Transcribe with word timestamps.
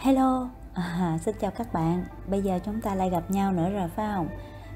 Hello, 0.00 0.48
à, 0.74 1.18
xin 1.24 1.34
chào 1.40 1.50
các 1.50 1.72
bạn. 1.72 2.04
Bây 2.26 2.42
giờ 2.42 2.58
chúng 2.64 2.80
ta 2.80 2.94
lại 2.94 3.10
gặp 3.10 3.30
nhau 3.30 3.52
nữa 3.52 3.70
rồi 3.70 3.88
phải 3.96 4.08
không? 4.14 4.28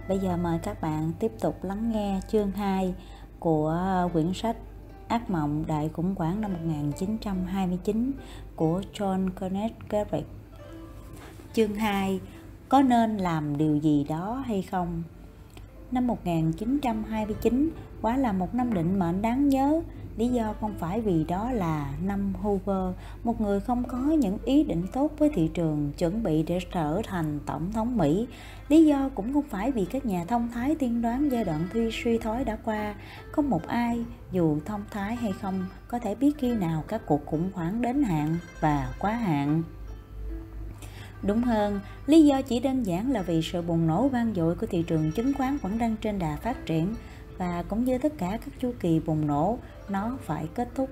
Bây 0.09 0.19
giờ 0.19 0.37
mời 0.37 0.59
các 0.63 0.81
bạn 0.81 1.13
tiếp 1.19 1.33
tục 1.41 1.65
lắng 1.65 1.93
nghe 1.93 2.21
chương 2.29 2.51
2 2.51 2.95
của 3.39 3.69
ờ, 3.69 4.09
quyển 4.13 4.33
sách 4.35 4.57
Ác 5.09 5.31
mộng 5.31 5.65
đại 5.67 5.89
khủng 5.89 6.15
hoảng 6.19 6.41
năm 6.41 6.53
1929 6.53 8.13
của 8.57 8.83
John 8.95 9.29
Kenneth 9.41 9.75
Garrick. 9.89 10.29
Chương 11.53 11.75
2 11.75 12.21
Có 12.69 12.83
nên 12.83 13.17
làm 13.17 13.57
điều 13.57 13.77
gì 13.77 14.05
đó 14.09 14.43
hay 14.47 14.63
không? 14.63 15.03
Năm 15.91 16.07
1929 16.07 17.71
quả 18.03 18.17
là 18.17 18.33
một 18.33 18.55
năm 18.55 18.75
định 18.75 18.99
mệnh 18.99 19.23
đáng 19.23 19.49
nhớ 19.49 19.81
Lý 20.17 20.29
do 20.29 20.55
không 20.61 20.75
phải 20.79 21.01
vì 21.01 21.25
đó 21.25 21.51
là 21.53 21.93
năm 22.05 22.33
Hoover, 22.35 22.95
một 23.25 23.41
người 23.41 23.61
không 23.61 23.85
có 23.85 23.99
những 23.99 24.39
ý 24.45 24.65
định 24.65 24.87
tốt 24.93 25.13
với 25.19 25.31
thị 25.35 25.51
trường, 25.55 25.93
chuẩn 25.99 26.23
bị 26.23 26.43
để 26.43 26.59
trở 26.73 27.01
thành 27.05 27.41
tổng 27.47 27.73
thống 27.73 27.97
Mỹ. 27.97 28.27
Lý 28.69 28.87
do 28.87 29.11
cũng 29.15 29.33
không 29.33 29.49
phải 29.51 29.73
vì 29.73 29.85
các 29.85 30.07
nhà 30.07 30.25
thông 30.25 30.49
thái 30.55 30.75
tiên 30.75 31.03
đoán 31.03 31.29
giai 31.29 31.45
đoạn 31.45 31.69
thi 31.73 31.91
suy 31.93 32.19
thoái 32.19 32.45
đã 32.45 32.57
qua. 32.65 32.95
Không 33.33 33.51
một 33.51 33.67
ai, 33.67 34.05
dù 34.33 34.59
thông 34.65 34.85
thái 34.91 35.17
hay 35.17 35.33
không, 35.33 35.67
có 35.89 35.99
thể 35.99 36.15
biết 36.15 36.33
khi 36.39 36.53
nào 36.53 36.85
các 36.89 37.03
cuộc 37.07 37.27
khủng 37.27 37.51
hoảng 37.55 37.83
đến 37.83 38.03
hạn 38.03 38.37
và 38.61 38.95
quá 38.99 39.13
hạn. 39.13 39.63
Đúng 41.23 41.43
hơn, 41.43 41.81
lý 42.07 42.25
do 42.25 42.43
chỉ 42.43 42.61
đơn 42.61 42.83
giản 42.83 43.11
là 43.11 43.23
vì 43.23 43.43
sự 43.43 43.63
bùng 43.63 43.87
nổ 43.87 44.09
vang 44.09 44.35
dội 44.37 44.55
của 44.55 44.67
thị 44.67 44.85
trường 44.87 45.13
chứng 45.13 45.33
khoán 45.35 45.57
vẫn 45.57 45.79
đang 45.79 45.97
trên 45.97 46.19
đà 46.19 46.37
phát 46.37 46.67
triển 46.67 46.95
và 47.39 47.65
cũng 47.69 47.85
như 47.85 47.99
tất 47.99 48.19
cả 48.19 48.39
các 48.45 48.55
chu 48.61 48.73
kỳ 48.81 49.01
bùng 49.01 49.27
nổ, 49.27 49.59
nó 49.91 50.17
phải 50.23 50.49
kết 50.55 50.69
thúc. 50.75 50.91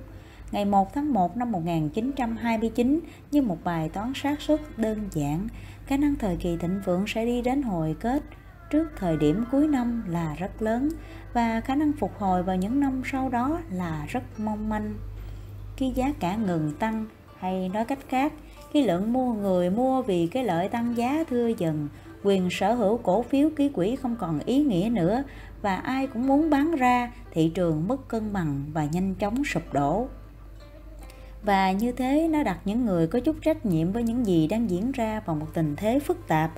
Ngày 0.53 0.65
1 0.65 0.95
tháng 0.95 1.13
1 1.13 1.37
năm 1.37 1.53
1929 1.53 3.01
như 3.31 3.43
một 3.43 3.59
bài 3.65 3.89
toán 3.89 4.13
xác 4.15 4.41
suất 4.41 4.61
đơn 4.77 5.09
giản, 5.13 5.49
khả 5.87 5.97
năng 5.97 6.15
thời 6.17 6.37
kỳ 6.37 6.57
thịnh 6.57 6.81
vượng 6.85 7.05
sẽ 7.07 7.27
đi 7.27 7.43
đến 7.43 7.63
hồi 7.63 7.97
kết 8.01 8.23
trước 8.71 8.89
thời 8.97 9.17
điểm 9.17 9.45
cuối 9.51 9.69
năm 9.69 10.05
là 10.09 10.35
rất 10.35 10.63
lớn 10.63 10.89
và 11.33 11.61
khả 11.61 11.75
năng 11.75 11.93
phục 11.93 12.19
hồi 12.19 12.43
vào 12.43 12.57
những 12.57 12.81
năm 12.81 13.03
sau 13.05 13.29
đó 13.29 13.61
là 13.71 14.07
rất 14.09 14.41
mong 14.41 14.69
manh. 14.69 14.95
Khi 15.77 15.93
giá 15.95 16.13
cả 16.21 16.37
ngừng 16.37 16.73
tăng 16.79 17.07
hay 17.39 17.69
nói 17.69 17.85
cách 17.85 17.99
khác, 18.09 18.33
khi 18.73 18.83
lượng 18.83 19.13
mua 19.13 19.33
người 19.33 19.71
mua 19.71 20.03
vì 20.03 20.27
cái 20.27 20.45
lợi 20.45 20.69
tăng 20.69 20.97
giá 20.97 21.25
thưa 21.31 21.49
dần, 21.59 21.89
quyền 22.23 22.51
sở 22.51 22.75
hữu 22.75 22.99
cổ 22.99 23.23
phiếu 23.23 23.51
ký 23.57 23.69
quỹ 23.69 23.97
không 23.97 24.17
còn 24.17 24.41
ý 24.41 24.65
nghĩa 24.65 24.89
nữa 24.93 25.23
và 25.63 25.77
ai 25.77 26.07
cũng 26.07 26.27
muốn 26.27 26.51
bán 26.51 26.77
ra, 26.77 27.13
thị 27.31 27.51
trường 27.55 27.89
mất 27.89 28.09
cân 28.09 28.33
bằng 28.33 28.65
và 28.73 28.85
nhanh 28.93 29.15
chóng 29.15 29.45
sụp 29.45 29.73
đổ. 29.73 30.07
Và 31.43 31.73
như 31.73 31.93
thế 31.93 32.29
nó 32.29 32.43
đặt 32.43 32.59
những 32.65 32.85
người 32.85 33.07
có 33.07 33.21
chút 33.21 33.37
trách 33.43 33.67
nhiệm 33.67 33.93
với 33.93 34.03
những 34.03 34.27
gì 34.27 34.47
đang 34.47 34.71
diễn 34.71 34.93
ra 34.93 35.23
vào 35.27 35.37
một 35.37 35.47
tình 35.55 35.77
thế 35.77 35.99
phức 35.99 36.29
tạp. 36.29 36.51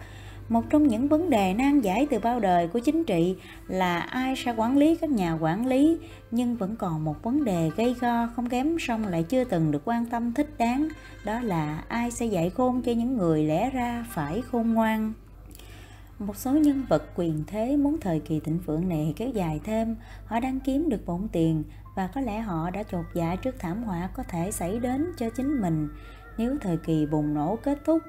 Một 0.49 0.63
trong 0.71 0.89
những 0.89 1.09
vấn 1.09 1.31
đề 1.31 1.55
nan 1.55 1.81
giải 1.81 2.07
từ 2.11 2.19
bao 2.19 2.41
đời 2.41 2.69
của 2.69 2.79
chính 2.79 3.05
trị 3.05 3.37
là 3.69 4.01
ai 4.01 4.37
sẽ 4.37 4.55
quản 4.57 4.77
lý 4.77 4.97
các 4.97 5.11
nhà 5.11 5.33
quản 5.41 5.67
lý, 5.67 5.99
nhưng 6.31 6.57
vẫn 6.57 6.77
còn 6.77 7.05
một 7.05 7.23
vấn 7.23 7.45
đề 7.45 7.71
gây 7.77 7.95
go 8.01 8.27
không 8.37 8.49
kém 8.49 8.77
song 8.81 9.07
lại 9.07 9.23
chưa 9.23 9.45
từng 9.45 9.71
được 9.71 9.83
quan 9.85 10.07
tâm 10.07 10.33
thích 10.33 10.51
đáng, 10.59 10.89
đó 11.25 11.41
là 11.41 11.85
ai 11.89 12.11
sẽ 12.11 12.27
dạy 12.27 12.51
khôn 12.51 12.83
cho 12.83 12.93
những 12.93 13.17
người 13.17 13.45
lẽ 13.45 13.71
ra 13.71 14.07
phải 14.11 14.43
khôn 14.51 14.75
ngoan. 14.75 15.13
Một 16.27 16.37
số 16.37 16.53
nhân 16.53 16.85
vật 16.89 17.03
quyền 17.17 17.45
thế 17.47 17.77
muốn 17.77 18.01
thời 18.01 18.21
kỳ 18.21 18.41
thịnh 18.41 18.59
vượng 18.59 18.89
này 18.89 19.13
kéo 19.17 19.29
dài 19.29 19.61
thêm, 19.65 19.97
họ 20.27 20.41
đang 20.41 20.61
kiếm 20.61 20.89
được 20.89 21.07
bổng 21.07 21.29
tiền 21.29 21.65
và 21.95 22.07
có 22.07 22.21
lẽ 22.21 22.41
họ 22.41 22.71
đã 22.71 22.83
chột 22.83 23.05
dạ 23.15 23.37
trước 23.37 23.55
thảm 23.59 23.83
họa 23.83 24.09
có 24.15 24.23
thể 24.23 24.51
xảy 24.51 24.79
đến 24.79 25.13
cho 25.17 25.31
chính 25.31 25.61
mình 25.61 25.89
nếu 26.39 26.57
thời 26.61 26.77
kỳ 26.77 27.07
bùng 27.07 27.35
nổ 27.35 27.59
kết 27.63 27.79
thúc. 27.85 28.03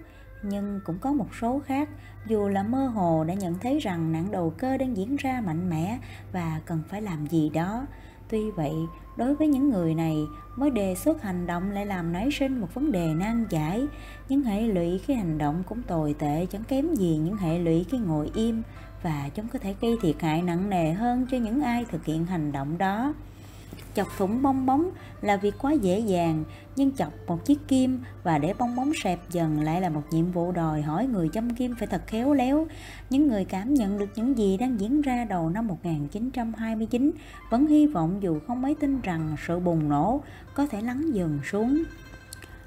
Nhưng 0.44 0.80
cũng 0.85 0.99
có 0.99 1.13
một 1.13 1.27
số 1.41 1.61
khác, 1.66 1.89
dù 2.27 2.47
là 2.47 2.63
mơ 2.63 2.88
hồ 2.88 3.23
đã 3.23 3.33
nhận 3.33 3.59
thấy 3.59 3.80
rằng 3.80 4.11
nạn 4.11 4.31
đầu 4.31 4.53
cơ 4.57 4.77
đang 4.77 4.97
diễn 4.97 5.16
ra 5.16 5.41
mạnh 5.45 5.69
mẽ 5.69 6.00
và 6.31 6.61
cần 6.66 6.81
phải 6.89 7.01
làm 7.01 7.28
gì 7.28 7.50
đó. 7.50 7.85
Tuy 8.29 8.51
vậy, 8.51 8.73
đối 9.17 9.35
với 9.35 9.47
những 9.47 9.69
người 9.69 9.95
này, 9.95 10.27
mới 10.55 10.69
đề 10.69 10.95
xuất 10.95 11.21
hành 11.21 11.47
động 11.47 11.71
lại 11.71 11.85
làm 11.85 12.13
nảy 12.13 12.31
sinh 12.31 12.61
một 12.61 12.73
vấn 12.73 12.91
đề 12.91 13.13
nan 13.13 13.45
giải. 13.49 13.87
Những 14.29 14.41
hệ 14.41 14.61
lụy 14.61 14.97
khi 14.97 15.13
hành 15.13 15.37
động 15.37 15.63
cũng 15.69 15.81
tồi 15.81 16.15
tệ 16.19 16.45
chẳng 16.51 16.63
kém 16.63 16.95
gì 16.95 17.17
những 17.17 17.37
hệ 17.37 17.59
lụy 17.59 17.85
khi 17.91 17.97
ngồi 17.97 18.31
im 18.35 18.61
và 19.03 19.29
chúng 19.35 19.47
có 19.47 19.59
thể 19.59 19.75
gây 19.81 19.95
thiệt 20.01 20.15
hại 20.21 20.41
nặng 20.41 20.69
nề 20.69 20.93
hơn 20.93 21.27
cho 21.31 21.37
những 21.37 21.61
ai 21.61 21.85
thực 21.85 22.05
hiện 22.05 22.25
hành 22.25 22.51
động 22.51 22.77
đó. 22.77 23.13
Chọc 23.95 24.07
thủng 24.17 24.41
bong 24.41 24.66
bóng 24.66 24.91
là 25.22 25.38
việc 25.38 25.56
quá 25.61 25.72
dễ 25.72 26.00
dàng, 26.00 26.44
nhưng 26.75 26.91
chọc 26.91 27.13
một 27.28 27.45
chiếc 27.45 27.67
kim 27.67 28.00
và 28.23 28.38
để 28.38 28.53
bong 28.59 28.75
bóng 28.75 28.91
sẹp 29.03 29.19
dần 29.29 29.61
lại 29.61 29.81
là 29.81 29.89
một 29.89 30.01
nhiệm 30.11 30.31
vụ 30.31 30.51
đòi 30.51 30.81
hỏi 30.81 31.07
người 31.07 31.29
châm 31.33 31.50
kim 31.50 31.75
phải 31.75 31.88
thật 31.88 32.01
khéo 32.07 32.33
léo. 32.33 32.67
Những 33.09 33.28
người 33.28 33.45
cảm 33.45 33.73
nhận 33.73 33.97
được 33.97 34.09
những 34.16 34.38
gì 34.38 34.57
đang 34.57 34.79
diễn 34.79 35.01
ra 35.01 35.25
đầu 35.25 35.50
năm 35.50 35.67
1929 35.67 37.11
vẫn 37.50 37.67
hy 37.67 37.88
vọng 37.88 38.17
dù 38.22 38.39
không 38.47 38.61
mấy 38.61 38.75
tin 38.75 39.01
rằng 39.01 39.35
sự 39.47 39.59
bùng 39.59 39.89
nổ 39.89 40.22
có 40.53 40.67
thể 40.67 40.81
lắng 40.81 41.13
dần 41.13 41.39
xuống. 41.44 41.83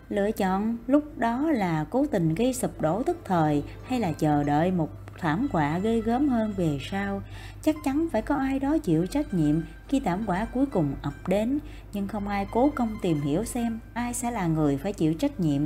Lựa 0.08 0.30
chọn 0.30 0.76
lúc 0.86 1.18
đó 1.18 1.50
là 1.50 1.84
cố 1.90 2.06
tình 2.06 2.34
gây 2.34 2.54
sụp 2.54 2.80
đổ 2.80 3.02
tức 3.02 3.18
thời 3.24 3.62
hay 3.88 4.00
là 4.00 4.12
chờ 4.12 4.44
đợi 4.44 4.70
một 4.70 4.88
thảm 5.18 5.48
họa 5.52 5.78
ghê 5.78 6.00
gớm 6.00 6.28
hơn 6.28 6.54
về 6.56 6.78
sau. 6.90 7.22
Chắc 7.62 7.76
chắn 7.84 8.08
phải 8.12 8.22
có 8.22 8.34
ai 8.34 8.58
đó 8.58 8.78
chịu 8.78 9.06
trách 9.06 9.34
nhiệm 9.34 9.60
khi 9.88 10.00
thảm 10.00 10.26
họa 10.26 10.46
cuối 10.54 10.66
cùng 10.66 10.94
ập 11.02 11.14
đến. 11.26 11.58
Nhưng 11.92 12.08
không 12.08 12.28
ai 12.28 12.46
cố 12.50 12.70
công 12.74 12.96
tìm 13.02 13.20
hiểu 13.20 13.44
xem 13.44 13.78
ai 13.94 14.14
sẽ 14.14 14.30
là 14.30 14.46
người 14.46 14.76
phải 14.76 14.92
chịu 14.92 15.14
trách 15.14 15.40
nhiệm. 15.40 15.62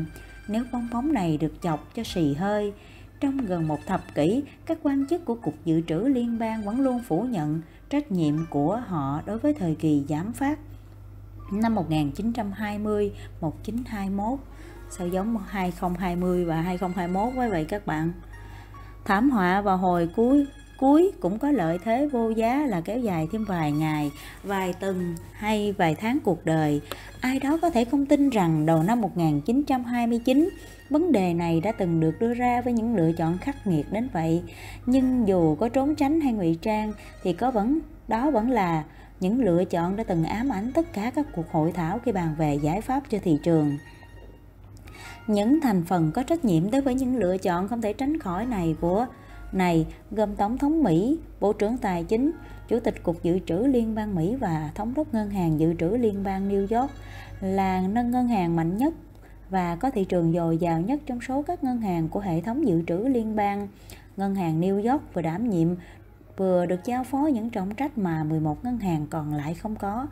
Nếu 0.49 0.65
bong 0.73 0.89
bóng 0.93 1.12
này 1.12 1.37
được 1.37 1.62
chọc 1.62 1.95
cho 1.95 2.03
xì 2.05 2.35
hơi, 2.35 2.73
trong 3.21 3.37
gần 3.37 3.69
một 3.69 3.79
thập 3.87 4.15
kỷ, 4.15 4.43
các 4.67 4.79
quan 4.83 5.07
chức 5.07 5.25
của 5.25 5.35
cục 5.35 5.55
dự 5.65 5.81
trữ 5.81 5.99
liên 5.99 6.39
bang 6.39 6.62
vẫn 6.62 6.81
luôn 6.81 7.01
phủ 7.09 7.23
nhận 7.23 7.61
trách 7.91 8.12
nhiệm 8.12 8.35
của 8.51 8.83
họ 8.87 9.23
đối 9.27 9.39
với 9.39 9.55
thời 9.55 9.75
kỳ 9.75 10.05
giảm 10.09 10.33
phát. 10.33 10.59
Năm 11.53 11.75
1920 11.75 13.12
1921 13.41 14.39
sao 14.91 15.09
giống 15.09 15.37
2020 15.49 16.45
và 16.45 16.61
2021 16.61 17.35
với 17.35 17.51
vậy 17.51 17.65
các 17.65 17.87
bạn? 17.87 18.12
Thảm 19.05 19.31
họa 19.31 19.61
vào 19.61 19.77
hồi 19.77 20.09
cuối 20.17 20.47
cuối 20.83 21.13
cũng 21.21 21.39
có 21.39 21.51
lợi 21.51 21.79
thế 21.85 22.09
vô 22.13 22.31
giá 22.31 22.67
là 22.67 22.81
kéo 22.81 22.99
dài 22.99 23.29
thêm 23.33 23.45
vài 23.45 23.73
ngày, 23.73 24.11
vài 24.43 24.73
tuần 24.73 25.15
hay 25.33 25.73
vài 25.73 25.95
tháng 25.95 26.19
cuộc 26.25 26.45
đời. 26.45 26.81
Ai 27.21 27.39
đó 27.39 27.59
có 27.62 27.71
thể 27.71 27.85
không 27.85 28.07
tin 28.07 28.31
rằng 28.31 28.67
đầu 28.67 28.83
năm 28.83 29.01
1929, 29.01 30.49
vấn 30.91 31.12
đề 31.12 31.35
này 31.35 31.61
đã 31.61 31.73
từng 31.73 32.01
được 32.01 32.21
đưa 32.21 32.35
ra 32.35 32.61
với 32.61 32.73
những 32.73 32.97
lựa 32.97 33.12
chọn 33.12 33.39
khắc 33.39 33.67
nghiệt 33.67 33.93
đến 33.93 34.09
vậy. 34.12 34.43
Nhưng 34.87 35.29
dù 35.29 35.55
có 35.55 35.69
trốn 35.69 35.95
tránh 35.95 36.21
hay 36.21 36.33
ngụy 36.33 36.59
trang 36.62 36.93
thì 37.23 37.33
có 37.33 37.51
vẫn 37.51 37.79
đó 38.09 38.31
vẫn 38.31 38.51
là 38.51 38.85
những 39.21 39.41
lựa 39.41 39.65
chọn 39.65 39.97
đã 39.97 40.05
từng 40.05 40.25
ám 40.25 40.53
ảnh 40.53 40.73
tất 40.75 40.93
cả 40.93 41.11
các 41.15 41.27
cuộc 41.35 41.53
hội 41.53 41.73
thảo 41.73 41.99
khi 42.05 42.12
bàn 42.12 42.35
về 42.39 42.59
giải 42.62 42.81
pháp 42.81 43.03
cho 43.11 43.19
thị 43.23 43.39
trường 43.43 43.79
những 45.27 45.60
thành 45.60 45.83
phần 45.84 46.12
có 46.12 46.22
trách 46.22 46.44
nhiệm 46.44 46.71
đối 46.71 46.81
với 46.81 46.94
những 46.94 47.16
lựa 47.16 47.38
chọn 47.38 47.69
không 47.69 47.81
thể 47.81 47.93
tránh 47.93 48.19
khỏi 48.19 48.47
này 48.47 48.77
của 48.81 49.06
này 49.53 49.87
gồm 50.10 50.37
Tổng 50.37 50.59
thống 50.59 50.83
Mỹ, 50.83 51.19
Bộ 51.41 51.53
trưởng 51.53 51.78
Tài 51.78 52.05
chính, 52.05 52.31
Chủ 52.69 52.81
tịch 52.81 53.03
Cục 53.03 53.22
Dự 53.22 53.38
trữ 53.47 53.56
Liên 53.56 53.94
bang 53.94 54.15
Mỹ 54.15 54.37
và 54.37 54.71
Thống 54.75 54.94
đốc 54.94 55.15
Ngân 55.15 55.31
hàng 55.31 55.61
Dự 55.61 55.75
trữ 55.75 55.88
Liên 55.88 56.25
bang 56.25 56.49
New 56.49 56.81
York 56.81 56.91
là 57.41 57.82
nâng 57.88 58.11
ngân 58.11 58.28
hàng 58.28 58.56
mạnh 58.56 58.77
nhất 58.77 58.94
và 59.53 59.77
có 59.77 59.91
thị 59.91 60.05
trường 60.05 60.32
dồi 60.32 60.59
dào 60.59 60.81
nhất 60.81 61.00
trong 61.06 61.21
số 61.21 61.43
các 61.43 61.65
ngân 61.65 61.81
hàng 61.81 62.09
của 62.09 62.21
hệ 62.21 62.41
thống 62.41 62.66
dự 62.66 62.82
trữ 62.87 62.97
liên 62.97 63.37
bang. 63.37 63.69
Ngân 64.16 64.34
hàng 64.34 64.61
New 64.61 64.91
York 64.91 65.15
vừa 65.15 65.22
đảm 65.22 65.50
nhiệm 65.50 65.69
vừa 66.37 66.66
được 66.66 66.81
giao 66.84 67.05
phó 67.05 67.19
những 67.19 67.50
trọng 67.50 67.75
trách 67.75 67.99
mà 67.99 68.25
11 68.25 68.65
ngân 68.65 68.78
hàng 68.78 69.06
còn 69.11 69.34
lại 69.34 69.55
không 69.55 69.77
có. 69.77 70.06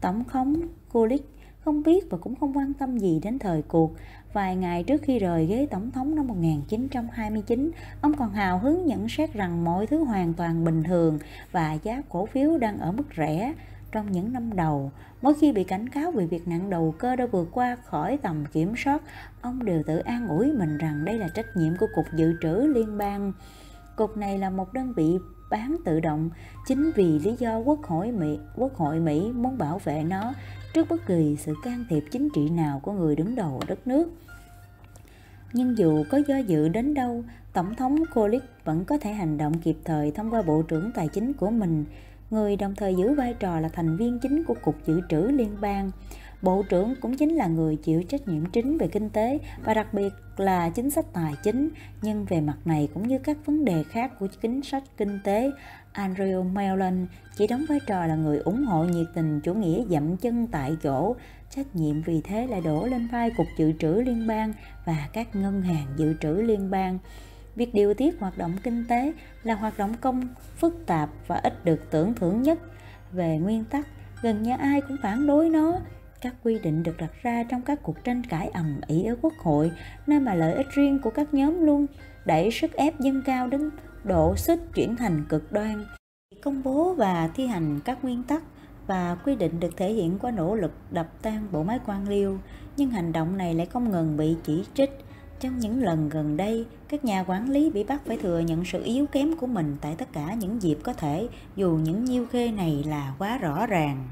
Tổng 0.00 0.24
thống 0.24 0.56
Kulik 0.92 1.28
không 1.64 1.82
biết 1.82 2.10
và 2.10 2.18
cũng 2.18 2.34
không 2.34 2.56
quan 2.56 2.74
tâm 2.74 2.98
gì 2.98 3.20
đến 3.22 3.38
thời 3.38 3.62
cuộc. 3.62 3.92
Vài 4.32 4.56
ngày 4.56 4.82
trước 4.82 5.02
khi 5.02 5.18
rời 5.18 5.46
ghế 5.46 5.66
tổng 5.70 5.90
thống 5.90 6.14
năm 6.14 6.26
1929, 6.26 7.70
ông 8.00 8.14
còn 8.16 8.32
hào 8.32 8.58
hứng 8.58 8.86
nhận 8.86 9.08
xét 9.08 9.32
rằng 9.32 9.64
mọi 9.64 9.86
thứ 9.86 10.04
hoàn 10.04 10.34
toàn 10.34 10.64
bình 10.64 10.82
thường 10.82 11.18
và 11.52 11.72
giá 11.72 12.02
cổ 12.08 12.26
phiếu 12.26 12.58
đang 12.58 12.78
ở 12.78 12.92
mức 12.92 13.04
rẻ. 13.16 13.54
Trong 13.92 14.12
những 14.12 14.32
năm 14.32 14.56
đầu, 14.56 14.92
mỗi 15.22 15.34
khi 15.40 15.52
bị 15.52 15.64
cảnh 15.64 15.88
cáo 15.88 16.10
về 16.10 16.26
việc 16.26 16.48
nặng 16.48 16.70
đầu 16.70 16.94
cơ 16.98 17.16
đã 17.16 17.26
vượt 17.26 17.48
qua 17.52 17.76
khỏi 17.84 18.18
tầm 18.22 18.44
kiểm 18.52 18.74
soát, 18.76 19.02
ông 19.40 19.64
đều 19.64 19.82
tự 19.86 19.98
an 19.98 20.28
ủi 20.28 20.52
mình 20.52 20.78
rằng 20.78 21.04
đây 21.04 21.18
là 21.18 21.28
trách 21.28 21.46
nhiệm 21.56 21.76
của 21.76 21.86
Cục 21.94 22.06
Dự 22.16 22.34
trữ 22.42 22.54
Liên 22.74 22.98
bang. 22.98 23.32
Cục 23.96 24.16
này 24.16 24.38
là 24.38 24.50
một 24.50 24.72
đơn 24.72 24.92
vị 24.96 25.18
bán 25.50 25.76
tự 25.84 26.00
động 26.00 26.30
chính 26.66 26.92
vì 26.94 27.18
lý 27.18 27.36
do 27.38 27.58
quốc 27.58 27.82
hội 27.82 28.12
Mỹ 28.12 28.38
quốc 28.56 28.74
hội 28.74 29.00
Mỹ 29.00 29.32
muốn 29.34 29.58
bảo 29.58 29.78
vệ 29.84 30.02
nó 30.02 30.32
trước 30.74 30.88
bất 30.88 31.06
kỳ 31.06 31.36
sự 31.38 31.54
can 31.64 31.84
thiệp 31.90 32.04
chính 32.10 32.28
trị 32.34 32.48
nào 32.48 32.80
của 32.82 32.92
người 32.92 33.16
đứng 33.16 33.34
đầu 33.34 33.60
đất 33.68 33.86
nước. 33.86 34.10
Nhưng 35.52 35.78
dù 35.78 36.04
có 36.10 36.18
do 36.28 36.36
dự 36.36 36.68
đến 36.68 36.94
đâu, 36.94 37.24
Tổng 37.52 37.74
thống 37.74 37.96
Coolidge 38.14 38.46
vẫn 38.64 38.84
có 38.84 38.98
thể 38.98 39.12
hành 39.12 39.38
động 39.38 39.58
kịp 39.58 39.76
thời 39.84 40.10
thông 40.10 40.30
qua 40.30 40.42
Bộ 40.42 40.62
trưởng 40.62 40.92
Tài 40.94 41.08
chính 41.08 41.32
của 41.32 41.50
mình, 41.50 41.84
người 42.30 42.56
đồng 42.56 42.74
thời 42.74 42.94
giữ 42.94 43.14
vai 43.14 43.34
trò 43.34 43.60
là 43.60 43.68
thành 43.68 43.96
viên 43.96 44.18
chính 44.18 44.44
của 44.44 44.54
Cục 44.62 44.86
Dự 44.86 45.00
trữ 45.08 45.20
Liên 45.20 45.56
bang. 45.60 45.90
Bộ 46.42 46.62
trưởng 46.68 46.94
cũng 47.00 47.16
chính 47.16 47.34
là 47.34 47.46
người 47.46 47.76
chịu 47.76 48.02
trách 48.02 48.28
nhiệm 48.28 48.46
chính 48.46 48.78
về 48.78 48.88
kinh 48.88 49.10
tế 49.10 49.38
và 49.64 49.74
đặc 49.74 49.94
biệt 49.94 50.12
là 50.36 50.68
chính 50.68 50.90
sách 50.90 51.04
tài 51.12 51.34
chính, 51.42 51.68
nhưng 52.02 52.24
về 52.24 52.40
mặt 52.40 52.56
này 52.64 52.88
cũng 52.94 53.08
như 53.08 53.18
các 53.18 53.46
vấn 53.46 53.64
đề 53.64 53.84
khác 53.88 54.12
của 54.18 54.26
chính 54.42 54.62
sách 54.62 54.82
kinh 54.96 55.18
tế, 55.24 55.50
Andrew 55.94 56.52
Mellon 56.52 57.06
chỉ 57.36 57.46
đóng 57.46 57.64
vai 57.68 57.78
trò 57.86 58.06
là 58.06 58.14
người 58.14 58.38
ủng 58.38 58.64
hộ 58.64 58.84
nhiệt 58.84 59.06
tình 59.14 59.40
chủ 59.40 59.54
nghĩa 59.54 59.84
dậm 59.90 60.16
chân 60.16 60.46
tại 60.46 60.76
chỗ, 60.82 61.16
trách 61.50 61.76
nhiệm 61.76 62.02
vì 62.02 62.20
thế 62.20 62.46
lại 62.46 62.60
đổ 62.60 62.86
lên 62.86 63.08
vai 63.12 63.30
Cục 63.30 63.46
Dự 63.58 63.72
trữ 63.78 63.92
Liên 63.92 64.26
bang 64.26 64.52
và 64.84 65.08
các 65.12 65.36
ngân 65.36 65.62
hàng 65.62 65.86
dự 65.96 66.14
trữ 66.20 66.32
liên 66.34 66.70
bang. 66.70 66.98
Việc 67.56 67.74
điều 67.74 67.94
tiết 67.94 68.20
hoạt 68.20 68.38
động 68.38 68.52
kinh 68.62 68.84
tế 68.88 69.12
là 69.42 69.54
hoạt 69.54 69.78
động 69.78 69.94
công 70.00 70.28
phức 70.56 70.86
tạp 70.86 71.10
và 71.26 71.36
ít 71.36 71.64
được 71.64 71.90
tưởng 71.90 72.14
thưởng 72.14 72.42
nhất. 72.42 72.58
Về 73.12 73.38
nguyên 73.38 73.64
tắc, 73.64 73.86
gần 74.22 74.42
như 74.42 74.52
ai 74.58 74.80
cũng 74.80 74.96
phản 75.02 75.26
đối 75.26 75.48
nó. 75.48 75.78
Các 76.22 76.34
quy 76.44 76.58
định 76.58 76.82
được 76.82 76.96
đặt 76.98 77.10
ra 77.22 77.42
trong 77.42 77.62
các 77.62 77.82
cuộc 77.82 78.04
tranh 78.04 78.22
cãi 78.24 78.48
ầm 78.48 78.80
ĩ 78.86 79.04
ở 79.04 79.16
quốc 79.22 79.32
hội, 79.42 79.72
nơi 80.06 80.20
mà 80.20 80.34
lợi 80.34 80.54
ích 80.54 80.66
riêng 80.70 80.98
của 81.02 81.10
các 81.10 81.34
nhóm 81.34 81.60
luôn 81.60 81.86
đẩy 82.24 82.50
sức 82.50 82.72
ép 82.72 83.00
dâng 83.00 83.22
cao 83.26 83.48
đến 83.48 83.70
độ 84.04 84.36
xích 84.36 84.60
chuyển 84.74 84.96
thành 84.96 85.24
cực 85.28 85.52
đoan. 85.52 85.84
Công 86.42 86.62
bố 86.62 86.94
và 86.94 87.30
thi 87.34 87.46
hành 87.46 87.80
các 87.84 88.04
nguyên 88.04 88.22
tắc 88.22 88.42
và 88.86 89.16
quy 89.24 89.36
định 89.36 89.60
được 89.60 89.76
thể 89.76 89.92
hiện 89.92 90.18
qua 90.18 90.30
nỗ 90.30 90.54
lực 90.54 90.72
đập 90.90 91.22
tan 91.22 91.46
bộ 91.52 91.62
máy 91.62 91.78
quan 91.86 92.08
liêu, 92.08 92.38
nhưng 92.76 92.90
hành 92.90 93.12
động 93.12 93.36
này 93.36 93.54
lại 93.54 93.66
không 93.66 93.90
ngừng 93.90 94.16
bị 94.16 94.36
chỉ 94.44 94.64
trích. 94.74 94.90
Trong 95.40 95.58
những 95.58 95.82
lần 95.82 96.08
gần 96.08 96.36
đây, 96.36 96.66
các 96.88 97.04
nhà 97.04 97.24
quản 97.26 97.50
lý 97.50 97.70
bị 97.70 97.84
bắt 97.84 98.02
phải 98.06 98.16
thừa 98.16 98.38
nhận 98.38 98.64
sự 98.64 98.82
yếu 98.84 99.06
kém 99.06 99.36
của 99.36 99.46
mình 99.46 99.76
tại 99.80 99.94
tất 99.98 100.12
cả 100.12 100.34
những 100.34 100.62
dịp 100.62 100.78
có 100.82 100.92
thể, 100.92 101.28
dù 101.56 101.78
những 101.82 102.04
nhiêu 102.04 102.26
khê 102.26 102.50
này 102.50 102.84
là 102.86 103.14
quá 103.18 103.38
rõ 103.38 103.66
ràng. 103.66 104.08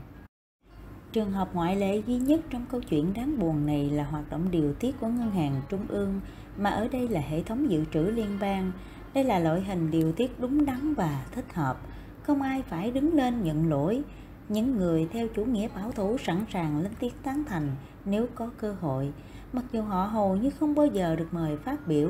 Trường 1.12 1.32
hợp 1.32 1.48
ngoại 1.54 1.76
lệ 1.76 2.02
duy 2.06 2.16
nhất 2.16 2.40
trong 2.50 2.66
câu 2.70 2.80
chuyện 2.80 3.12
đáng 3.14 3.38
buồn 3.38 3.66
này 3.66 3.90
là 3.90 4.04
hoạt 4.04 4.30
động 4.30 4.50
điều 4.50 4.74
tiết 4.74 5.00
của 5.00 5.06
ngân 5.06 5.30
hàng 5.30 5.62
trung 5.68 5.86
ương, 5.88 6.20
mà 6.56 6.70
ở 6.70 6.88
đây 6.88 7.08
là 7.08 7.20
hệ 7.20 7.42
thống 7.42 7.70
dự 7.70 7.84
trữ 7.94 8.00
liên 8.00 8.38
bang. 8.40 8.72
Đây 9.14 9.24
là 9.24 9.38
loại 9.38 9.60
hình 9.60 9.90
điều 9.90 10.12
tiết 10.12 10.40
đúng 10.40 10.66
đắn 10.66 10.94
và 10.94 11.24
thích 11.34 11.54
hợp. 11.54 11.80
Không 12.22 12.42
ai 12.42 12.62
phải 12.62 12.90
đứng 12.90 13.14
lên 13.14 13.42
nhận 13.44 13.68
lỗi. 13.68 14.02
Những 14.48 14.76
người 14.76 15.08
theo 15.12 15.28
chủ 15.28 15.44
nghĩa 15.44 15.68
bảo 15.68 15.92
thủ 15.92 16.16
sẵn 16.18 16.44
sàng 16.52 16.78
lên 16.78 16.92
tiếng 17.00 17.14
tán 17.22 17.44
thành 17.48 17.68
nếu 18.04 18.26
có 18.34 18.50
cơ 18.58 18.74
hội, 18.80 19.12
mặc 19.52 19.64
dù 19.72 19.82
họ 19.82 20.04
hầu 20.04 20.36
như 20.36 20.50
không 20.50 20.74
bao 20.74 20.86
giờ 20.86 21.16
được 21.16 21.28
mời 21.30 21.56
phát 21.56 21.86
biểu. 21.86 22.08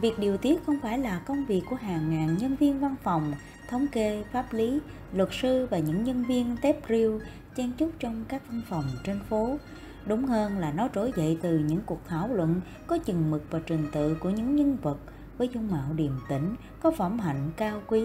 Việc 0.00 0.18
điều 0.18 0.36
tiết 0.36 0.66
không 0.66 0.78
phải 0.82 0.98
là 0.98 1.18
công 1.18 1.46
việc 1.46 1.62
của 1.70 1.76
hàng 1.76 2.10
ngàn 2.10 2.36
nhân 2.40 2.56
viên 2.56 2.80
văn 2.80 2.94
phòng, 3.02 3.32
thống 3.70 3.86
kê, 3.92 4.24
pháp 4.32 4.52
lý, 4.52 4.78
luật 5.12 5.28
sư 5.32 5.66
và 5.70 5.78
những 5.78 6.04
nhân 6.04 6.24
viên 6.24 6.56
tép 6.62 6.88
riêu 6.88 7.20
chen 7.56 7.72
chúc 7.72 7.90
trong 7.98 8.24
các 8.28 8.42
văn 8.48 8.62
phòng 8.68 8.84
trên 9.04 9.20
phố. 9.28 9.58
Đúng 10.06 10.24
hơn 10.24 10.58
là 10.58 10.72
nó 10.72 10.88
trỗi 10.94 11.12
dậy 11.16 11.38
từ 11.42 11.58
những 11.58 11.80
cuộc 11.86 12.00
thảo 12.08 12.28
luận 12.28 12.60
có 12.86 12.98
chừng 12.98 13.30
mực 13.30 13.42
và 13.50 13.60
trình 13.66 13.86
tự 13.92 14.14
của 14.14 14.30
những 14.30 14.56
nhân 14.56 14.76
vật 14.82 14.98
với 15.38 15.48
dung 15.54 15.70
mạo 15.70 15.92
điềm 15.96 16.12
tĩnh, 16.28 16.54
có 16.80 16.90
phẩm 16.90 17.18
hạnh 17.18 17.50
cao 17.56 17.82
quý. 17.86 18.02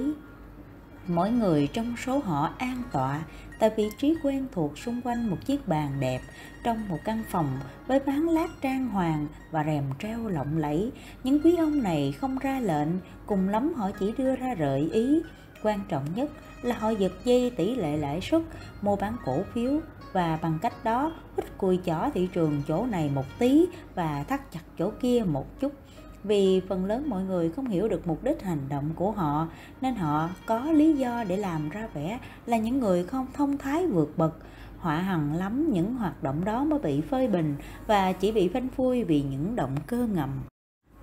Mỗi 1.07 1.31
người 1.31 1.67
trong 1.73 1.95
số 2.05 2.19
họ 2.19 2.53
an 2.57 2.83
tọa 2.91 3.21
tại 3.59 3.71
vị 3.77 3.89
trí 3.97 4.15
quen 4.23 4.47
thuộc 4.51 4.77
xung 4.77 5.01
quanh 5.01 5.29
một 5.29 5.37
chiếc 5.45 5.67
bàn 5.67 5.91
đẹp 5.99 6.21
trong 6.63 6.87
một 6.89 6.97
căn 7.05 7.23
phòng 7.31 7.59
với 7.87 7.99
ván 7.99 8.25
lát 8.25 8.47
trang 8.61 8.87
hoàng 8.87 9.27
và 9.51 9.63
rèm 9.63 9.83
treo 9.99 10.27
lộng 10.27 10.57
lẫy. 10.57 10.91
Những 11.23 11.41
quý 11.43 11.55
ông 11.55 11.83
này 11.83 12.11
không 12.11 12.37
ra 12.37 12.59
lệnh, 12.59 12.89
cùng 13.25 13.49
lắm 13.49 13.73
họ 13.73 13.91
chỉ 13.99 14.13
đưa 14.17 14.35
ra 14.35 14.53
gợi 14.53 14.89
ý. 14.93 15.21
Quan 15.63 15.79
trọng 15.87 16.03
nhất 16.15 16.29
là 16.61 16.77
họ 16.77 16.89
giật 16.89 17.11
dây 17.25 17.51
tỷ 17.57 17.75
lệ 17.75 17.97
lãi 17.97 18.21
suất, 18.21 18.41
mua 18.81 18.95
bán 18.95 19.15
cổ 19.25 19.43
phiếu 19.53 19.79
và 20.11 20.39
bằng 20.41 20.59
cách 20.61 20.83
đó 20.83 21.11
hít 21.37 21.57
cùi 21.57 21.79
chỏ 21.85 22.09
thị 22.13 22.29
trường 22.33 22.61
chỗ 22.67 22.85
này 22.85 23.09
một 23.15 23.25
tí 23.39 23.65
và 23.95 24.23
thắt 24.23 24.51
chặt 24.51 24.61
chỗ 24.77 24.91
kia 25.01 25.23
một 25.27 25.59
chút. 25.59 25.73
Vì 26.23 26.61
phần 26.69 26.85
lớn 26.85 27.09
mọi 27.09 27.23
người 27.23 27.51
không 27.51 27.67
hiểu 27.67 27.87
được 27.87 28.07
mục 28.07 28.23
đích 28.23 28.43
hành 28.43 28.69
động 28.69 28.89
của 28.95 29.11
họ, 29.11 29.47
nên 29.81 29.95
họ 29.95 30.29
có 30.45 30.71
lý 30.71 30.93
do 30.93 31.23
để 31.27 31.37
làm 31.37 31.69
ra 31.69 31.87
vẻ 31.93 32.19
là 32.45 32.57
những 32.57 32.79
người 32.79 33.03
không 33.03 33.27
thông 33.33 33.57
thái 33.57 33.87
vượt 33.87 34.17
bậc, 34.17 34.37
họa 34.77 34.97
hằng 34.97 35.35
lắm 35.35 35.71
những 35.71 35.95
hoạt 35.95 36.23
động 36.23 36.45
đó 36.45 36.63
mới 36.63 36.79
bị 36.79 37.01
phơi 37.01 37.27
bình 37.27 37.55
và 37.87 38.11
chỉ 38.11 38.31
bị 38.31 38.47
phanh 38.47 38.67
phui 38.69 39.03
vì 39.03 39.21
những 39.21 39.55
động 39.55 39.75
cơ 39.87 40.07
ngầm 40.13 40.29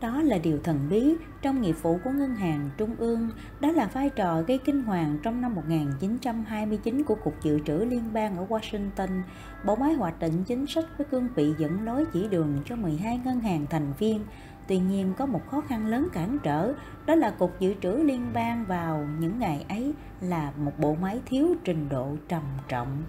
đó 0.01 0.23
là 0.23 0.39
điều 0.39 0.59
thần 0.65 0.79
bí 0.91 1.15
trong 1.43 1.63
nghiệp 1.63 1.77
vụ 1.83 1.99
của 2.05 2.11
Ngân 2.11 2.35
hàng 2.35 2.71
Trung 2.77 2.97
ương, 2.99 3.29
đó 3.61 3.71
là 3.73 3.87
vai 3.87 4.11
trò 4.11 4.43
gây 4.43 4.59
kinh 4.59 4.83
hoàng 4.83 5.19
trong 5.23 5.41
năm 5.41 5.55
1929 5.55 7.05
của 7.05 7.15
Cục 7.15 7.43
Dự 7.43 7.59
trữ 7.67 7.79
Liên 7.79 8.13
bang 8.13 8.37
ở 8.37 8.47
Washington, 8.49 9.23
bộ 9.65 9.77
máy 9.77 9.95
hoạch 9.95 10.21
định 10.21 10.45
chính 10.47 10.67
sách 10.67 10.85
với 10.99 11.07
cương 11.11 11.29
vị 11.35 11.55
dẫn 11.59 11.85
lối 11.85 12.05
chỉ 12.13 12.29
đường 12.29 12.59
cho 12.67 12.77
12 12.77 13.21
ngân 13.25 13.41
hàng 13.41 13.67
thành 13.71 13.93
viên. 13.99 14.21
Tuy 14.69 14.79
nhiên 14.79 15.13
có 15.19 15.27
một 15.27 15.41
khó 15.51 15.61
khăn 15.61 15.87
lớn 15.87 16.09
cản 16.13 16.39
trở, 16.43 16.73
đó 17.07 17.15
là 17.15 17.31
Cục 17.31 17.61
Dự 17.61 17.75
trữ 17.83 17.93
Liên 17.93 18.27
bang 18.33 18.65
vào 18.69 19.07
những 19.21 19.39
ngày 19.39 19.65
ấy 19.69 19.95
là 20.21 20.53
một 20.57 20.73
bộ 20.79 20.97
máy 21.03 21.21
thiếu 21.27 21.55
trình 21.65 21.89
độ 21.89 22.17
trầm 22.29 22.43
trọng. 22.69 23.03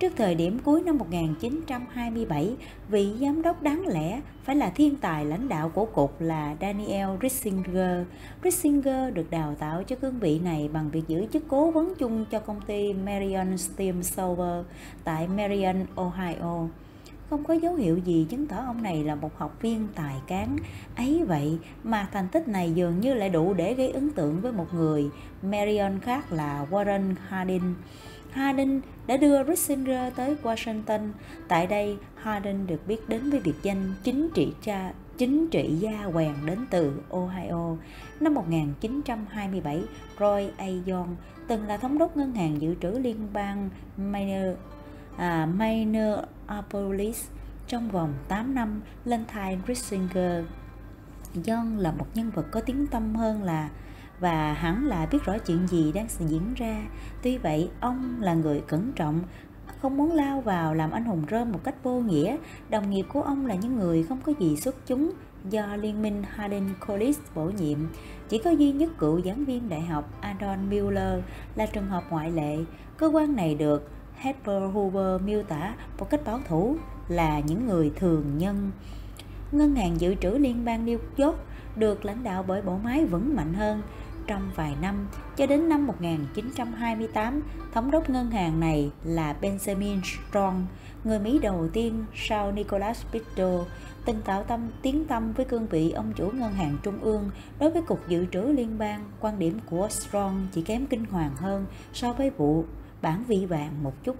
Trước 0.00 0.12
thời 0.16 0.34
điểm 0.34 0.58
cuối 0.64 0.82
năm 0.82 0.98
1927, 0.98 2.56
vị 2.88 3.12
giám 3.20 3.42
đốc 3.42 3.62
đáng 3.62 3.86
lẽ 3.86 4.20
phải 4.44 4.56
là 4.56 4.70
thiên 4.70 4.96
tài 4.96 5.24
lãnh 5.24 5.48
đạo 5.48 5.68
của 5.68 5.84
cục 5.84 6.20
là 6.20 6.56
Daniel 6.60 7.08
Rissinger. 7.22 8.06
Rissinger 8.44 9.14
được 9.14 9.30
đào 9.30 9.54
tạo 9.58 9.82
cho 9.82 9.96
cương 9.96 10.18
vị 10.18 10.38
này 10.38 10.68
bằng 10.72 10.90
việc 10.90 11.02
giữ 11.08 11.26
chức 11.32 11.42
cố 11.48 11.70
vấn 11.70 11.94
chung 11.98 12.24
cho 12.30 12.38
công 12.38 12.60
ty 12.66 12.92
Marion 12.92 13.58
Steam 13.58 14.02
Silver 14.02 14.64
tại 15.04 15.28
Marion, 15.28 15.86
Ohio. 15.94 16.68
Không 17.30 17.44
có 17.44 17.54
dấu 17.54 17.74
hiệu 17.74 17.98
gì 17.98 18.26
chứng 18.30 18.46
tỏ 18.46 18.56
ông 18.56 18.82
này 18.82 19.04
là 19.04 19.14
một 19.14 19.38
học 19.38 19.56
viên 19.62 19.88
tài 19.94 20.14
cán. 20.26 20.56
Ấy 20.96 21.24
vậy 21.24 21.58
mà 21.82 22.08
thành 22.12 22.28
tích 22.28 22.48
này 22.48 22.72
dường 22.72 23.00
như 23.00 23.14
lại 23.14 23.28
đủ 23.28 23.54
để 23.54 23.74
gây 23.74 23.90
ấn 23.90 24.10
tượng 24.10 24.40
với 24.40 24.52
một 24.52 24.74
người. 24.74 25.10
Marion 25.42 26.00
khác 26.00 26.32
là 26.32 26.66
Warren 26.70 27.14
Harding. 27.28 27.74
Hardin 28.30 28.80
đã 29.10 29.16
đưa 29.16 29.44
Rissinger 29.44 30.12
tới 30.16 30.36
Washington. 30.42 31.12
Tại 31.48 31.66
đây, 31.66 31.96
Hardin 32.16 32.66
được 32.66 32.86
biết 32.86 33.08
đến 33.08 33.30
với 33.30 33.40
biệt 33.40 33.54
danh 33.62 33.94
chính 34.02 34.28
trị 34.34 34.52
cha 34.62 34.92
chính 35.18 35.48
trị 35.50 35.76
gia 35.80 36.06
quèn 36.12 36.34
đến 36.46 36.58
từ 36.70 37.00
Ohio. 37.10 37.76
Năm 38.20 38.34
1927, 38.34 39.82
Roy 40.20 40.50
A. 40.56 40.66
Young 40.86 41.16
từng 41.48 41.66
là 41.66 41.76
thống 41.76 41.98
đốc 41.98 42.16
ngân 42.16 42.34
hàng 42.34 42.60
dự 42.60 42.74
trữ 42.82 42.90
liên 42.90 43.28
bang 43.32 43.70
Minor, 43.96 44.56
à, 45.16 45.46
Minneapolis 45.46 47.24
trong 47.66 47.90
vòng 47.90 48.14
8 48.28 48.54
năm 48.54 48.80
lên 49.04 49.24
thay 49.28 49.58
Rissinger. 49.68 50.44
Young 51.46 51.78
là 51.78 51.92
một 51.92 52.06
nhân 52.14 52.30
vật 52.34 52.46
có 52.50 52.60
tiếng 52.60 52.86
tâm 52.86 53.14
hơn 53.14 53.42
là 53.42 53.70
và 54.20 54.52
hắn 54.52 54.86
là 54.86 55.06
biết 55.06 55.24
rõ 55.24 55.38
chuyện 55.38 55.66
gì 55.66 55.92
đang 55.92 56.06
diễn 56.18 56.54
ra. 56.54 56.86
Tuy 57.22 57.38
vậy, 57.38 57.70
ông 57.80 58.16
là 58.20 58.34
người 58.34 58.60
cẩn 58.60 58.92
trọng, 58.92 59.20
không 59.80 59.96
muốn 59.96 60.12
lao 60.12 60.40
vào 60.40 60.74
làm 60.74 60.90
anh 60.90 61.04
hùng 61.04 61.22
rơm 61.30 61.52
một 61.52 61.60
cách 61.64 61.82
vô 61.82 62.00
nghĩa. 62.00 62.36
Đồng 62.68 62.90
nghiệp 62.90 63.04
của 63.08 63.22
ông 63.22 63.46
là 63.46 63.54
những 63.54 63.76
người 63.76 64.02
không 64.02 64.20
có 64.24 64.32
gì 64.38 64.56
xuất 64.56 64.86
chúng 64.86 65.10
do 65.50 65.76
Liên 65.76 66.02
minh 66.02 66.22
Harlan 66.34 66.68
College 66.88 67.18
bổ 67.34 67.44
nhiệm. 67.44 67.78
Chỉ 68.28 68.38
có 68.38 68.50
duy 68.50 68.72
nhất 68.72 68.90
cựu 68.98 69.20
giảng 69.20 69.44
viên 69.44 69.68
đại 69.68 69.80
học 69.80 70.10
Adon 70.20 70.70
Mueller 70.70 71.22
là 71.54 71.66
trường 71.66 71.86
hợp 71.86 72.04
ngoại 72.10 72.30
lệ. 72.30 72.56
Cơ 72.96 73.06
quan 73.06 73.36
này 73.36 73.54
được 73.54 73.90
Herbert 74.16 74.74
Hoover 74.74 75.22
miêu 75.22 75.42
tả 75.42 75.74
một 75.98 76.10
cách 76.10 76.24
bảo 76.24 76.40
thủ 76.48 76.76
là 77.08 77.40
những 77.40 77.66
người 77.66 77.92
thường 77.96 78.38
nhân. 78.38 78.70
Ngân 79.52 79.74
hàng 79.74 80.00
dự 80.00 80.14
trữ 80.14 80.30
liên 80.30 80.64
bang 80.64 80.86
New 80.86 80.98
York 81.16 81.38
được 81.76 82.04
lãnh 82.04 82.24
đạo 82.24 82.44
bởi 82.48 82.62
bộ 82.62 82.78
máy 82.84 83.04
vững 83.04 83.36
mạnh 83.36 83.54
hơn 83.54 83.82
trong 84.30 84.50
vài 84.54 84.76
năm 84.82 85.08
cho 85.36 85.46
đến 85.46 85.68
năm 85.68 85.86
1928, 85.86 87.42
thống 87.72 87.90
đốc 87.90 88.10
ngân 88.10 88.30
hàng 88.30 88.60
này 88.60 88.90
là 89.04 89.36
Benjamin 89.40 90.00
Strong, 90.02 90.66
người 91.04 91.18
Mỹ 91.18 91.38
đầu 91.38 91.68
tiên 91.72 92.04
sau 92.14 92.52
Nicholas 92.52 93.04
Biddle 93.12 93.64
từng 94.04 94.20
tạo 94.24 94.44
tâm 94.44 94.60
tiếng 94.82 95.04
tâm 95.04 95.32
với 95.32 95.46
cương 95.46 95.66
vị 95.66 95.90
ông 95.90 96.12
chủ 96.16 96.30
ngân 96.34 96.52
hàng 96.52 96.76
trung 96.82 97.00
ương 97.00 97.30
đối 97.58 97.70
với 97.70 97.82
cục 97.82 98.08
dự 98.08 98.26
trữ 98.32 98.42
liên 98.42 98.78
bang. 98.78 99.04
Quan 99.20 99.38
điểm 99.38 99.58
của 99.70 99.88
Strong 99.88 100.46
chỉ 100.52 100.62
kém 100.62 100.86
kinh 100.86 101.04
hoàng 101.04 101.36
hơn 101.36 101.66
so 101.92 102.12
với 102.12 102.30
vụ 102.30 102.64
bản 103.02 103.24
vị 103.28 103.46
vàng 103.46 103.82
một 103.82 104.04
chút. 104.04 104.16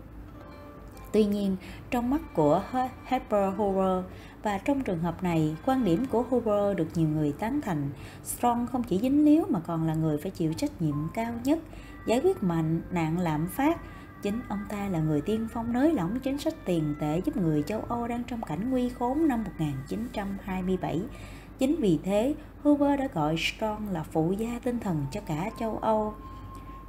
Tuy 1.13 1.25
nhiên, 1.25 1.57
trong 1.91 2.11
mắt 2.11 2.21
của 2.35 2.63
Harper 3.05 3.55
Hoover, 3.57 4.05
và 4.43 4.59
trong 4.59 4.83
trường 4.83 5.01
hợp 5.01 5.23
này, 5.23 5.57
quan 5.67 5.85
điểm 5.85 6.07
của 6.07 6.23
Hoover 6.23 6.77
được 6.77 6.89
nhiều 6.95 7.09
người 7.09 7.33
tán 7.33 7.61
thành. 7.61 7.91
Strong 8.25 8.67
không 8.67 8.83
chỉ 8.83 8.99
dính 8.99 9.25
líu 9.25 9.45
mà 9.49 9.61
còn 9.61 9.87
là 9.87 9.95
người 9.95 10.19
phải 10.19 10.31
chịu 10.31 10.53
trách 10.53 10.83
nhiệm 10.83 10.95
cao 11.15 11.33
nhất, 11.45 11.59
giải 12.07 12.21
quyết 12.25 12.43
mạnh 12.43 12.81
nạn 12.91 13.19
lạm 13.19 13.49
phát. 13.49 13.81
Chính 14.23 14.41
ông 14.49 14.59
ta 14.69 14.89
là 14.89 14.99
người 14.99 15.21
tiên 15.21 15.49
phong 15.53 15.73
nới 15.73 15.93
lỏng 15.93 16.21
chính 16.21 16.39
sách 16.39 16.55
tiền 16.65 16.95
tệ 17.01 17.21
giúp 17.25 17.37
người 17.37 17.63
châu 17.63 17.81
Âu 17.89 18.09
đang 18.09 18.25
trong 18.25 18.43
cảnh 18.43 18.71
nguy 18.71 18.89
khốn 18.89 19.29
năm 19.29 19.45
1927. 19.45 21.01
Chính 21.59 21.77
vì 21.77 21.99
thế, 22.05 22.35
Hoover 22.63 23.01
đã 23.01 23.09
gọi 23.15 23.37
Strong 23.39 23.89
là 23.89 24.03
phụ 24.03 24.33
gia 24.33 24.59
tinh 24.65 24.79
thần 24.79 25.07
cho 25.13 25.21
cả 25.27 25.51
châu 25.59 25.79
Âu. 25.79 26.15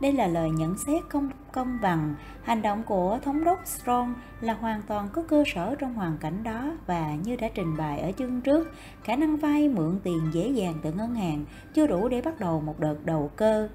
Đây 0.01 0.13
là 0.13 0.27
lời 0.27 0.49
nhận 0.49 0.77
xét 0.77 1.03
công 1.09 1.29
công 1.51 1.77
bằng. 1.81 2.15
Hành 2.43 2.61
động 2.61 2.83
của 2.83 3.19
thống 3.23 3.43
đốc 3.43 3.61
Strong 3.65 4.13
là 4.41 4.53
hoàn 4.53 4.81
toàn 4.81 5.09
có 5.13 5.23
cơ 5.27 5.43
sở 5.53 5.75
trong 5.75 5.93
hoàn 5.93 6.17
cảnh 6.17 6.43
đó 6.43 6.71
và 6.85 7.15
như 7.15 7.35
đã 7.35 7.49
trình 7.55 7.77
bày 7.77 7.99
ở 7.99 8.11
chương 8.17 8.41
trước, 8.41 8.71
khả 9.03 9.15
năng 9.15 9.37
vay 9.37 9.69
mượn 9.69 9.99
tiền 10.03 10.21
dễ 10.33 10.47
dàng 10.49 10.75
từ 10.83 10.91
ngân 10.91 11.15
hàng 11.15 11.45
chưa 11.73 11.87
đủ 11.87 12.07
để 12.07 12.21
bắt 12.21 12.39
đầu 12.39 12.61
một 12.61 12.79
đợt 12.79 13.05
đầu 13.05 13.31
cơ. 13.35 13.69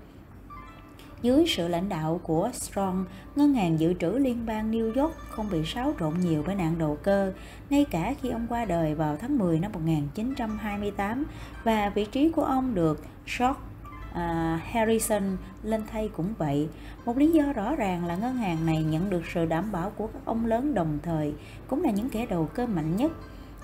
Dưới 1.22 1.44
sự 1.48 1.68
lãnh 1.68 1.88
đạo 1.88 2.20
của 2.22 2.50
Strong, 2.52 3.04
Ngân 3.36 3.54
hàng 3.54 3.80
Dự 3.80 3.94
trữ 3.94 4.10
Liên 4.10 4.46
bang 4.46 4.72
New 4.72 5.02
York 5.02 5.14
không 5.30 5.50
bị 5.50 5.64
xáo 5.64 5.94
trộn 6.00 6.14
nhiều 6.20 6.42
với 6.42 6.54
nạn 6.54 6.78
đầu 6.78 6.98
cơ, 7.02 7.32
ngay 7.70 7.86
cả 7.90 8.14
khi 8.22 8.30
ông 8.30 8.46
qua 8.48 8.64
đời 8.64 8.94
vào 8.94 9.16
tháng 9.16 9.38
10 9.38 9.60
năm 9.60 9.72
1928 9.72 11.24
và 11.64 11.92
vị 11.94 12.04
trí 12.04 12.28
của 12.28 12.44
ông 12.44 12.74
được 12.74 13.04
George 13.38 13.60
à, 14.16 14.60
Harrison 14.72 15.36
lên 15.62 15.82
thay 15.90 16.10
cũng 16.16 16.34
vậy. 16.38 16.68
Một 17.04 17.18
lý 17.18 17.30
do 17.30 17.52
rõ 17.52 17.76
ràng 17.76 18.06
là 18.06 18.16
ngân 18.16 18.36
hàng 18.36 18.66
này 18.66 18.84
nhận 18.84 19.10
được 19.10 19.22
sự 19.34 19.46
đảm 19.46 19.72
bảo 19.72 19.90
của 19.90 20.06
các 20.06 20.22
ông 20.24 20.46
lớn 20.46 20.74
đồng 20.74 20.98
thời, 21.02 21.34
cũng 21.68 21.82
là 21.82 21.90
những 21.90 22.10
kẻ 22.10 22.26
đầu 22.26 22.48
cơ 22.54 22.66
mạnh 22.66 22.96
nhất. 22.96 23.12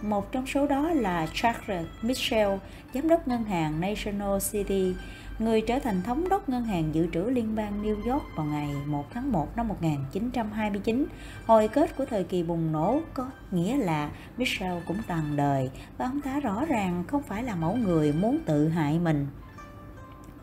Một 0.02 0.32
trong 0.32 0.46
số 0.46 0.66
đó 0.66 0.90
là 0.90 1.26
Charles 1.34 1.86
Mitchell, 2.02 2.50
giám 2.94 3.08
đốc 3.08 3.28
ngân 3.28 3.44
hàng 3.44 3.80
National 3.80 4.38
City, 4.52 4.94
người 5.38 5.60
trở 5.60 5.78
thành 5.78 6.02
thống 6.02 6.28
đốc 6.28 6.48
ngân 6.48 6.64
hàng 6.64 6.94
dự 6.94 7.06
trữ 7.12 7.20
liên 7.20 7.54
bang 7.54 7.82
New 7.82 8.12
York 8.12 8.22
vào 8.36 8.46
ngày 8.46 8.68
1 8.86 9.04
tháng 9.14 9.32
1 9.32 9.56
năm 9.56 9.68
1929. 9.68 11.06
Hồi 11.46 11.68
kết 11.68 11.96
của 11.96 12.04
thời 12.04 12.24
kỳ 12.24 12.42
bùng 12.42 12.72
nổ 12.72 13.00
có 13.14 13.30
nghĩa 13.50 13.76
là 13.76 14.10
Mitchell 14.36 14.78
cũng 14.86 14.98
tàn 15.06 15.36
đời 15.36 15.70
và 15.98 16.06
ông 16.06 16.20
ta 16.20 16.40
rõ 16.40 16.64
ràng 16.64 17.04
không 17.08 17.22
phải 17.22 17.42
là 17.42 17.54
mẫu 17.54 17.76
người 17.76 18.12
muốn 18.12 18.38
tự 18.46 18.68
hại 18.68 18.98
mình. 18.98 19.26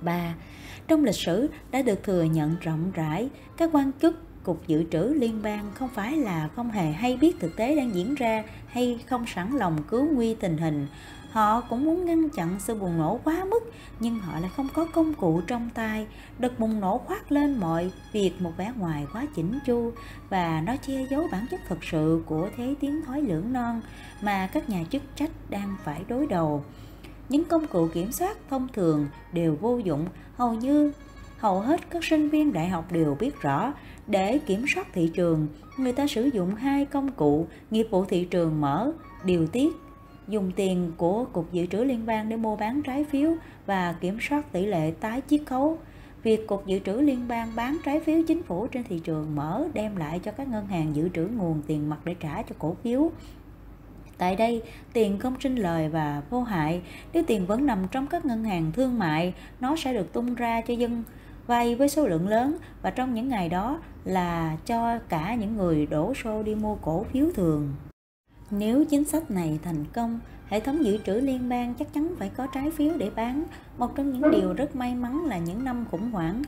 3. 0.03 0.34
Trong 0.88 1.03
lịch 1.03 1.15
sử 1.15 1.50
đã 1.72 1.82
được 1.82 2.03
thừa 2.03 2.24
nhận 2.24 2.56
rộng 2.62 2.91
rãi, 2.94 3.29
các 3.58 3.70
quan 3.74 3.91
chức 4.01 4.44
Cục 4.44 4.68
Dự 4.68 4.84
trữ 4.91 5.03
Liên 5.03 5.41
bang 5.41 5.72
không 5.74 5.89
phải 5.89 6.18
là 6.18 6.50
không 6.56 6.72
hề 6.72 6.91
hay 6.91 7.18
biết 7.18 7.36
thực 7.39 7.56
tế 7.56 7.75
đang 7.75 7.96
diễn 7.96 8.15
ra 8.15 8.44
hay 8.68 9.00
không 9.08 9.25
sẵn 9.27 9.58
lòng 9.58 9.84
cứu 9.84 10.08
nguy 10.13 10.36
tình 10.36 10.58
hình. 10.58 10.88
Họ 11.32 11.62
cũng 11.62 11.86
muốn 11.86 12.06
ngăn 12.06 12.29
chặn 12.29 12.60
sự 12.60 12.75
bùng 12.75 12.98
nổ 12.98 13.20
quá 13.24 13.46
mức, 13.46 13.74
nhưng 14.00 14.20
họ 14.20 14.39
lại 14.39 14.51
không 14.56 14.68
có 14.74 14.86
công 14.94 15.13
cụ 15.13 15.41
trong 15.48 15.70
tay. 15.74 16.08
Đợt 16.39 16.60
bùng 16.60 16.79
nổ 16.79 16.98
khoác 16.98 17.32
lên 17.32 17.60
mọi 17.60 17.91
việc 18.12 18.41
một 18.41 18.51
vẻ 18.58 18.72
ngoài 18.77 19.06
quá 19.13 19.25
chỉnh 19.36 19.60
chu 19.65 19.94
và 20.29 20.62
nó 20.65 20.75
che 20.88 21.06
giấu 21.10 21.27
bản 21.32 21.46
chất 21.51 21.60
thực 21.68 21.84
sự 21.84 22.24
của 22.25 22.50
thế 22.58 22.75
tiến 22.79 23.01
thoái 23.06 23.22
lưỡng 23.22 23.53
non 23.53 23.82
mà 24.22 24.50
các 24.53 24.70
nhà 24.70 24.84
chức 24.91 25.01
trách 25.15 25.32
đang 25.50 25.75
phải 25.84 26.03
đối 26.08 26.27
đầu 26.27 26.63
những 27.29 27.43
công 27.45 27.67
cụ 27.67 27.88
kiểm 27.93 28.12
soát 28.12 28.38
thông 28.50 28.67
thường 28.74 29.07
đều 29.33 29.55
vô 29.62 29.77
dụng. 29.77 30.05
Hầu 30.36 30.53
như, 30.53 30.91
hầu 31.38 31.59
hết 31.59 31.89
các 31.89 32.03
sinh 32.03 32.29
viên 32.29 32.53
đại 32.53 32.67
học 32.69 32.91
đều 32.91 33.15
biết 33.19 33.41
rõ, 33.41 33.74
để 34.07 34.38
kiểm 34.38 34.65
soát 34.75 34.88
thị 34.93 35.12
trường, 35.13 35.48
người 35.77 35.93
ta 35.93 36.07
sử 36.07 36.29
dụng 36.33 36.55
hai 36.55 36.86
công 36.86 37.12
cụ 37.12 37.48
nghiệp 37.71 37.88
vụ 37.91 38.05
thị 38.05 38.25
trường 38.25 38.62
mở, 38.62 38.91
điều 39.24 39.48
tiết, 39.48 39.74
dùng 40.27 40.51
tiền 40.55 40.91
của 40.98 41.25
cục 41.25 41.51
dự 41.51 41.65
trữ 41.65 41.77
liên 41.77 42.05
bang 42.05 42.29
để 42.29 42.38
mua 42.38 42.55
bán 42.55 42.81
trái 42.81 43.03
phiếu 43.03 43.31
và 43.65 43.95
kiểm 44.01 44.17
soát 44.21 44.51
tỷ 44.51 44.65
lệ 44.65 44.91
tái 45.00 45.21
chiết 45.29 45.41
khấu. 45.45 45.77
Việc 46.24 46.48
cục 46.48 46.65
dự 46.65 46.79
trữ 46.79 46.93
liên 46.93 47.27
bang 47.27 47.51
bán 47.55 47.77
trái 47.86 48.00
phiếu 48.00 48.21
chính 48.27 48.43
phủ 48.43 48.67
trên 48.67 48.83
thị 48.83 49.00
trường 49.00 49.36
mở 49.36 49.67
đem 49.74 49.95
lại 49.95 50.19
cho 50.24 50.31
các 50.31 50.48
ngân 50.48 50.67
hàng 50.67 50.95
dự 50.95 51.09
trữ 51.09 51.27
nguồn 51.27 51.62
tiền 51.67 51.89
mặt 51.89 51.98
để 52.05 52.15
trả 52.19 52.41
cho 52.41 52.55
cổ 52.59 52.75
phiếu. 52.83 53.12
Tại 54.19 54.35
đây, 54.35 54.61
tiền 54.93 55.19
không 55.19 55.39
sinh 55.39 55.55
lời 55.55 55.89
và 55.89 56.21
vô 56.29 56.43
hại. 56.43 56.81
Nếu 57.13 57.23
tiền 57.27 57.45
vẫn 57.45 57.65
nằm 57.65 57.88
trong 57.91 58.07
các 58.07 58.25
ngân 58.25 58.43
hàng 58.43 58.71
thương 58.71 58.99
mại, 58.99 59.33
nó 59.59 59.75
sẽ 59.75 59.93
được 59.93 60.13
tung 60.13 60.35
ra 60.35 60.61
cho 60.61 60.73
dân 60.73 61.03
vay 61.47 61.75
với 61.75 61.89
số 61.89 62.07
lượng 62.07 62.27
lớn 62.27 62.57
và 62.81 62.89
trong 62.89 63.13
những 63.13 63.29
ngày 63.29 63.49
đó 63.49 63.79
là 64.05 64.57
cho 64.65 64.99
cả 65.09 65.35
những 65.35 65.57
người 65.57 65.85
đổ 65.85 66.13
xô 66.23 66.43
đi 66.43 66.55
mua 66.55 66.75
cổ 66.75 67.03
phiếu 67.03 67.25
thường. 67.35 67.73
Nếu 68.51 68.85
chính 68.85 69.03
sách 69.03 69.31
này 69.31 69.59
thành 69.63 69.85
công, 69.93 70.19
hệ 70.47 70.59
thống 70.59 70.85
dự 70.85 70.97
trữ 71.05 71.13
liên 71.13 71.49
bang 71.49 71.73
chắc 71.79 71.93
chắn 71.93 72.13
phải 72.19 72.29
có 72.29 72.47
trái 72.47 72.71
phiếu 72.71 72.97
để 72.97 73.09
bán. 73.15 73.43
Một 73.77 73.95
trong 73.95 74.11
những 74.11 74.31
điều 74.31 74.53
rất 74.53 74.75
may 74.75 74.95
mắn 74.95 75.25
là 75.25 75.38
những 75.38 75.63
năm 75.63 75.85
khủng 75.91 76.11
hoảng 76.11 76.41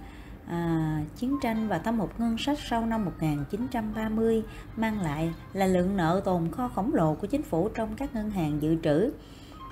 à, 0.51 1.01
chiến 1.17 1.38
tranh 1.41 1.67
và 1.67 1.77
thâm 1.77 2.00
hụt 2.00 2.10
ngân 2.17 2.38
sách 2.38 2.60
sau 2.70 2.86
năm 2.86 3.05
1930 3.05 4.43
mang 4.77 5.01
lại 5.01 5.34
là 5.53 5.67
lượng 5.67 5.98
nợ 5.98 6.22
tồn 6.25 6.51
kho 6.51 6.67
khổng 6.67 6.93
lồ 6.93 7.15
của 7.15 7.27
chính 7.27 7.43
phủ 7.43 7.70
trong 7.70 7.96
các 7.96 8.15
ngân 8.15 8.29
hàng 8.29 8.62
dự 8.62 8.75
trữ. 8.84 9.12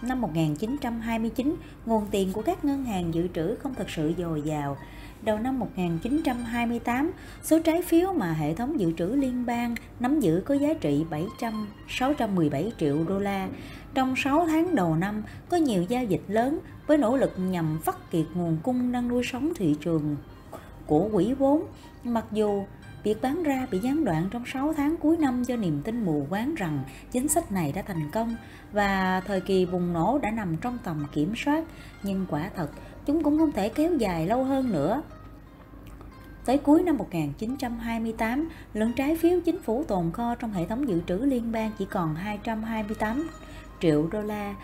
Năm 0.02 0.22
1929, 0.22 1.56
nguồn 1.86 2.08
tiền 2.12 2.34
của 2.34 2.42
các 2.42 2.66
ngân 2.66 2.84
hàng 2.84 3.14
dự 3.14 3.28
trữ 3.28 3.56
không 3.56 3.76
thực 3.76 3.90
sự 3.90 4.14
dồi 4.18 4.42
dào. 4.42 4.78
Đầu 5.22 5.40
năm 5.40 5.60
1928, 5.60 7.12
số 7.44 7.60
trái 7.60 7.82
phiếu 7.82 8.14
mà 8.14 8.34
hệ 8.34 8.54
thống 8.54 8.80
dự 8.80 8.92
trữ 8.98 9.06
liên 9.06 9.46
bang 9.46 9.76
nắm 10.00 10.20
giữ 10.20 10.42
có 10.46 10.54
giá 10.56 10.74
trị 10.74 11.06
700 11.10 11.68
617 11.88 12.72
triệu 12.80 13.04
đô 13.08 13.20
la. 13.20 13.48
Trong 13.94 14.16
6 14.16 14.46
tháng 14.48 14.76
đầu 14.76 14.96
năm, 14.96 15.24
có 15.50 15.58
nhiều 15.58 15.84
giao 15.84 16.04
dịch 16.04 16.24
lớn 16.28 16.60
với 16.88 16.98
nỗ 16.98 17.18
lực 17.18 17.34
nhằm 17.38 17.80
phát 17.84 18.12
kiệt 18.12 18.26
nguồn 18.34 18.58
cung 18.64 18.92
đang 18.92 19.08
nuôi 19.08 19.24
sống 19.24 19.52
thị 19.56 19.76
trường 19.82 20.16
của 20.89 21.10
quỹ 21.13 21.34
vốn 21.34 21.65
mặc 22.03 22.25
dù 22.31 22.63
việc 23.03 23.22
bán 23.22 23.43
ra 23.43 23.67
bị 23.72 23.79
gián 23.79 24.05
đoạn 24.05 24.27
trong 24.31 24.43
6 24.46 24.74
tháng 24.74 24.96
cuối 24.98 25.17
năm 25.17 25.43
do 25.43 25.55
niềm 25.55 25.81
tin 25.84 26.05
mù 26.05 26.25
quáng 26.29 26.55
rằng 26.55 26.84
chính 27.12 27.27
sách 27.27 27.51
này 27.51 27.72
đã 27.72 27.81
thành 27.81 28.10
công 28.12 28.36
và 28.72 29.22
thời 29.25 29.41
kỳ 29.41 29.65
bùng 29.65 29.93
nổ 29.93 30.19
đã 30.22 30.31
nằm 30.31 30.55
trong 30.62 30.77
tầm 30.84 31.05
kiểm 31.13 31.34
soát 31.36 31.63
nhưng 32.03 32.25
quả 32.29 32.50
thật 32.55 32.69
chúng 33.05 33.24
cũng 33.24 33.38
không 33.38 33.51
thể 33.51 33.69
kéo 33.69 33.96
dài 33.96 34.27
lâu 34.27 34.43
hơn 34.43 34.72
nữa. 34.72 35.01
Tới 36.46 36.58
cuối 36.58 36.84
năm 36.84 36.98
1928, 36.98 38.50
lượng 38.74 38.93
trái 38.93 39.17
phiếu 39.17 39.39
chính 39.39 39.62
phủ 39.62 39.84
tồn 39.84 40.12
kho 40.12 40.36
trong 40.36 40.51
hệ 40.51 40.65
thống 40.65 40.88
dự 40.88 41.01
trữ 41.08 41.15
liên 41.15 41.51
bang 41.51 41.72
chỉ 41.79 41.86
còn 41.86 42.15
228 42.15 43.29
triệu 43.81 44.08
đô 44.12 44.22
la. 44.22 44.55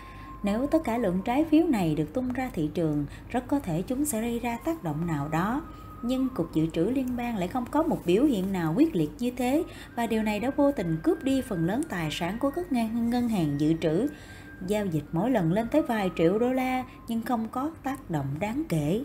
Nếu 0.42 0.66
tất 0.66 0.78
cả 0.84 0.98
lượng 0.98 1.22
trái 1.24 1.44
phiếu 1.44 1.66
này 1.66 1.94
được 1.94 2.14
tung 2.14 2.32
ra 2.32 2.50
thị 2.52 2.70
trường, 2.74 3.06
rất 3.28 3.44
có 3.48 3.60
thể 3.60 3.82
chúng 3.82 4.04
sẽ 4.04 4.20
gây 4.20 4.38
ra 4.38 4.58
tác 4.64 4.82
động 4.82 5.06
nào 5.06 5.28
đó 5.28 5.62
nhưng 6.02 6.28
Cục 6.28 6.54
Dự 6.54 6.66
trữ 6.66 6.84
Liên 6.84 7.16
bang 7.16 7.36
lại 7.36 7.48
không 7.48 7.64
có 7.70 7.82
một 7.82 8.00
biểu 8.06 8.24
hiện 8.24 8.52
nào 8.52 8.74
quyết 8.76 8.96
liệt 8.96 9.10
như 9.18 9.30
thế 9.30 9.64
và 9.96 10.06
điều 10.06 10.22
này 10.22 10.40
đã 10.40 10.50
vô 10.56 10.72
tình 10.72 10.96
cướp 11.02 11.24
đi 11.24 11.40
phần 11.40 11.66
lớn 11.66 11.82
tài 11.88 12.08
sản 12.10 12.38
của 12.38 12.50
các 12.50 12.72
ngân 12.72 13.28
hàng 13.28 13.60
dự 13.60 13.74
trữ. 13.80 14.08
Giao 14.66 14.86
dịch 14.86 15.04
mỗi 15.12 15.30
lần 15.30 15.52
lên 15.52 15.68
tới 15.68 15.82
vài 15.82 16.10
triệu 16.16 16.38
đô 16.38 16.52
la 16.52 16.84
nhưng 17.08 17.22
không 17.22 17.48
có 17.48 17.70
tác 17.82 18.10
động 18.10 18.26
đáng 18.40 18.62
kể. 18.68 19.04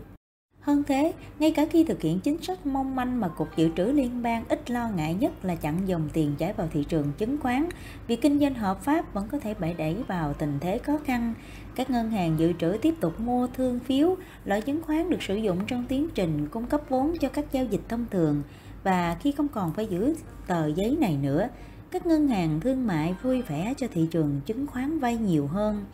Hơn 0.61 0.83
thế, 0.87 1.13
ngay 1.39 1.51
cả 1.51 1.65
khi 1.71 1.83
thực 1.83 2.01
hiện 2.01 2.19
chính 2.19 2.41
sách 2.41 2.65
mong 2.65 2.95
manh 2.95 3.19
mà 3.19 3.27
Cục 3.27 3.55
Dự 3.55 3.69
trữ 3.77 3.83
Liên 3.83 4.21
bang 4.21 4.43
ít 4.49 4.71
lo 4.71 4.89
ngại 4.89 5.13
nhất 5.13 5.45
là 5.45 5.55
chặn 5.55 5.87
dòng 5.87 6.09
tiền 6.13 6.35
chảy 6.37 6.53
vào 6.53 6.67
thị 6.73 6.83
trường 6.83 7.11
chứng 7.17 7.37
khoán, 7.39 7.65
việc 8.07 8.21
kinh 8.21 8.39
doanh 8.39 8.53
hợp 8.53 8.83
pháp 8.83 9.13
vẫn 9.13 9.27
có 9.31 9.39
thể 9.39 9.53
bẻ 9.53 9.73
đẩy 9.73 9.95
vào 10.07 10.33
tình 10.33 10.57
thế 10.61 10.77
khó 10.77 10.97
khăn. 11.05 11.33
Các 11.75 11.89
ngân 11.89 12.11
hàng 12.11 12.39
dự 12.39 12.53
trữ 12.53 12.77
tiếp 12.81 12.93
tục 12.99 13.19
mua 13.19 13.47
thương 13.47 13.79
phiếu, 13.79 14.15
loại 14.45 14.61
chứng 14.61 14.81
khoán 14.81 15.09
được 15.09 15.23
sử 15.23 15.35
dụng 15.35 15.57
trong 15.67 15.85
tiến 15.89 16.07
trình 16.15 16.47
cung 16.51 16.65
cấp 16.65 16.81
vốn 16.89 17.17
cho 17.17 17.29
các 17.29 17.45
giao 17.51 17.65
dịch 17.65 17.81
thông 17.89 18.05
thường 18.11 18.43
và 18.83 19.17
khi 19.19 19.31
không 19.31 19.47
còn 19.47 19.73
phải 19.73 19.85
giữ 19.85 20.15
tờ 20.47 20.67
giấy 20.67 20.97
này 20.99 21.17
nữa, 21.17 21.47
các 21.91 22.05
ngân 22.05 22.27
hàng 22.27 22.59
thương 22.59 22.87
mại 22.87 23.15
vui 23.23 23.41
vẻ 23.41 23.73
cho 23.77 23.87
thị 23.93 24.07
trường 24.11 24.41
chứng 24.45 24.67
khoán 24.67 24.99
vay 24.99 25.17
nhiều 25.17 25.47
hơn. 25.47 25.85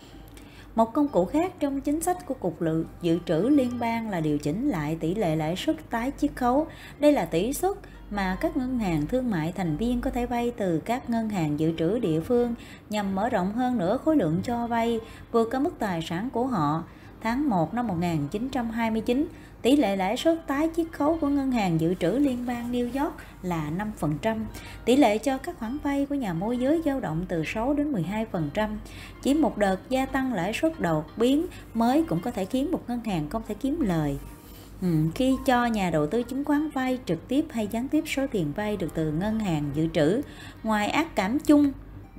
Một 0.76 0.94
công 0.94 1.08
cụ 1.08 1.26
khác 1.26 1.54
trong 1.60 1.82
chính 1.82 2.02
sách 2.02 2.26
của 2.26 2.34
Cục 2.34 2.62
Lự 2.62 2.86
Dự 3.02 3.20
trữ 3.26 3.50
Liên 3.50 3.80
bang 3.80 4.10
là 4.10 4.20
điều 4.20 4.38
chỉnh 4.38 4.70
lại 4.70 4.98
tỷ 5.00 5.16
lệ 5.16 5.36
lãi 5.36 5.56
suất 5.56 5.90
tái 5.90 6.12
chiết 6.18 6.32
khấu. 6.36 6.68
Đây 7.00 7.12
là 7.12 7.26
tỷ 7.26 7.54
suất 7.54 7.78
mà 8.12 8.38
các 8.42 8.58
ngân 8.58 8.80
hàng 8.80 9.08
thương 9.08 9.30
mại 9.30 9.52
thành 9.52 9.78
viên 9.78 10.02
có 10.02 10.10
thể 10.10 10.26
vay 10.26 10.52
từ 10.58 10.80
các 10.80 11.10
ngân 11.10 11.30
hàng 11.30 11.60
dự 11.60 11.74
trữ 11.78 12.00
địa 12.00 12.22
phương 12.22 12.56
nhằm 12.90 13.16
mở 13.16 13.30
rộng 13.30 13.54
hơn 13.54 13.78
nữa 13.78 13.98
khối 14.06 14.16
lượng 14.16 14.42
cho 14.44 14.68
vay 14.68 15.00
vượt 15.32 15.50
cả 15.52 15.60
mức 15.60 15.74
tài 15.80 16.02
sản 16.02 16.30
của 16.30 16.48
họ. 16.48 16.84
Tháng 17.22 17.50
1 17.50 17.74
năm 17.74 17.88
1929, 17.88 19.28
tỷ 19.62 19.76
lệ 19.76 19.96
lãi 19.96 20.18
suất 20.18 20.48
tái 20.48 20.70
chiết 20.76 20.86
khấu 20.92 21.18
của 21.22 21.28
ngân 21.28 21.52
hàng 21.52 21.82
dự 21.82 21.94
trữ 21.94 22.12
liên 22.12 22.46
bang 22.48 22.72
New 22.72 23.04
York 23.04 23.14
là 23.42 23.72
5%. 24.00 24.40
Tỷ 24.86 24.96
lệ 24.96 25.18
cho 25.18 25.38
các 25.38 25.60
khoản 25.60 25.78
vay 25.84 26.06
của 26.06 26.16
nhà 26.16 26.34
môi 26.34 26.58
giới 26.58 26.82
dao 26.86 27.00
động 27.00 27.26
từ 27.28 27.44
6 27.46 27.74
đến 27.74 27.94
12%. 27.94 28.70
Chỉ 29.24 29.34
một 29.34 29.58
đợt 29.58 29.90
gia 29.90 30.06
tăng 30.06 30.34
lãi 30.34 30.54
suất 30.54 30.80
đột 30.80 31.06
biến 31.18 31.46
mới 31.74 32.04
cũng 32.04 32.20
có 32.20 32.32
thể 32.32 32.46
khiến 32.46 32.72
một 32.72 32.82
ngân 32.88 33.04
hàng 33.04 33.30
không 33.30 33.42
thể 33.48 33.56
kiếm 33.56 33.82
lời. 33.82 34.18
Ừ, 34.82 34.88
khi 35.16 35.36
cho 35.46 35.66
nhà 35.66 35.90
đầu 35.90 36.08
tư 36.08 36.24
chứng 36.24 36.46
khoán 36.46 36.70
vay 36.70 37.00
trực 37.06 37.28
tiếp 37.28 37.46
hay 37.50 37.68
gián 37.68 37.88
tiếp 37.88 38.04
số 38.08 38.28
tiền 38.32 38.54
vay 38.56 38.78
được 38.78 38.94
từ 38.94 39.12
ngân 39.12 39.40
hàng 39.40 39.72
dự 39.74 39.88
trữ, 39.94 40.22
ngoài 40.64 40.90
ác 40.90 41.16
cảm 41.16 41.40
chung 41.40 41.72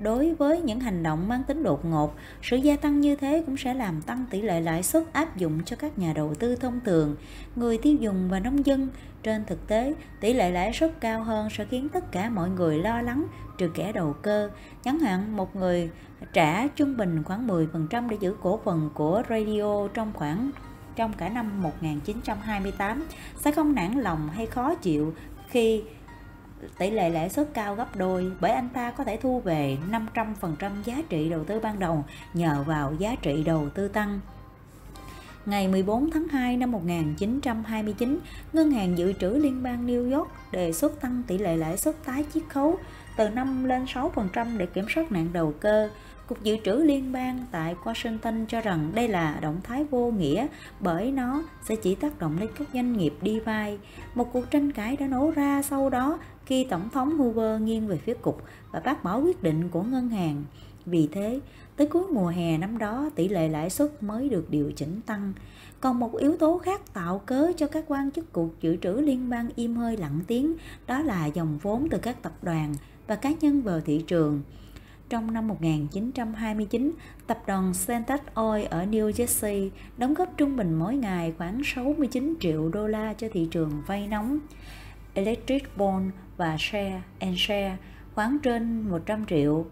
đối 0.03 0.35
với 0.35 0.61
những 0.61 0.81
hành 0.81 1.03
động 1.03 1.29
mang 1.29 1.43
tính 1.45 1.63
đột 1.63 1.85
ngột, 1.85 2.15
sự 2.43 2.57
gia 2.57 2.77
tăng 2.77 3.01
như 3.01 3.17
thế 3.17 3.43
cũng 3.47 3.57
sẽ 3.57 3.75
làm 3.75 4.03
tăng 4.03 4.25
tỷ 4.31 4.43
lệ 4.43 4.61
lãi 4.61 4.83
suất 4.83 5.13
áp 5.13 5.37
dụng 5.37 5.65
cho 5.65 5.77
các 5.77 5.99
nhà 5.99 6.13
đầu 6.13 6.35
tư 6.35 6.57
thông 6.57 6.81
thường, 6.85 7.17
người 7.57 7.79
tiêu 7.79 7.95
dùng 7.95 8.29
và 8.29 8.41
nông 8.41 8.67
dân. 8.67 8.89
Trên 9.23 9.45
thực 9.45 9.67
tế, 9.67 9.95
tỷ 10.21 10.35
lệ 10.35 10.51
lãi 10.51 10.73
suất 10.73 11.01
cao 11.01 11.23
hơn 11.23 11.49
sẽ 11.51 11.65
khiến 11.65 11.89
tất 11.89 12.13
cả 12.13 12.31
mọi 12.31 12.51
người 12.51 12.79
lo 12.79 13.03
lắng 13.03 13.25
trừ 13.59 13.71
kẻ 13.75 13.93
đầu 13.93 14.15
cơ. 14.23 14.51
Chẳng 14.85 14.99
hạn 14.99 15.37
một 15.37 15.57
người 15.57 15.91
trả 16.33 16.69
trung 16.69 16.97
bình 16.97 17.23
khoảng 17.25 17.47
10% 17.47 18.09
để 18.09 18.17
giữ 18.21 18.35
cổ 18.43 18.61
phần 18.65 18.91
của 18.95 19.23
radio 19.29 19.89
trong 19.95 20.13
khoảng 20.15 20.51
trong 20.99 21.13
cả 21.13 21.29
năm 21.29 21.63
1928 21.63 23.07
sẽ 23.37 23.53
không 23.53 23.75
nản 23.75 23.93
lòng 23.93 24.29
hay 24.29 24.47
khó 24.47 24.75
chịu 24.75 25.15
khi 25.49 25.83
tỷ 26.79 26.91
lệ 26.91 27.11
lãi 27.11 27.29
suất 27.29 27.49
cao 27.55 27.75
gấp 27.75 27.97
đôi 27.97 28.33
bởi 28.41 28.51
anh 28.51 28.69
ta 28.69 28.91
có 28.91 29.05
thể 29.05 29.17
thu 29.17 29.41
về 29.41 29.77
500% 29.91 30.71
giá 30.85 31.03
trị 31.09 31.29
đầu 31.29 31.45
tư 31.45 31.61
ban 31.61 31.79
đầu 31.79 32.05
nhờ 32.35 32.65
vào 32.67 32.95
giá 32.99 33.15
trị 33.23 33.43
đầu 33.45 33.69
tư 33.75 33.89
tăng. 33.89 34.21
Ngày 35.47 35.69
14 35.69 36.11
tháng 36.11 36.29
2 36.29 36.57
năm 36.57 36.73
1929, 36.73 38.19
Ngân 38.53 38.71
hàng 38.71 38.99
Dự 38.99 39.13
trữ 39.13 39.31
Liên 39.31 39.63
bang 39.63 39.87
New 39.87 40.17
York 40.17 40.29
đề 40.53 40.73
xuất 40.73 41.01
tăng 41.01 41.23
tỷ 41.27 41.39
lệ 41.39 41.57
lãi 41.57 41.77
suất 41.77 42.05
tái 42.05 42.25
chiết 42.35 42.43
khấu 42.49 42.79
từ 43.17 43.29
5 43.29 43.65
lên 43.65 43.85
6% 43.85 44.59
để 44.59 44.67
kiểm 44.67 44.85
soát 44.95 45.13
nạn 45.13 45.29
đầu 45.33 45.55
cơ. 45.61 45.91
Cục 46.29 46.43
Dự 46.43 46.57
trữ 46.65 46.73
Liên 46.73 47.13
bang 47.13 47.45
tại 47.51 47.75
Washington 47.85 48.47
cho 48.47 48.61
rằng 48.61 48.91
đây 48.95 49.09
là 49.09 49.39
động 49.43 49.61
thái 49.63 49.85
vô 49.85 50.11
nghĩa 50.11 50.47
bởi 50.81 51.13
nó 51.13 51.43
sẽ 51.69 51.77
chỉ 51.77 51.95
tác 51.95 52.19
động 52.19 52.39
lên 52.41 52.49
các 52.59 52.69
doanh 52.75 52.93
nghiệp 52.93 53.15
đi 53.23 53.41
vay. 53.41 53.79
Một 54.15 54.33
cuộc 54.33 54.51
tranh 54.51 54.73
cãi 54.73 54.97
đã 54.97 55.07
nổ 55.07 55.31
ra 55.31 55.63
sau 55.63 55.91
đó 55.91 56.19
khi 56.47 56.65
Tổng 56.65 56.91
thống 56.91 57.19
Hoover 57.19 57.63
nghiêng 57.63 57.89
về 57.89 57.97
phía 57.97 58.15
cục 58.15 58.43
và 58.73 58.81
bác 58.81 59.05
bỏ 59.05 59.17
quyết 59.17 59.43
định 59.43 59.69
của 59.69 59.83
ngân 59.83 60.09
hàng. 60.09 60.45
Vì 60.87 61.09
thế, 61.13 61.41
tới 61.77 61.87
cuối 61.87 62.03
mùa 62.13 62.29
hè 62.29 62.59
năm 62.59 62.79
đó, 62.79 63.11
tỷ 63.15 63.29
lệ 63.29 63.49
lãi 63.49 63.71
suất 63.71 64.03
mới 64.03 64.29
được 64.29 64.51
điều 64.51 64.73
chỉnh 64.73 65.01
tăng. 65.07 65.33
Còn 65.81 65.99
một 65.99 66.17
yếu 66.17 66.37
tố 66.37 66.59
khác 66.59 66.95
tạo 66.95 67.19
cớ 67.27 67.53
cho 67.57 67.67
các 67.67 67.85
quan 67.89 68.11
chức 68.11 68.33
cục 68.33 68.55
dự 68.61 68.77
trữ 68.77 68.93
liên 68.93 69.31
bang 69.31 69.49
im 69.57 69.77
hơi 69.77 69.97
lặng 69.97 70.21
tiếng, 70.27 70.55
đó 70.87 71.03
là 71.03 71.27
dòng 71.27 71.59
vốn 71.63 71.89
từ 71.91 71.99
các 71.99 72.23
tập 72.23 72.33
đoàn 72.43 72.75
và 73.07 73.17
cá 73.17 73.33
nhân 73.41 73.63
vào 73.63 73.81
thị 73.81 74.05
trường. 74.07 74.43
Trong 75.09 75.33
năm 75.33 75.49
1929, 75.49 76.93
tập 77.27 77.39
đoàn 77.47 77.73
Centex 77.87 78.21
Oil 78.35 78.65
ở 78.65 78.85
New 78.85 79.11
Jersey 79.11 79.71
đóng 79.97 80.15
góp 80.15 80.37
trung 80.37 80.57
bình 80.57 80.75
mỗi 80.75 80.97
ngày 80.97 81.35
khoảng 81.39 81.63
69 81.65 82.35
triệu 82.41 82.69
đô 82.69 82.87
la 82.87 83.15
cho 83.15 83.29
thị 83.33 83.49
trường 83.51 83.83
vay 83.87 84.07
nóng. 84.07 84.39
Electric 85.15 85.77
Bond 85.77 86.11
và 86.37 86.57
Share 86.59 87.03
and 87.19 87.39
Share 87.39 87.77
khoảng 88.15 88.39
trên 88.43 88.81
100 88.81 89.27
triệu. 89.27 89.67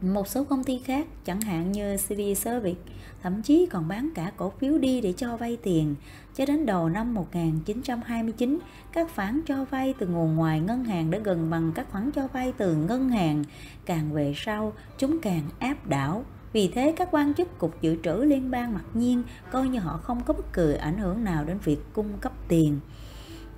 Một 0.00 0.28
số 0.28 0.44
công 0.44 0.64
ty 0.64 0.78
khác, 0.78 1.06
chẳng 1.24 1.40
hạn 1.40 1.72
như 1.72 1.96
CV 1.96 2.20
Service, 2.36 2.80
thậm 3.22 3.42
chí 3.42 3.66
còn 3.70 3.88
bán 3.88 4.10
cả 4.14 4.32
cổ 4.36 4.52
phiếu 4.58 4.78
đi 4.78 5.00
để 5.00 5.12
cho 5.12 5.36
vay 5.36 5.56
tiền. 5.62 5.94
Cho 6.36 6.46
đến 6.46 6.66
đầu 6.66 6.88
năm 6.88 7.14
1929, 7.14 8.58
các 8.92 9.08
khoản 9.14 9.40
cho 9.46 9.64
vay 9.64 9.94
từ 9.98 10.06
nguồn 10.06 10.36
ngoài 10.36 10.60
ngân 10.60 10.84
hàng 10.84 11.10
đã 11.10 11.18
gần 11.18 11.50
bằng 11.50 11.72
các 11.74 11.86
khoản 11.90 12.10
cho 12.10 12.28
vay 12.28 12.52
từ 12.56 12.76
ngân 12.76 13.08
hàng. 13.08 13.44
Càng 13.86 14.12
về 14.12 14.32
sau, 14.36 14.72
chúng 14.98 15.20
càng 15.20 15.42
áp 15.58 15.86
đảo. 15.86 16.24
Vì 16.52 16.68
thế, 16.68 16.94
các 16.96 17.08
quan 17.10 17.34
chức 17.34 17.58
Cục 17.58 17.80
Dự 17.80 17.96
trữ 18.02 18.14
Liên 18.14 18.50
bang 18.50 18.74
mặc 18.74 18.84
nhiên 18.94 19.22
coi 19.50 19.68
như 19.68 19.78
họ 19.78 19.96
không 19.96 20.22
có 20.24 20.34
bất 20.34 20.52
cứ 20.52 20.72
ảnh 20.72 20.98
hưởng 20.98 21.24
nào 21.24 21.44
đến 21.44 21.58
việc 21.64 21.78
cung 21.92 22.18
cấp 22.20 22.32
tiền 22.48 22.80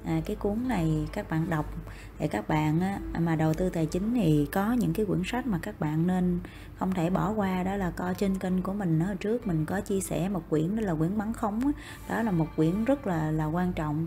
à, 0.09 0.21
cái 0.25 0.37
cuốn 0.37 0.69
này 0.69 1.09
các 1.13 1.31
bạn 1.31 1.51
đọc 1.51 1.75
để 2.19 2.29
các 2.29 2.49
bạn 2.49 2.81
á, 2.81 2.99
mà 3.19 3.37
đầu 3.37 3.55
tư 3.55 3.69
tài 3.69 3.87
chính 3.87 4.15
thì 4.15 4.49
có 4.53 4.73
những 4.73 4.93
cái 4.93 5.07
quyển 5.07 5.23
sách 5.25 5.47
mà 5.47 5.59
các 5.63 5.81
bạn 5.81 6.07
nên 6.07 6.41
không 6.79 6.95
thể 6.95 7.11
bỏ 7.11 7.31
qua 7.31 7.63
đó 7.63 7.77
là 7.77 7.91
coi 7.91 8.15
trên 8.15 8.39
kênh 8.39 8.63
của 8.63 8.73
mình. 8.73 9.01
Hồi 9.01 9.17
trước 9.17 9.47
mình 9.47 9.65
có 9.65 9.81
chia 9.81 10.01
sẻ 10.01 10.29
một 10.29 10.43
quyển 10.51 10.77
đó 10.77 10.83
là 10.83 10.95
quyển 10.95 11.19
bắn 11.19 11.33
khống 11.33 11.61
đó, 11.61 11.73
đó 12.09 12.23
là 12.23 12.31
một 12.31 12.47
quyển 12.57 12.85
rất 12.85 13.07
là 13.07 13.31
là 13.31 13.45
quan 13.45 13.73
trọng. 13.73 14.07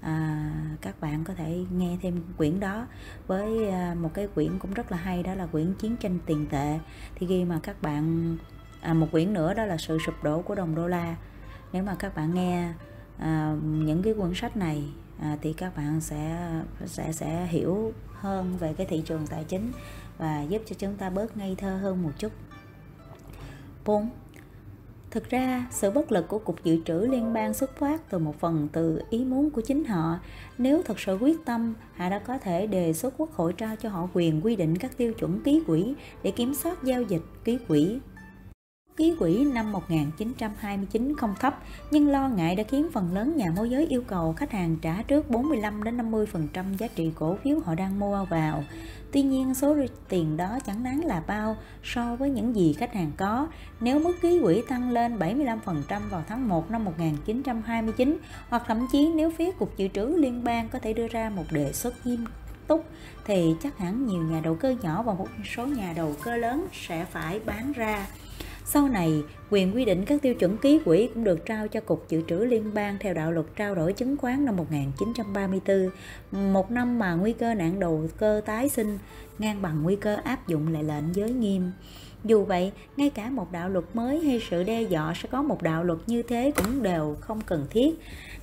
À, 0.00 0.50
các 0.80 1.00
bạn 1.00 1.24
có 1.24 1.34
thể 1.34 1.64
nghe 1.76 1.98
thêm 2.02 2.22
quyển 2.36 2.60
đó 2.60 2.86
với 3.26 3.70
à, 3.70 3.94
một 3.94 4.10
cái 4.14 4.28
quyển 4.34 4.58
cũng 4.58 4.74
rất 4.74 4.92
là 4.92 4.98
hay 4.98 5.22
đó 5.22 5.34
là 5.34 5.46
quyển 5.46 5.74
chiến 5.74 5.96
tranh 5.96 6.18
tiền 6.26 6.46
tệ. 6.50 6.78
Thì 7.14 7.26
khi 7.26 7.44
mà 7.44 7.60
các 7.62 7.82
bạn 7.82 8.36
à, 8.80 8.94
một 8.94 9.06
quyển 9.12 9.32
nữa 9.32 9.54
đó 9.54 9.64
là 9.64 9.76
sự 9.76 9.98
sụp 10.06 10.14
đổ 10.24 10.42
của 10.42 10.54
đồng 10.54 10.74
đô 10.74 10.88
la. 10.88 11.16
Nếu 11.72 11.82
mà 11.82 11.94
các 11.98 12.14
bạn 12.14 12.34
nghe 12.34 12.72
à, 13.18 13.56
những 13.62 14.02
cái 14.02 14.14
quyển 14.14 14.34
sách 14.34 14.56
này 14.56 14.84
à, 15.20 15.36
thì 15.42 15.52
các 15.52 15.76
bạn 15.76 16.00
sẽ 16.00 16.50
sẽ 16.86 17.12
sẽ 17.12 17.46
hiểu 17.46 17.92
hơn 18.12 18.56
về 18.60 18.74
cái 18.76 18.86
thị 18.86 19.02
trường 19.06 19.26
tài 19.26 19.44
chính 19.44 19.72
và 20.18 20.42
giúp 20.42 20.62
cho 20.66 20.76
chúng 20.78 20.96
ta 20.96 21.10
bớt 21.10 21.36
ngây 21.36 21.54
thơ 21.58 21.78
hơn 21.78 22.02
một 22.02 22.12
chút 22.18 22.32
4. 23.84 24.08
Thực 25.10 25.30
ra, 25.30 25.66
sự 25.70 25.90
bất 25.90 26.12
lực 26.12 26.28
của 26.28 26.38
Cục 26.38 26.64
Dự 26.64 26.78
trữ 26.84 26.98
Liên 27.10 27.32
bang 27.32 27.54
xuất 27.54 27.76
phát 27.78 28.10
từ 28.10 28.18
một 28.18 28.40
phần 28.40 28.68
từ 28.72 29.00
ý 29.10 29.24
muốn 29.24 29.50
của 29.50 29.60
chính 29.60 29.84
họ. 29.84 30.18
Nếu 30.58 30.82
thật 30.82 31.00
sự 31.00 31.18
quyết 31.20 31.44
tâm, 31.44 31.74
họ 31.96 32.10
đã 32.10 32.18
có 32.18 32.38
thể 32.38 32.66
đề 32.66 32.92
xuất 32.92 33.14
Quốc 33.16 33.32
hội 33.32 33.52
trao 33.52 33.76
cho 33.76 33.88
họ 33.88 34.08
quyền 34.14 34.40
quy 34.44 34.56
định 34.56 34.78
các 34.78 34.96
tiêu 34.96 35.12
chuẩn 35.12 35.42
ký 35.42 35.62
quỹ 35.66 35.94
để 36.22 36.30
kiểm 36.30 36.54
soát 36.54 36.82
giao 36.82 37.02
dịch 37.02 37.22
ký 37.44 37.58
quỹ 37.68 37.98
Ký 38.96 39.14
quỹ 39.18 39.44
năm 39.44 39.72
1929 39.72 41.16
không 41.16 41.34
thấp, 41.40 41.58
nhưng 41.90 42.08
lo 42.08 42.28
ngại 42.28 42.56
đã 42.56 42.62
khiến 42.68 42.88
phần 42.92 43.14
lớn 43.14 43.36
nhà 43.36 43.50
môi 43.56 43.70
giới 43.70 43.86
yêu 43.86 44.02
cầu 44.06 44.32
khách 44.32 44.52
hàng 44.52 44.76
trả 44.82 45.02
trước 45.02 45.30
45 45.30 45.82
đến 45.84 46.10
50% 46.10 46.76
giá 46.78 46.86
trị 46.94 47.10
cổ 47.14 47.36
phiếu 47.44 47.60
họ 47.64 47.74
đang 47.74 47.98
mua 47.98 48.24
vào. 48.24 48.64
Tuy 49.12 49.22
nhiên, 49.22 49.54
số 49.54 49.76
tiền 50.08 50.36
đó 50.36 50.58
chẳng 50.66 50.82
đáng 50.82 51.04
là 51.04 51.22
bao 51.26 51.56
so 51.82 52.16
với 52.16 52.30
những 52.30 52.56
gì 52.56 52.72
khách 52.72 52.94
hàng 52.94 53.10
có. 53.16 53.48
Nếu 53.80 53.98
mức 53.98 54.12
ký 54.22 54.40
quỹ 54.42 54.62
tăng 54.68 54.90
lên 54.90 55.18
75% 55.18 55.56
vào 56.10 56.24
tháng 56.28 56.48
1 56.48 56.70
năm 56.70 56.84
1929, 56.84 58.18
hoặc 58.48 58.62
thậm 58.66 58.86
chí 58.92 59.12
nếu 59.14 59.30
phía 59.30 59.50
Cục 59.52 59.76
Dự 59.76 59.88
trữ 59.88 60.06
Liên 60.06 60.44
bang 60.44 60.68
có 60.68 60.78
thể 60.78 60.92
đưa 60.92 61.08
ra 61.08 61.30
một 61.30 61.44
đề 61.50 61.72
xuất 61.72 62.06
nghiêm 62.06 62.24
túc, 62.66 62.84
thì 63.24 63.54
chắc 63.62 63.78
hẳn 63.78 64.06
nhiều 64.06 64.22
nhà 64.22 64.40
đầu 64.40 64.54
cơ 64.54 64.74
nhỏ 64.82 65.02
và 65.02 65.14
một 65.14 65.28
số 65.56 65.66
nhà 65.66 65.92
đầu 65.96 66.14
cơ 66.22 66.36
lớn 66.36 66.66
sẽ 66.72 67.04
phải 67.04 67.40
bán 67.46 67.72
ra. 67.72 68.06
Sau 68.68 68.88
này, 68.88 69.24
quyền 69.50 69.74
quy 69.74 69.84
định 69.84 70.04
các 70.04 70.22
tiêu 70.22 70.34
chuẩn 70.34 70.56
ký 70.56 70.80
quỹ 70.84 71.08
cũng 71.14 71.24
được 71.24 71.46
trao 71.46 71.68
cho 71.68 71.80
Cục 71.80 72.08
Dự 72.08 72.22
trữ 72.28 72.36
Liên 72.36 72.74
bang 72.74 72.96
theo 73.00 73.14
đạo 73.14 73.32
luật 73.32 73.46
trao 73.56 73.74
đổi 73.74 73.92
chứng 73.92 74.16
khoán 74.16 74.44
năm 74.44 74.56
1934, 74.56 75.90
một 76.52 76.70
năm 76.70 76.98
mà 76.98 77.14
nguy 77.14 77.32
cơ 77.32 77.54
nạn 77.54 77.80
đầu 77.80 78.08
cơ 78.18 78.40
tái 78.46 78.68
sinh 78.68 78.98
ngang 79.38 79.62
bằng 79.62 79.82
nguy 79.82 79.96
cơ 79.96 80.16
áp 80.24 80.48
dụng 80.48 80.72
lại 80.72 80.84
lệnh 80.84 81.14
giới 81.14 81.30
nghiêm. 81.30 81.70
Dù 82.24 82.44
vậy, 82.44 82.72
ngay 82.96 83.10
cả 83.10 83.30
một 83.30 83.52
đạo 83.52 83.68
luật 83.68 83.84
mới 83.94 84.20
hay 84.20 84.40
sự 84.50 84.62
đe 84.62 84.82
dọa 84.82 85.14
sẽ 85.16 85.28
có 85.32 85.42
một 85.42 85.62
đạo 85.62 85.84
luật 85.84 85.98
như 86.06 86.22
thế 86.22 86.52
cũng 86.56 86.82
đều 86.82 87.16
không 87.20 87.40
cần 87.46 87.66
thiết. 87.70 87.94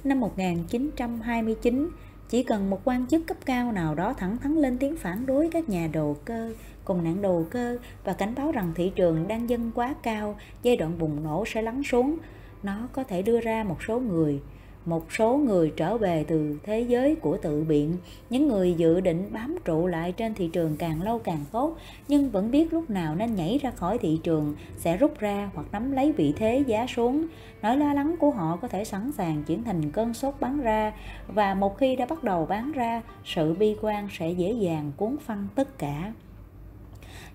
Năm 0.03 0.19
1929, 0.19 1.89
chỉ 2.29 2.43
cần 2.43 2.69
một 2.69 2.81
quan 2.83 3.07
chức 3.07 3.27
cấp 3.27 3.37
cao 3.45 3.71
nào 3.71 3.95
đó 3.95 4.13
thẳng 4.13 4.37
thắn 4.37 4.55
lên 4.55 4.77
tiếng 4.77 4.97
phản 4.97 5.25
đối 5.25 5.49
các 5.51 5.69
nhà 5.69 5.89
đầu 5.93 6.17
cơ 6.25 6.53
cùng 6.85 7.03
nạn 7.03 7.21
đầu 7.21 7.45
cơ 7.49 7.77
và 8.03 8.13
cảnh 8.13 8.35
báo 8.35 8.51
rằng 8.51 8.71
thị 8.75 8.91
trường 8.95 9.27
đang 9.27 9.49
dâng 9.49 9.71
quá 9.75 9.95
cao, 10.03 10.35
giai 10.63 10.75
đoạn 10.75 10.99
bùng 10.99 11.23
nổ 11.23 11.43
sẽ 11.47 11.61
lắng 11.61 11.83
xuống. 11.83 12.17
Nó 12.63 12.87
có 12.93 13.03
thể 13.03 13.21
đưa 13.21 13.39
ra 13.39 13.63
một 13.63 13.77
số 13.83 13.99
người 13.99 14.41
một 14.85 15.11
số 15.11 15.37
người 15.37 15.73
trở 15.77 15.97
về 15.97 16.25
từ 16.27 16.59
thế 16.63 16.81
giới 16.81 17.15
của 17.15 17.37
tự 17.37 17.63
biện. 17.63 17.97
Những 18.29 18.47
người 18.47 18.73
dự 18.73 19.01
định 19.01 19.29
bám 19.31 19.57
trụ 19.65 19.87
lại 19.87 20.11
trên 20.11 20.33
thị 20.33 20.49
trường 20.53 20.77
càng 20.77 21.01
lâu 21.01 21.19
càng 21.19 21.45
tốt 21.51 21.77
nhưng 22.07 22.29
vẫn 22.29 22.51
biết 22.51 22.73
lúc 22.73 22.89
nào 22.89 23.15
nên 23.15 23.35
nhảy 23.35 23.59
ra 23.61 23.71
khỏi 23.71 23.97
thị 23.97 24.19
trường 24.23 24.55
sẽ 24.77 24.97
rút 24.97 25.19
ra 25.19 25.49
hoặc 25.55 25.67
nắm 25.71 25.91
lấy 25.91 26.11
vị 26.11 26.33
thế 26.37 26.63
giá 26.67 26.85
xuống. 26.87 27.27
Nỗi 27.61 27.77
lo 27.77 27.93
lắng 27.93 28.15
của 28.19 28.31
họ 28.31 28.57
có 28.61 28.67
thể 28.67 28.85
sẵn 28.85 29.11
sàng 29.11 29.43
chuyển 29.43 29.63
thành 29.63 29.91
cơn 29.91 30.13
sốt 30.13 30.33
bán 30.39 30.61
ra 30.61 30.93
và 31.27 31.53
một 31.53 31.77
khi 31.77 31.95
đã 31.95 32.05
bắt 32.05 32.23
đầu 32.23 32.45
bán 32.45 32.71
ra 32.71 33.01
sự 33.25 33.53
bi 33.53 33.75
quan 33.81 34.07
sẽ 34.11 34.31
dễ 34.31 34.51
dàng 34.51 34.91
cuốn 34.97 35.17
phăng 35.25 35.47
tất 35.55 35.77
cả. 35.77 36.11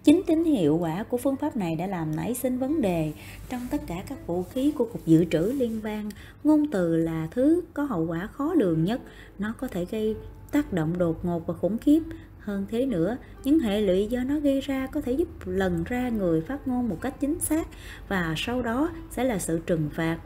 Chính 0.04 0.22
tính 0.26 0.44
hiệu 0.44 0.76
quả 0.76 1.02
của 1.02 1.16
phương 1.16 1.36
pháp 1.36 1.56
này 1.56 1.76
đã 1.76 1.86
làm 1.86 2.16
nảy 2.16 2.34
sinh 2.34 2.58
vấn 2.58 2.80
đề 2.80 3.12
trong 3.48 3.66
tất 3.70 3.82
cả 3.86 4.02
các 4.08 4.26
vũ 4.26 4.42
khí 4.42 4.72
của 4.78 4.84
Cục 4.84 5.06
Dự 5.06 5.24
trữ 5.24 5.52
Liên 5.58 5.80
bang. 5.82 6.08
Ngôn 6.44 6.66
từ 6.70 6.96
là 6.96 7.28
thứ 7.30 7.60
có 7.74 7.82
hậu 7.82 8.06
quả 8.06 8.26
khó 8.26 8.54
lường 8.54 8.84
nhất, 8.84 9.00
nó 9.38 9.54
có 9.60 9.68
thể 9.68 9.84
gây 9.90 10.16
tác 10.52 10.72
động 10.72 10.98
đột 10.98 11.24
ngột 11.24 11.46
và 11.46 11.54
khủng 11.54 11.78
khiếp. 11.78 12.02
Hơn 12.38 12.66
thế 12.70 12.86
nữa, 12.86 13.16
những 13.44 13.60
hệ 13.60 13.80
lụy 13.80 14.06
do 14.06 14.24
nó 14.24 14.38
gây 14.38 14.60
ra 14.60 14.86
có 14.86 15.00
thể 15.00 15.12
giúp 15.12 15.28
lần 15.44 15.84
ra 15.84 16.08
người 16.08 16.40
phát 16.40 16.68
ngôn 16.68 16.88
một 16.88 16.98
cách 17.00 17.20
chính 17.20 17.40
xác 17.40 17.68
và 18.08 18.34
sau 18.36 18.62
đó 18.62 18.90
sẽ 19.10 19.24
là 19.24 19.38
sự 19.38 19.60
trừng 19.66 19.90
phạt. 19.94 20.18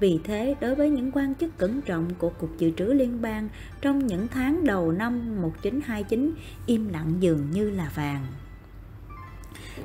Vì 0.00 0.18
thế, 0.24 0.54
đối 0.60 0.74
với 0.74 0.90
những 0.90 1.10
quan 1.12 1.34
chức 1.34 1.58
cẩn 1.58 1.80
trọng 1.80 2.10
của 2.18 2.30
Cục 2.30 2.58
Dự 2.58 2.70
trữ 2.70 2.84
Liên 2.84 3.22
bang 3.22 3.48
trong 3.80 4.06
những 4.06 4.28
tháng 4.28 4.64
đầu 4.64 4.92
năm 4.92 5.42
1929, 5.42 6.32
im 6.66 6.88
lặng 6.88 7.12
dường 7.20 7.50
như 7.50 7.70
là 7.70 7.92
vàng. 7.94 8.26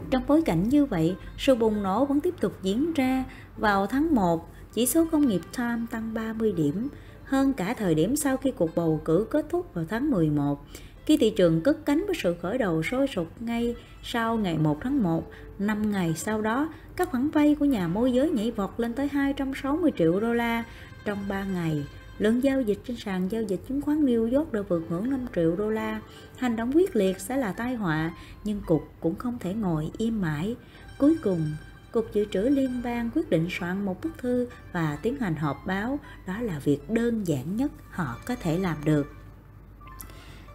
Trong 0.10 0.23
bối 0.27 0.41
cảnh 0.41 0.69
như 0.69 0.86
vậy, 0.86 1.15
sự 1.38 1.55
bùng 1.55 1.84
nổ 1.84 2.05
vẫn 2.05 2.19
tiếp 2.19 2.34
tục 2.39 2.53
diễn 2.62 2.93
ra. 2.93 3.23
Vào 3.58 3.88
tháng 3.88 4.15
1, 4.15 4.49
chỉ 4.73 4.86
số 4.86 5.05
công 5.12 5.27
nghiệp 5.27 5.41
Time 5.58 5.86
tăng 5.91 6.13
30 6.13 6.51
điểm, 6.51 6.88
hơn 7.23 7.53
cả 7.53 7.73
thời 7.73 7.95
điểm 7.95 8.15
sau 8.15 8.38
khi 8.38 8.51
cuộc 8.51 8.75
bầu 8.75 9.01
cử 9.05 9.27
kết 9.31 9.45
thúc 9.49 9.73
vào 9.73 9.86
tháng 9.89 10.12
11. 10.12 10.65
Khi 11.05 11.17
thị 11.17 11.29
trường 11.29 11.62
cất 11.62 11.86
cánh 11.86 12.05
với 12.05 12.15
sự 12.15 12.36
khởi 12.41 12.58
đầu 12.58 12.84
sôi 12.84 13.08
sục 13.08 13.41
ngay 13.41 13.75
sau 14.03 14.38
ngày 14.38 14.58
1 14.58 14.77
tháng 14.81 15.03
1, 15.03 15.31
5 15.60 15.91
ngày 15.91 16.13
sau 16.13 16.41
đó, 16.41 16.69
các 16.95 17.10
khoản 17.12 17.29
vay 17.29 17.55
của 17.60 17.65
nhà 17.65 17.88
môi 17.88 18.12
giới 18.12 18.29
nhảy 18.29 18.51
vọt 18.51 18.69
lên 18.77 18.93
tới 18.93 19.08
260 19.08 19.91
triệu 19.97 20.19
đô 20.19 20.34
la 20.34 20.63
trong 21.05 21.17
3 21.29 21.43
ngày. 21.43 21.86
Lượng 22.19 22.43
giao 22.43 22.62
dịch 22.62 22.80
trên 22.88 22.97
sàn 22.97 23.32
giao 23.32 23.41
dịch 23.41 23.60
chứng 23.67 23.82
khoán 23.82 24.06
New 24.06 24.38
York 24.38 24.54
đã 24.54 24.62
vượt 24.62 24.84
ngưỡng 24.89 25.10
5 25.10 25.25
triệu 25.36 25.56
đô 25.56 25.69
la. 25.69 26.01
Hành 26.38 26.56
động 26.56 26.71
quyết 26.75 26.95
liệt 26.95 27.19
sẽ 27.19 27.38
là 27.38 27.51
tai 27.51 27.75
họa, 27.75 28.12
nhưng 28.43 28.62
cục 28.65 28.84
cũng 28.99 29.15
không 29.15 29.38
thể 29.39 29.54
ngồi 29.54 29.91
im 29.97 30.21
mãi. 30.21 30.56
Cuối 30.97 31.17
cùng, 31.23 31.51
Cục 31.91 32.13
Dự 32.13 32.25
trữ 32.32 32.41
Liên 32.41 32.82
bang 32.84 33.10
quyết 33.15 33.30
định 33.30 33.47
soạn 33.49 33.86
một 33.86 34.01
bức 34.04 34.17
thư 34.17 34.47
và 34.71 34.97
tiến 35.01 35.19
hành 35.19 35.36
họp 35.36 35.65
báo. 35.65 35.99
Đó 36.28 36.41
là 36.41 36.60
việc 36.60 36.89
đơn 36.89 37.28
giản 37.28 37.56
nhất 37.56 37.71
họ 37.89 38.17
có 38.25 38.36
thể 38.36 38.60
làm 38.60 38.78
được. 38.86 39.13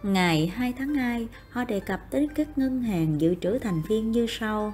Ngày 0.03 0.47
2 0.47 0.73
tháng 0.77 0.95
2, 0.95 1.27
họ 1.49 1.63
đề 1.63 1.79
cập 1.79 2.11
tới 2.11 2.29
các 2.35 2.57
ngân 2.57 2.81
hàng 2.81 3.21
dự 3.21 3.35
trữ 3.41 3.59
thành 3.59 3.81
viên 3.89 4.11
như 4.11 4.25
sau. 4.29 4.73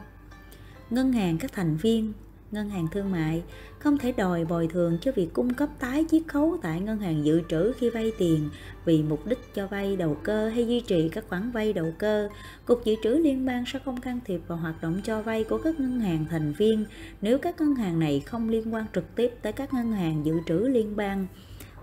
Ngân 0.90 1.14
hàng 1.14 1.38
các 1.38 1.52
thành 1.54 1.78
viên 1.78 2.14
ngân 2.52 2.70
hàng 2.70 2.88
thương 2.92 3.12
mại 3.12 3.44
không 3.80 3.98
thể 3.98 4.12
đòi 4.12 4.46
bồi 4.46 4.68
thường 4.68 4.98
cho 5.02 5.12
việc 5.12 5.34
cung 5.34 5.54
cấp 5.54 5.70
tái 5.80 6.06
chiết 6.12 6.22
khấu 6.28 6.58
tại 6.62 6.80
ngân 6.82 7.00
hàng 7.00 7.26
dự 7.26 7.42
trữ 7.50 7.72
khi 7.80 7.90
vay 7.90 8.12
tiền 8.18 8.50
vì 8.86 9.04
mục 9.04 9.28
đích 9.28 9.54
cho 9.54 9.68
vay 9.68 9.96
đầu 9.96 10.18
cơ 10.24 10.50
hay 10.50 10.68
duy 10.68 10.82
trì 10.82 11.10
các 11.10 11.24
khoản 11.30 11.52
vay 11.52 11.74
đầu 11.74 11.94
cơ. 11.98 12.30
Cục 12.66 12.86
Dự 12.86 12.96
trữ 13.04 13.10
Liên 13.10 13.46
bang 13.46 13.64
sẽ 13.68 13.80
không 13.86 14.02
can 14.02 14.20
thiệp 14.26 14.42
vào 14.48 14.58
hoạt 14.58 14.82
động 14.82 15.02
cho 15.04 15.22
vay 15.22 15.44
của 15.44 15.58
các 15.58 15.80
ngân 15.80 16.00
hàng 16.00 16.26
thành 16.30 16.54
viên 16.54 16.86
nếu 17.22 17.38
các 17.38 17.62
ngân 17.62 17.76
hàng 17.76 18.00
này 18.00 18.20
không 18.20 18.50
liên 18.50 18.74
quan 18.74 18.86
trực 18.96 19.16
tiếp 19.16 19.32
tới 19.42 19.54
các 19.54 19.74
ngân 19.74 19.92
hàng 19.92 20.26
dự 20.26 20.34
trữ 20.48 20.60
liên 20.60 20.96
bang. 20.96 21.28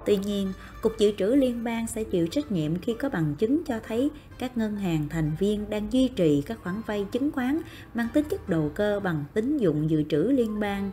Tuy 0.06 0.16
nhiên, 0.16 0.52
Cục 0.82 0.98
Dự 0.98 1.12
trữ 1.18 1.26
Liên 1.26 1.64
bang 1.64 1.86
sẽ 1.86 2.04
chịu 2.04 2.26
trách 2.26 2.52
nhiệm 2.52 2.78
khi 2.78 2.94
có 2.94 3.08
bằng 3.08 3.34
chứng 3.38 3.64
cho 3.64 3.80
thấy 3.86 4.10
các 4.38 4.56
ngân 4.56 4.76
hàng 4.76 5.08
thành 5.08 5.32
viên 5.38 5.70
đang 5.70 5.92
duy 5.92 6.08
trì 6.08 6.42
các 6.46 6.58
khoản 6.62 6.82
vay 6.86 7.06
chứng 7.12 7.30
khoán 7.30 7.60
mang 7.94 8.08
tính 8.14 8.24
chất 8.30 8.48
đầu 8.48 8.70
cơ 8.74 9.00
bằng 9.00 9.24
tín 9.34 9.56
dụng 9.56 9.90
dự 9.90 10.02
trữ 10.08 10.22
liên 10.22 10.60
bang. 10.60 10.90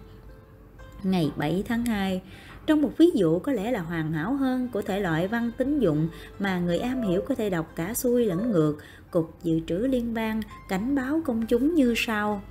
Ngày 1.04 1.32
7 1.38 1.63
tháng 1.67 1.86
2, 1.86 2.21
trong 2.65 2.82
một 2.82 2.97
ví 2.97 3.10
dụ 3.13 3.39
có 3.39 3.52
lẽ 3.52 3.71
là 3.71 3.80
hoàn 3.80 4.12
hảo 4.12 4.34
hơn 4.34 4.69
của 4.74 4.82
thể 4.82 5.00
loại 5.00 5.28
văn 5.28 5.52
tín 5.58 5.80
dụng 5.80 6.08
mà 6.39 6.60
người 6.60 6.80
am 6.80 7.02
hiểu 7.02 7.21
có 7.28 7.36
thể 7.36 7.50
đọc 7.50 7.71
cả 7.76 7.93
xuôi 7.93 8.26
lẫn 8.26 8.52
ngược, 8.52 8.78
Cục 9.12 9.43
Dự 9.43 9.60
trữ 9.67 9.78
Liên 9.78 10.13
bang 10.13 10.41
cảnh 10.69 10.95
báo 10.95 11.21
công 11.26 11.45
chúng 11.45 11.76
như 11.76 11.93
sau– 11.97 12.41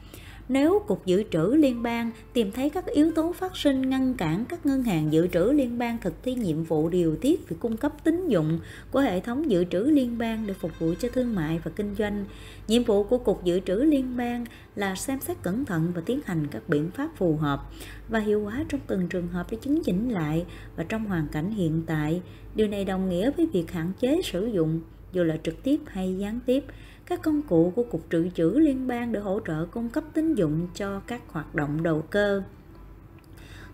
nếu 0.52 0.82
Cục 0.86 1.06
Dự 1.06 1.22
trữ 1.30 1.54
Liên 1.54 1.82
bang 1.82 2.10
tìm 2.32 2.52
thấy 2.52 2.70
các 2.70 2.86
yếu 2.86 3.12
tố 3.12 3.32
phát 3.32 3.56
sinh 3.56 3.90
ngăn 3.90 4.14
cản 4.14 4.44
các 4.48 4.66
ngân 4.66 4.82
hàng 4.82 5.12
dự 5.12 5.28
trữ 5.28 5.52
liên 5.52 5.78
bang 5.78 5.98
thực 6.00 6.22
thi 6.22 6.34
nhiệm 6.34 6.64
vụ 6.64 6.88
điều 6.88 7.16
tiết 7.16 7.48
về 7.48 7.56
cung 7.60 7.76
cấp 7.76 7.92
tín 8.04 8.28
dụng 8.28 8.58
của 8.90 9.00
hệ 9.00 9.20
thống 9.20 9.50
dự 9.50 9.64
trữ 9.64 9.78
liên 9.78 10.18
bang 10.18 10.46
để 10.46 10.54
phục 10.54 10.78
vụ 10.78 10.94
cho 11.00 11.08
thương 11.12 11.34
mại 11.34 11.60
và 11.64 11.70
kinh 11.76 11.94
doanh, 11.98 12.24
nhiệm 12.68 12.84
vụ 12.84 13.04
của 13.04 13.18
Cục 13.18 13.44
Dự 13.44 13.60
trữ 13.60 13.74
Liên 13.74 14.16
bang 14.16 14.44
là 14.76 14.94
xem 14.94 15.20
xét 15.20 15.36
cẩn 15.42 15.64
thận 15.64 15.92
và 15.94 16.02
tiến 16.06 16.20
hành 16.24 16.46
các 16.50 16.68
biện 16.68 16.90
pháp 16.90 17.08
phù 17.16 17.36
hợp 17.36 17.70
và 18.08 18.18
hiệu 18.18 18.42
quả 18.44 18.64
trong 18.68 18.80
từng 18.86 19.08
trường 19.08 19.28
hợp 19.28 19.46
để 19.50 19.58
chứng 19.60 19.82
chỉnh 19.84 20.10
lại 20.10 20.44
và 20.76 20.84
trong 20.84 21.04
hoàn 21.04 21.28
cảnh 21.32 21.50
hiện 21.50 21.82
tại. 21.86 22.22
Điều 22.54 22.68
này 22.68 22.84
đồng 22.84 23.08
nghĩa 23.08 23.30
với 23.30 23.46
việc 23.52 23.72
hạn 23.72 23.92
chế 24.00 24.20
sử 24.24 24.46
dụng 24.46 24.80
dù 25.12 25.22
là 25.22 25.36
trực 25.36 25.62
tiếp 25.62 25.80
hay 25.86 26.18
gián 26.18 26.40
tiếp 26.46 26.64
các 27.10 27.22
công 27.22 27.42
cụ 27.42 27.72
của 27.76 27.82
Cục 27.82 28.06
Trữ 28.10 28.28
trữ 28.34 28.50
Liên 28.50 28.86
bang 28.86 29.12
để 29.12 29.20
hỗ 29.20 29.40
trợ 29.46 29.66
cung 29.66 29.88
cấp 29.88 30.04
tín 30.14 30.34
dụng 30.34 30.68
cho 30.74 31.00
các 31.06 31.22
hoạt 31.28 31.54
động 31.54 31.82
đầu 31.82 32.02
cơ. 32.10 32.42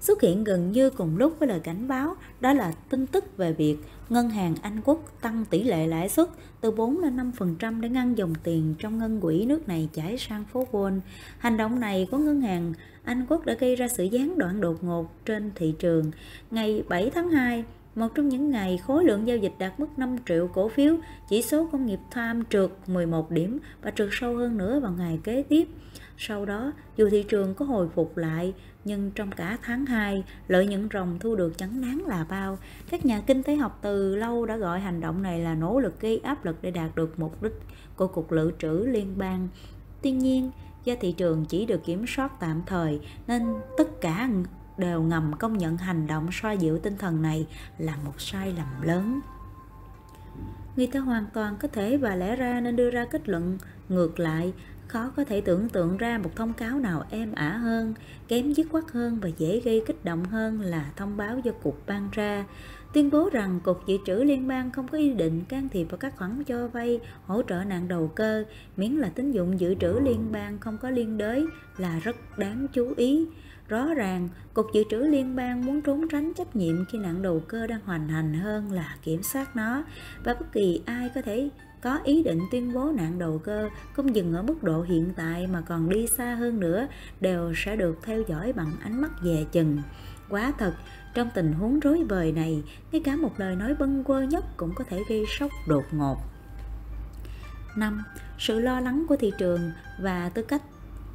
Xuất 0.00 0.22
hiện 0.22 0.44
gần 0.44 0.72
như 0.72 0.90
cùng 0.90 1.16
lúc 1.16 1.38
với 1.38 1.48
lời 1.48 1.60
cảnh 1.60 1.88
báo 1.88 2.16
đó 2.40 2.52
là 2.52 2.72
tin 2.90 3.06
tức 3.06 3.36
về 3.36 3.52
việc 3.52 3.76
ngân 4.08 4.30
hàng 4.30 4.54
Anh 4.62 4.80
Quốc 4.84 5.20
tăng 5.20 5.44
tỷ 5.50 5.62
lệ 5.62 5.86
lãi 5.86 6.08
suất 6.08 6.28
từ 6.60 6.70
4 6.70 6.98
lên 6.98 7.32
5% 7.38 7.80
để 7.80 7.88
ngăn 7.88 8.18
dòng 8.18 8.34
tiền 8.42 8.74
trong 8.78 8.98
ngân 8.98 9.20
quỹ 9.20 9.46
nước 9.46 9.68
này 9.68 9.88
chảy 9.92 10.18
sang 10.18 10.44
phố 10.44 10.66
Wall. 10.72 11.00
Hành 11.38 11.56
động 11.56 11.80
này 11.80 12.08
của 12.10 12.18
ngân 12.18 12.40
hàng 12.40 12.72
Anh 13.04 13.26
Quốc 13.28 13.46
đã 13.46 13.54
gây 13.54 13.76
ra 13.76 13.88
sự 13.88 14.04
gián 14.04 14.38
đoạn 14.38 14.60
đột 14.60 14.84
ngột 14.84 15.24
trên 15.24 15.50
thị 15.54 15.74
trường. 15.78 16.10
Ngày 16.50 16.84
7 16.88 17.10
tháng 17.10 17.30
2, 17.30 17.64
một 17.96 18.08
trong 18.14 18.28
những 18.28 18.50
ngày 18.50 18.78
khối 18.78 19.04
lượng 19.04 19.26
giao 19.26 19.36
dịch 19.36 19.52
đạt 19.58 19.80
mức 19.80 19.86
5 19.96 20.16
triệu 20.28 20.48
cổ 20.48 20.68
phiếu, 20.68 20.96
chỉ 21.28 21.42
số 21.42 21.68
công 21.72 21.86
nghiệp 21.86 21.98
tham 22.10 22.44
trượt 22.44 22.70
11 22.86 23.30
điểm 23.30 23.58
và 23.82 23.90
trượt 23.90 24.08
sâu 24.12 24.36
hơn 24.36 24.58
nữa 24.58 24.80
vào 24.80 24.92
ngày 24.92 25.20
kế 25.24 25.42
tiếp. 25.42 25.68
Sau 26.18 26.44
đó, 26.44 26.72
dù 26.96 27.08
thị 27.10 27.22
trường 27.28 27.54
có 27.54 27.64
hồi 27.64 27.88
phục 27.94 28.16
lại, 28.16 28.54
nhưng 28.84 29.10
trong 29.10 29.30
cả 29.30 29.58
tháng 29.62 29.86
2, 29.86 30.24
lợi 30.48 30.66
nhuận 30.66 30.88
ròng 30.92 31.18
thu 31.18 31.36
được 31.36 31.58
chẳng 31.58 31.80
đáng 31.82 32.06
là 32.06 32.26
bao. 32.28 32.58
Các 32.90 33.06
nhà 33.06 33.20
kinh 33.26 33.42
tế 33.42 33.56
học 33.56 33.78
từ 33.82 34.16
lâu 34.16 34.46
đã 34.46 34.56
gọi 34.56 34.80
hành 34.80 35.00
động 35.00 35.22
này 35.22 35.40
là 35.40 35.54
nỗ 35.54 35.80
lực 35.80 36.00
gây 36.00 36.18
áp 36.18 36.44
lực 36.44 36.56
để 36.62 36.70
đạt 36.70 36.96
được 36.96 37.18
mục 37.18 37.42
đích 37.42 37.54
của 37.96 38.06
Cục 38.06 38.32
Lự 38.32 38.52
trữ 38.58 38.86
Liên 38.86 39.18
bang. 39.18 39.48
Tuy 40.02 40.10
nhiên, 40.10 40.50
do 40.84 40.94
thị 41.00 41.12
trường 41.12 41.44
chỉ 41.44 41.66
được 41.66 41.84
kiểm 41.84 42.04
soát 42.08 42.40
tạm 42.40 42.62
thời 42.66 43.00
nên 43.26 43.42
tất 43.78 44.00
cả 44.00 44.28
đều 44.78 45.02
ngầm 45.02 45.32
công 45.38 45.58
nhận 45.58 45.76
hành 45.76 46.06
động 46.06 46.28
xoa 46.32 46.52
dịu 46.52 46.78
tinh 46.78 46.96
thần 46.98 47.22
này 47.22 47.46
là 47.78 47.96
một 48.04 48.20
sai 48.20 48.54
lầm 48.56 48.82
lớn. 48.82 49.20
Người 50.76 50.86
ta 50.86 51.00
hoàn 51.00 51.26
toàn 51.32 51.56
có 51.56 51.68
thể 51.68 51.96
và 51.96 52.14
lẽ 52.14 52.36
ra 52.36 52.60
nên 52.60 52.76
đưa 52.76 52.90
ra 52.90 53.04
kết 53.04 53.28
luận. 53.28 53.58
Ngược 53.88 54.20
lại 54.20 54.52
khó 54.88 55.10
có 55.16 55.24
thể 55.24 55.40
tưởng 55.40 55.68
tượng 55.68 55.96
ra 55.96 56.18
một 56.18 56.36
thông 56.36 56.52
cáo 56.52 56.78
nào 56.78 57.04
êm 57.10 57.32
ả 57.32 57.48
hơn 57.48 57.94
kém 58.28 58.52
dứt 58.52 58.66
khoát 58.70 58.84
hơn 58.92 59.18
và 59.22 59.28
dễ 59.38 59.60
gây 59.60 59.82
kích 59.86 60.04
động 60.04 60.24
hơn 60.24 60.60
là 60.60 60.92
thông 60.96 61.16
báo 61.16 61.38
do 61.38 61.52
cục 61.62 61.86
ban 61.86 62.08
ra. 62.12 62.44
Tuyên 62.92 63.10
bố 63.10 63.30
rằng 63.32 63.60
Cục 63.60 63.86
Dự 63.86 63.98
trữ 64.06 64.14
Liên 64.14 64.48
bang 64.48 64.70
không 64.70 64.88
có 64.88 64.98
ý 64.98 65.12
định 65.12 65.44
can 65.48 65.68
thiệp 65.68 65.84
vào 65.84 65.98
các 65.98 66.16
khoản 66.16 66.44
cho 66.44 66.68
vay 66.68 67.00
hỗ 67.26 67.42
trợ 67.42 67.64
nạn 67.64 67.88
đầu 67.88 68.08
cơ, 68.14 68.44
miễn 68.76 68.92
là 68.92 69.08
tín 69.08 69.32
dụng 69.32 69.60
dự 69.60 69.74
trữ 69.74 70.00
liên 70.00 70.32
bang 70.32 70.58
không 70.58 70.78
có 70.78 70.90
liên 70.90 71.18
đới 71.18 71.46
là 71.78 71.98
rất 71.98 72.38
đáng 72.38 72.66
chú 72.72 72.94
ý. 72.96 73.26
Rõ 73.68 73.94
ràng, 73.94 74.28
Cục 74.54 74.66
Dự 74.72 74.84
trữ 74.90 74.96
Liên 74.96 75.36
bang 75.36 75.66
muốn 75.66 75.82
trốn 75.82 76.08
tránh 76.08 76.32
trách 76.34 76.56
nhiệm 76.56 76.84
khi 76.84 76.98
nạn 76.98 77.22
đầu 77.22 77.42
cơ 77.48 77.66
đang 77.66 77.80
hoành 77.84 78.08
hành 78.08 78.34
hơn 78.34 78.72
là 78.72 78.96
kiểm 79.02 79.22
soát 79.22 79.56
nó 79.56 79.84
và 80.24 80.34
bất 80.34 80.52
kỳ 80.52 80.82
ai 80.86 81.10
có 81.14 81.22
thể 81.22 81.48
có 81.80 81.98
ý 82.04 82.22
định 82.22 82.40
tuyên 82.50 82.72
bố 82.74 82.92
nạn 82.96 83.18
đầu 83.18 83.38
cơ 83.38 83.68
không 83.92 84.14
dừng 84.14 84.34
ở 84.34 84.42
mức 84.42 84.62
độ 84.62 84.82
hiện 84.82 85.12
tại 85.16 85.46
mà 85.46 85.60
còn 85.60 85.88
đi 85.88 86.06
xa 86.06 86.34
hơn 86.34 86.60
nữa 86.60 86.86
đều 87.20 87.52
sẽ 87.56 87.76
được 87.76 87.98
theo 88.02 88.22
dõi 88.28 88.52
bằng 88.52 88.72
ánh 88.82 89.00
mắt 89.00 89.10
dè 89.24 89.44
chừng. 89.52 89.78
Quá 90.28 90.52
thật, 90.58 90.74
trong 91.14 91.30
tình 91.34 91.52
huống 91.52 91.80
rối 91.80 92.04
bời 92.08 92.32
này, 92.32 92.62
ngay 92.92 93.02
cả 93.04 93.16
một 93.16 93.32
lời 93.36 93.56
nói 93.56 93.74
bâng 93.74 94.04
quơ 94.04 94.22
nhất 94.22 94.44
cũng 94.56 94.74
có 94.74 94.84
thể 94.84 95.02
gây 95.08 95.24
sốc 95.38 95.50
đột 95.68 95.84
ngột. 95.92 96.16
5. 97.76 98.02
Sự 98.38 98.60
lo 98.60 98.80
lắng 98.80 99.04
của 99.08 99.16
thị 99.16 99.32
trường 99.38 99.70
và 99.98 100.28
tư 100.28 100.42
cách 100.42 100.62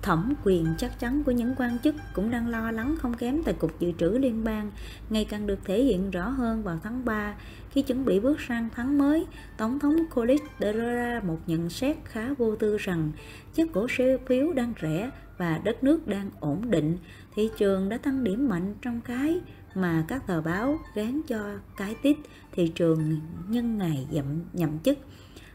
thẩm 0.01 0.33
quyền 0.43 0.65
chắc 0.77 0.99
chắn 0.99 1.23
của 1.23 1.31
những 1.31 1.55
quan 1.57 1.79
chức 1.79 1.95
cũng 2.13 2.31
đang 2.31 2.47
lo 2.47 2.71
lắng 2.71 2.95
không 3.01 3.13
kém 3.13 3.43
tại 3.43 3.53
Cục 3.53 3.79
Dự 3.79 3.91
trữ 3.97 4.09
Liên 4.09 4.43
bang 4.43 4.71
ngày 5.09 5.25
càng 5.25 5.47
được 5.47 5.59
thể 5.65 5.83
hiện 5.83 6.11
rõ 6.11 6.29
hơn 6.29 6.63
vào 6.63 6.79
tháng 6.83 7.05
3 7.05 7.35
khi 7.71 7.81
chuẩn 7.81 8.05
bị 8.05 8.19
bước 8.19 8.41
sang 8.41 8.69
tháng 8.75 8.97
mới, 8.97 9.25
Tổng 9.57 9.79
thống 9.79 9.95
Collins 10.15 10.43
đã 10.59 10.71
đưa 10.71 10.95
ra 10.95 11.21
một 11.27 11.39
nhận 11.47 11.69
xét 11.69 11.97
khá 12.05 12.33
vô 12.37 12.55
tư 12.55 12.77
rằng 12.77 13.11
chất 13.53 13.67
cổ 13.73 13.87
phiếu 14.27 14.53
đang 14.53 14.73
rẻ 14.81 15.09
và 15.37 15.61
đất 15.63 15.83
nước 15.83 16.07
đang 16.07 16.29
ổn 16.39 16.71
định, 16.71 16.97
thị 17.35 17.49
trường 17.57 17.89
đã 17.89 17.97
tăng 17.97 18.23
điểm 18.23 18.49
mạnh 18.49 18.75
trong 18.81 19.01
cái 19.01 19.41
mà 19.75 20.05
các 20.07 20.27
tờ 20.27 20.41
báo 20.41 20.79
gán 20.95 21.21
cho 21.27 21.45
cái 21.77 21.95
tít 22.03 22.17
thị 22.51 22.67
trường 22.75 23.19
nhân 23.49 23.77
ngày 23.77 24.07
nhậm, 24.11 24.25
nhậm 24.53 24.79
chức 24.79 24.97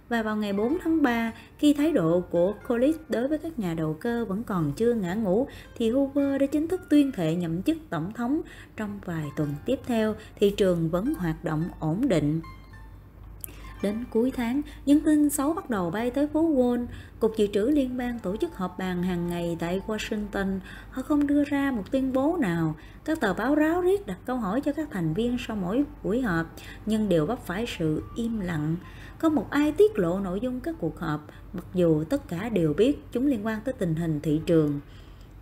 và 0.09 0.23
vào 0.23 0.37
ngày 0.37 0.53
4 0.53 0.79
tháng 0.85 1.03
3, 1.03 1.33
khi 1.59 1.75
thái 1.75 1.93
độ 1.93 2.21
của 2.31 2.55
Collins 2.69 2.99
đối 3.09 3.29
với 3.29 3.39
các 3.39 3.59
nhà 3.59 3.75
đầu 3.75 3.97
cơ 4.01 4.25
vẫn 4.25 4.43
còn 4.43 4.73
chưa 4.73 4.95
ngã 4.95 5.15
ngủ, 5.15 5.49
thì 5.77 5.91
Hoover 5.91 6.41
đã 6.41 6.47
chính 6.47 6.69
thức 6.69 6.81
tuyên 6.91 7.13
thệ 7.13 7.35
nhậm 7.35 7.63
chức 7.63 7.77
tổng 7.91 8.13
thống. 8.13 8.41
Trong 8.77 8.99
vài 9.05 9.25
tuần 9.37 9.55
tiếp 9.65 9.81
theo, 9.87 10.15
thị 10.37 10.55
trường 10.57 10.91
vẫn 10.91 11.15
hoạt 11.15 11.45
động 11.45 11.65
ổn 11.81 12.09
định. 12.09 12.41
Đến 13.83 14.05
cuối 14.11 14.33
tháng, 14.37 14.63
những 14.87 15.01
tin 15.01 15.31
xấu 15.31 15.53
bắt 15.53 15.71
đầu 15.71 15.91
bay 15.91 16.11
tới 16.11 16.27
phố 16.27 16.43
Wall. 16.43 16.87
Cục 17.21 17.37
Dự 17.37 17.47
trữ 17.53 17.71
Liên 17.71 17.97
bang 17.97 18.19
tổ 18.19 18.37
chức 18.37 18.57
họp 18.57 18.79
bàn 18.79 19.03
hàng 19.03 19.29
ngày 19.29 19.57
tại 19.61 19.81
Washington. 19.87 20.59
Họ 20.91 21.03
không 21.03 21.27
đưa 21.27 21.45
ra 21.45 21.71
một 21.71 21.91
tuyên 21.91 22.13
bố 22.13 22.37
nào. 22.41 22.75
Các 23.05 23.21
tờ 23.21 23.35
báo 23.35 23.55
ráo 23.55 23.81
riết 23.81 24.07
đặt 24.07 24.19
câu 24.27 24.37
hỏi 24.37 24.61
cho 24.61 24.73
các 24.73 24.89
thành 24.91 25.15
viên 25.15 25.37
sau 25.47 25.57
mỗi 25.57 25.85
buổi 26.03 26.23
họp, 26.23 26.47
nhưng 26.87 27.09
đều 27.09 27.27
vấp 27.27 27.47
phải 27.47 27.65
sự 27.79 28.03
im 28.17 28.41
lặng. 28.41 28.77
Không 29.19 29.35
một 29.35 29.51
ai 29.51 29.73
tiết 29.73 29.99
lộ 29.99 30.21
nội 30.21 30.41
dung 30.41 30.61
các 30.61 30.75
cuộc 30.79 30.99
họp, 30.99 31.27
mặc 31.53 31.65
dù 31.75 32.05
tất 32.05 32.29
cả 32.29 32.49
đều 32.49 32.75
biết 32.75 33.13
chúng 33.13 33.27
liên 33.27 33.47
quan 33.47 33.61
tới 33.65 33.73
tình 33.73 33.95
hình 33.95 34.21
thị 34.23 34.41
trường. 34.47 34.81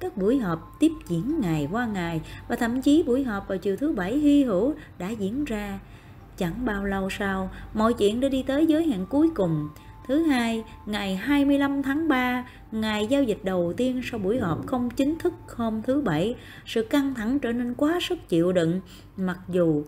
Các 0.00 0.16
buổi 0.16 0.38
họp 0.38 0.76
tiếp 0.80 0.92
diễn 1.08 1.40
ngày 1.40 1.68
qua 1.72 1.86
ngày 1.86 2.20
và 2.48 2.56
thậm 2.56 2.82
chí 2.82 3.02
buổi 3.02 3.24
họp 3.24 3.48
vào 3.48 3.58
chiều 3.58 3.76
thứ 3.76 3.92
bảy 3.92 4.18
hy 4.18 4.44
hữu 4.44 4.74
đã 4.98 5.10
diễn 5.10 5.44
ra. 5.44 5.78
Chẳng 6.36 6.64
bao 6.64 6.84
lâu 6.84 7.10
sau, 7.10 7.50
mọi 7.74 7.94
chuyện 7.94 8.20
đã 8.20 8.28
đi 8.28 8.42
tới 8.42 8.66
giới 8.66 8.86
hạn 8.86 9.06
cuối 9.06 9.30
cùng. 9.34 9.68
Thứ 10.06 10.22
hai, 10.22 10.64
ngày 10.86 11.16
25 11.16 11.82
tháng 11.82 12.08
3, 12.08 12.46
ngày 12.72 13.06
giao 13.06 13.22
dịch 13.22 13.38
đầu 13.42 13.72
tiên 13.76 14.00
sau 14.04 14.20
buổi 14.20 14.38
họp 14.38 14.66
không 14.66 14.90
chính 14.90 15.18
thức 15.18 15.34
hôm 15.56 15.82
thứ 15.82 16.00
Bảy, 16.00 16.36
sự 16.66 16.82
căng 16.82 17.14
thẳng 17.14 17.38
trở 17.38 17.52
nên 17.52 17.74
quá 17.74 17.98
sức 18.00 18.28
chịu 18.28 18.52
đựng, 18.52 18.80
mặc 19.16 19.38
dù 19.48 19.84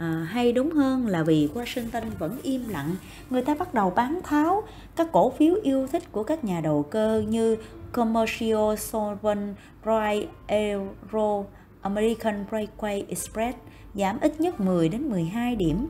à, 0.00 0.26
hay 0.30 0.52
đúng 0.52 0.70
hơn 0.70 1.06
là 1.06 1.22
vì 1.22 1.48
Washington 1.54 2.02
vẫn 2.18 2.38
im 2.42 2.68
lặng, 2.68 2.96
người 3.30 3.42
ta 3.42 3.54
bắt 3.54 3.74
đầu 3.74 3.90
bán 3.90 4.20
tháo 4.24 4.62
các 4.96 5.08
cổ 5.12 5.30
phiếu 5.30 5.54
yêu 5.62 5.86
thích 5.86 6.12
của 6.12 6.22
các 6.22 6.44
nhà 6.44 6.60
đầu 6.60 6.82
cơ 6.82 7.24
như 7.28 7.56
Commercial 7.92 8.76
Solvent, 8.78 9.56
Roy 9.84 10.26
Aero, 10.46 11.44
American 11.80 12.44
Breakaway 12.50 13.04
Express 13.08 13.58
giảm 13.94 14.20
ít 14.20 14.40
nhất 14.40 14.60
10 14.60 14.88
đến 14.88 15.08
12 15.08 15.56
điểm. 15.56 15.88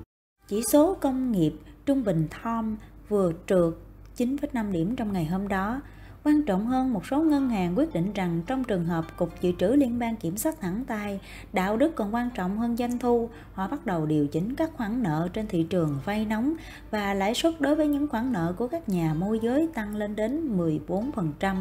Chỉ 0.49 0.63
số 0.63 0.95
công 1.01 1.33
nghiệp 1.33 1.53
trung 1.87 2.05
bình 2.05 2.29
Tom 2.45 2.77
vừa 3.09 3.33
trượt 3.47 3.75
9,5 4.17 4.73
điểm 4.73 4.97
trong 4.97 5.13
ngày 5.13 5.25
hôm 5.25 5.49
đó. 5.49 5.81
Quan 6.25 6.43
trọng 6.43 6.67
hơn, 6.67 6.93
một 6.93 7.07
số 7.07 7.21
ngân 7.21 7.49
hàng 7.49 7.79
quyết 7.79 7.93
định 7.93 8.13
rằng 8.13 8.43
trong 8.47 8.65
trường 8.65 8.85
hợp 8.85 9.17
Cục 9.17 9.41
Dự 9.41 9.53
trữ 9.59 9.67
Liên 9.67 9.99
bang 9.99 10.17
kiểm 10.17 10.37
soát 10.37 10.61
thẳng 10.61 10.85
tay, 10.87 11.21
đạo 11.53 11.77
đức 11.77 11.97
còn 11.97 12.15
quan 12.15 12.31
trọng 12.31 12.59
hơn 12.59 12.77
doanh 12.77 12.99
thu, 12.99 13.29
họ 13.53 13.69
bắt 13.69 13.87
đầu 13.87 14.07
điều 14.07 14.27
chỉnh 14.27 14.55
các 14.55 14.71
khoản 14.77 15.03
nợ 15.03 15.29
trên 15.33 15.47
thị 15.49 15.67
trường 15.71 15.99
vay 16.05 16.25
nóng 16.25 16.55
và 16.91 17.15
lãi 17.15 17.35
suất 17.35 17.61
đối 17.61 17.77
với 17.77 17.89
những 17.89 18.09
khoản 18.09 18.33
nợ 18.33 18.55
của 18.57 18.69
các 18.69 18.89
nhà 18.89 19.15
môi 19.15 19.39
giới 19.43 19.69
tăng 19.75 19.97
lên 19.97 20.17
đến 20.17 20.59
14%. 20.59 21.57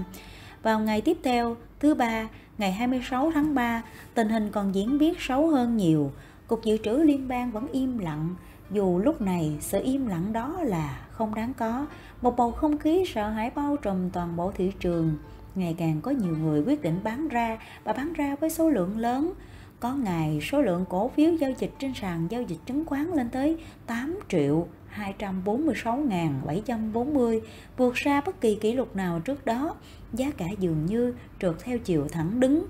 Vào 0.63 0.80
ngày 0.80 1.02
tiếp 1.02 1.17
theo, 1.24 1.56
thứ 1.80 1.95
ba, 1.95 2.28
ngày 2.58 2.72
26 2.72 3.32
tháng 3.32 3.56
3, 3.56 3.84
tình 4.13 4.30
hình 4.30 4.52
còn 4.52 4.76
diễn 4.76 4.98
biến 4.98 5.13
xấu 5.19 5.48
hơn 5.48 5.78
nhiều. 5.78 6.12
Cục 6.48 6.63
Dự 6.63 6.78
trữ 6.84 6.98
Liên 6.98 7.28
bang 7.28 7.52
vẫn 7.52 7.67
im 7.72 7.98
lặng, 7.98 8.36
dù 8.72 9.00
lúc 9.00 9.22
này 9.22 9.58
sự 9.60 9.82
im 9.84 10.08
lặng 10.08 10.34
đó 10.34 10.58
là 10.62 11.00
không 11.12 11.36
đáng 11.36 11.54
có 11.54 11.86
một 12.22 12.38
bầu 12.38 12.52
không 12.52 12.78
khí 12.78 13.04
sợ 13.14 13.30
hãi 13.30 13.52
bao 13.56 13.78
trùm 13.78 14.10
toàn 14.10 14.36
bộ 14.36 14.52
thị 14.52 14.72
trường. 14.80 15.16
Ngày 15.56 15.76
càng 15.78 16.02
có 16.02 16.12
nhiều 16.12 16.38
người 16.38 16.62
quyết 16.62 16.82
định 16.82 17.00
bán 17.04 17.28
ra 17.28 17.58
và 17.84 17.94
bán 17.94 18.14
ra 18.14 18.36
với 18.40 18.50
số 18.50 18.70
lượng 18.70 18.98
lớn. 18.98 19.34
Có 19.80 19.96
ngày, 19.96 20.40
số 20.42 20.62
lượng 20.62 20.86
cổ 20.90 21.08
phiếu 21.08 21.34
giao 21.34 21.52
dịch 21.60 21.72
trên 21.80 21.94
sàn 21.94 22.28
giao 22.30 22.42
dịch 22.42 22.60
chứng 22.66 22.86
khoán 22.86 23.12
lên 23.12 23.30
tới 23.30 23.58
8 23.86 24.20
triệu 24.30 24.68
246.740 25.20 27.40
vượt 27.78 27.98
xa 27.98 28.22
bất 28.22 28.42
kỳ 28.42 28.56
kỷ 28.56 28.74
lục 28.74 28.96
nào 28.96 29.20
trước 29.20 29.46
đó. 29.46 29.76
Giá 30.14 30.32
cả 30.38 30.46
dường 30.60 30.86
như 30.86 31.14
trượt 31.42 31.56
theo 31.64 31.78
chiều 31.78 32.08
thẳng 32.12 32.40
đứng 32.40 32.66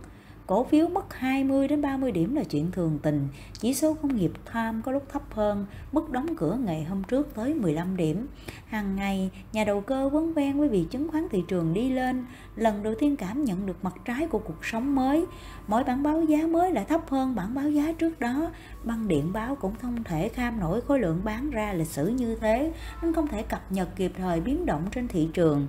cổ 0.50 0.64
phiếu 0.64 0.88
mất 0.88 1.14
20 1.14 1.68
đến 1.68 1.82
30 1.82 2.12
điểm 2.12 2.36
là 2.36 2.44
chuyện 2.44 2.72
thường 2.72 3.00
tình. 3.02 3.28
Chỉ 3.60 3.74
số 3.74 3.94
công 3.94 4.16
nghiệp 4.16 4.32
tham 4.46 4.82
có 4.86 4.92
lúc 4.92 5.04
thấp 5.12 5.22
hơn, 5.32 5.66
mức 5.92 6.10
đóng 6.10 6.36
cửa 6.38 6.58
ngày 6.66 6.84
hôm 6.84 7.04
trước 7.04 7.36
tới 7.36 7.54
15 7.54 7.98
điểm. 7.98 8.28
Hàng 8.66 8.96
ngày, 8.96 9.30
nhà 9.54 9.64
đầu 9.64 9.82
cơ 9.82 10.10
vấn 10.10 10.34
ven 10.34 10.60
với 10.60 10.70
việc 10.70 10.86
chứng 10.92 11.08
khoán 11.08 11.28
thị 11.32 11.44
trường 11.48 11.74
đi 11.74 11.90
lên, 11.90 12.26
lần 12.56 12.84
đầu 12.84 12.94
tiên 13.00 13.16
cảm 13.16 13.46
nhận 13.46 13.66
được 13.66 13.84
mặt 13.84 13.94
trái 14.06 14.28
của 14.28 14.40
cuộc 14.40 14.66
sống 14.66 14.96
mới. 14.96 15.26
Mỗi 15.68 15.84
bản 15.84 16.04
báo 16.04 16.24
giá 16.24 16.48
mới 16.48 16.72
lại 16.72 16.86
thấp 16.86 17.10
hơn 17.10 17.36
bản 17.36 17.54
báo 17.54 17.70
giá 17.70 17.92
trước 17.92 18.20
đó. 18.20 18.52
Băng 18.84 19.08
điện 19.08 19.34
báo 19.34 19.56
cũng 19.56 19.76
không 19.82 20.04
thể 20.04 20.30
kham 20.30 20.60
nổi 20.60 20.82
khối 20.82 21.00
lượng 21.00 21.22
bán 21.24 21.50
ra 21.50 21.74
lịch 21.74 21.88
sử 21.88 22.08
như 22.08 22.36
thế, 22.36 22.74
nên 23.02 23.14
không 23.14 23.28
thể 23.28 23.44
cập 23.44 23.72
nhật 23.72 23.90
kịp 23.96 24.12
thời 24.18 24.42
biến 24.42 24.66
động 24.66 24.84
trên 24.92 25.08
thị 25.08 25.30
trường 25.34 25.68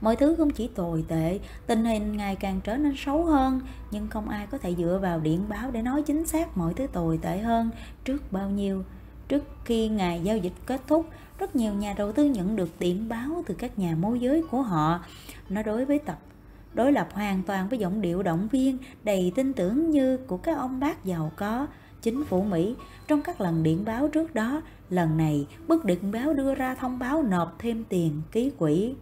mọi 0.00 0.16
thứ 0.16 0.34
không 0.38 0.50
chỉ 0.50 0.68
tồi 0.68 1.04
tệ, 1.08 1.38
tình 1.66 1.84
hình 1.84 2.16
ngày 2.16 2.36
càng 2.36 2.60
trở 2.64 2.76
nên 2.76 2.94
xấu 2.96 3.24
hơn, 3.24 3.60
nhưng 3.90 4.08
không 4.08 4.28
ai 4.28 4.46
có 4.46 4.58
thể 4.58 4.74
dựa 4.74 4.98
vào 5.02 5.20
điện 5.20 5.44
báo 5.48 5.70
để 5.70 5.82
nói 5.82 6.02
chính 6.02 6.26
xác 6.26 6.56
mọi 6.56 6.74
thứ 6.74 6.86
tồi 6.86 7.18
tệ 7.22 7.38
hơn. 7.38 7.70
Trước 8.04 8.32
bao 8.32 8.50
nhiêu, 8.50 8.84
trước 9.28 9.44
khi 9.64 9.88
ngày 9.88 10.20
giao 10.24 10.36
dịch 10.36 10.52
kết 10.66 10.80
thúc, 10.86 11.06
rất 11.38 11.56
nhiều 11.56 11.72
nhà 11.72 11.94
đầu 11.96 12.12
tư 12.12 12.24
nhận 12.24 12.56
được 12.56 12.70
điện 12.78 13.08
báo 13.08 13.44
từ 13.46 13.54
các 13.54 13.78
nhà 13.78 13.96
môi 14.00 14.20
giới 14.20 14.42
của 14.50 14.62
họ. 14.62 15.00
Nó 15.48 15.62
đối 15.62 15.84
với 15.84 15.98
tập, 15.98 16.18
đối 16.74 16.92
lập 16.92 17.08
hoàn 17.12 17.42
toàn 17.42 17.68
với 17.68 17.78
giọng 17.78 18.00
điệu 18.00 18.22
động 18.22 18.48
viên 18.48 18.78
đầy 19.04 19.32
tin 19.34 19.52
tưởng 19.52 19.90
như 19.90 20.16
của 20.16 20.36
các 20.36 20.58
ông 20.58 20.80
bác 20.80 21.04
giàu 21.04 21.32
có. 21.36 21.66
Chính 22.02 22.24
phủ 22.24 22.42
Mỹ, 22.42 22.74
trong 23.08 23.22
các 23.22 23.40
lần 23.40 23.62
điện 23.62 23.84
báo 23.84 24.08
trước 24.08 24.34
đó, 24.34 24.62
lần 24.90 25.16
này 25.16 25.46
bức 25.68 25.84
điện 25.84 26.12
báo 26.12 26.34
đưa 26.34 26.54
ra 26.54 26.74
thông 26.74 26.98
báo 26.98 27.22
nộp 27.22 27.56
thêm 27.58 27.84
tiền 27.88 28.22
ký 28.32 28.50
quỹ 28.58 28.94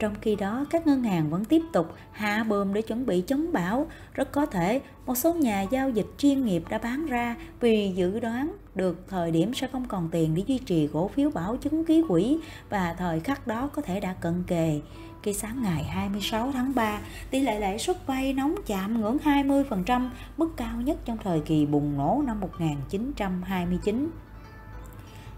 trong 0.00 0.14
khi 0.20 0.36
đó, 0.36 0.64
các 0.70 0.86
ngân 0.86 1.02
hàng 1.02 1.30
vẫn 1.30 1.44
tiếp 1.44 1.62
tục 1.72 1.94
hạ 2.12 2.44
bơm 2.48 2.74
để 2.74 2.82
chuẩn 2.82 3.06
bị 3.06 3.20
chống 3.20 3.52
bão. 3.52 3.86
Rất 4.14 4.32
có 4.32 4.46
thể 4.46 4.80
một 5.06 5.14
số 5.14 5.34
nhà 5.34 5.62
giao 5.62 5.90
dịch 5.90 6.06
chuyên 6.18 6.44
nghiệp 6.44 6.62
đã 6.68 6.78
bán 6.78 7.06
ra 7.06 7.36
vì 7.60 7.92
dự 7.94 8.20
đoán 8.20 8.52
được 8.74 9.04
thời 9.08 9.30
điểm 9.30 9.54
sẽ 9.54 9.66
không 9.72 9.88
còn 9.88 10.08
tiền 10.12 10.34
để 10.34 10.42
duy 10.46 10.58
trì 10.58 10.88
cổ 10.92 11.08
phiếu 11.08 11.30
bảo 11.30 11.56
chứng 11.56 11.84
ký 11.84 12.04
quỹ 12.08 12.38
và 12.70 12.94
thời 12.98 13.20
khắc 13.20 13.46
đó 13.46 13.68
có 13.72 13.82
thể 13.82 14.00
đã 14.00 14.12
cận 14.12 14.42
kề. 14.46 14.80
Khi 15.22 15.32
sáng 15.32 15.62
ngày 15.62 15.84
26 15.84 16.52
tháng 16.52 16.74
3, 16.74 17.00
tỷ 17.30 17.40
lệ 17.40 17.60
lãi 17.60 17.78
suất 17.78 18.06
vay 18.06 18.32
nóng 18.32 18.54
chạm 18.66 19.00
ngưỡng 19.00 19.18
20%, 19.24 20.08
mức 20.36 20.56
cao 20.56 20.80
nhất 20.80 20.98
trong 21.04 21.18
thời 21.24 21.40
kỳ 21.40 21.66
bùng 21.66 21.96
nổ 21.96 22.22
năm 22.26 22.40
1929. 22.40 24.10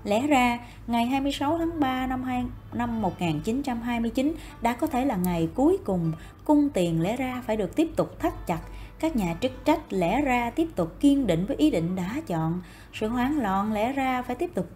Lẽ 0.05 0.27
ra, 0.27 0.59
ngày 0.87 1.07
26 1.07 1.59
tháng 1.59 1.81
3 1.81 2.07
năm, 2.07 2.23
2, 2.23 2.45
năm 2.73 3.03
1929 3.03 4.35
đã 4.63 4.73
có 4.73 4.87
thể 4.87 5.05
là 5.05 5.17
ngày 5.17 5.49
cuối 5.55 5.79
cùng 5.85 6.13
cung 6.45 6.71
tiền 6.71 7.03
lẽ 7.03 7.17
ra 7.17 7.43
phải 7.47 7.57
được 7.57 7.77
tiếp 7.77 7.89
tục 7.97 8.21
thắt 8.21 8.47
chặt. 8.47 8.61
Các 9.01 9.17
nhà 9.17 9.35
chức 9.41 9.53
trách 9.65 9.93
lẽ 9.93 10.23
ra 10.23 10.51
tiếp 10.51 10.69
tục 10.77 11.01
kiên 11.01 11.27
định 11.27 11.47
với 11.47 11.57
ý 11.57 11.71
định 11.71 11.97
đã 11.97 12.21
chọn. 12.27 12.61
Sự 12.93 13.09
hoảng 13.09 13.39
loạn 13.39 13.73
lẽ 13.73 13.93
ra 13.93 14.23
phải 14.23 14.37
tiếp 14.37 14.51
tục 14.55 14.67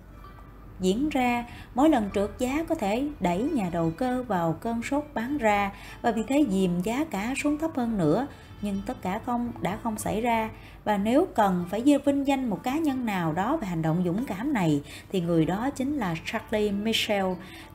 diễn 0.81 1.09
ra 1.09 1.45
mỗi 1.75 1.89
lần 1.89 2.11
trượt 2.15 2.31
giá 2.39 2.65
có 2.69 2.75
thể 2.75 3.09
đẩy 3.21 3.43
nhà 3.43 3.71
đầu 3.73 3.93
cơ 3.97 4.23
vào 4.29 4.53
cơn 4.53 4.83
sốt 4.83 5.05
bán 5.15 5.39
ra 5.39 5.73
và 6.03 6.11
vì 6.11 6.23
thế 6.29 6.45
dìm 6.51 6.81
giá 6.81 7.05
cả 7.05 7.35
xuống 7.43 7.59
thấp 7.59 7.71
hơn 7.77 7.99
nữa 7.99 8.27
nhưng 8.67 8.83
tất 8.87 9.03
cả 9.03 9.21
không 9.27 9.53
đã 9.61 9.79
không 9.83 9.99
xảy 9.99 10.21
ra 10.21 10.51
và 10.85 10.97
nếu 10.97 11.27
cần 11.35 11.65
phải 11.71 11.99
vinh 12.05 12.27
danh 12.27 12.51
một 12.51 12.63
cá 12.63 12.79
nhân 12.79 13.07
nào 13.07 13.33
đó 13.33 13.57
về 13.57 13.67
hành 13.67 13.83
động 13.83 14.03
dũng 14.05 14.25
cảm 14.25 14.53
này 14.53 14.83
thì 15.13 15.21
người 15.21 15.45
đó 15.45 15.71
chính 15.71 15.97
là 15.97 16.15
Charlie 16.25 16.73
Michel. 16.73 17.27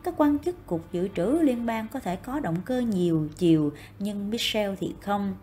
Các 0.04 0.13
quan 0.17 0.39
chức 0.39 0.67
cục 0.67 0.91
dự 0.91 1.08
trữ 1.15 1.25
liên 1.25 1.65
bang 1.65 1.88
có 1.93 1.99
thể 1.99 2.15
có 2.15 2.39
động 2.39 2.56
cơ 2.65 2.80
nhiều 2.80 3.27
chiều 3.38 3.71
nhưng 3.99 4.30
Michel 4.30 4.73
thì 4.80 4.93
không. 5.01 5.36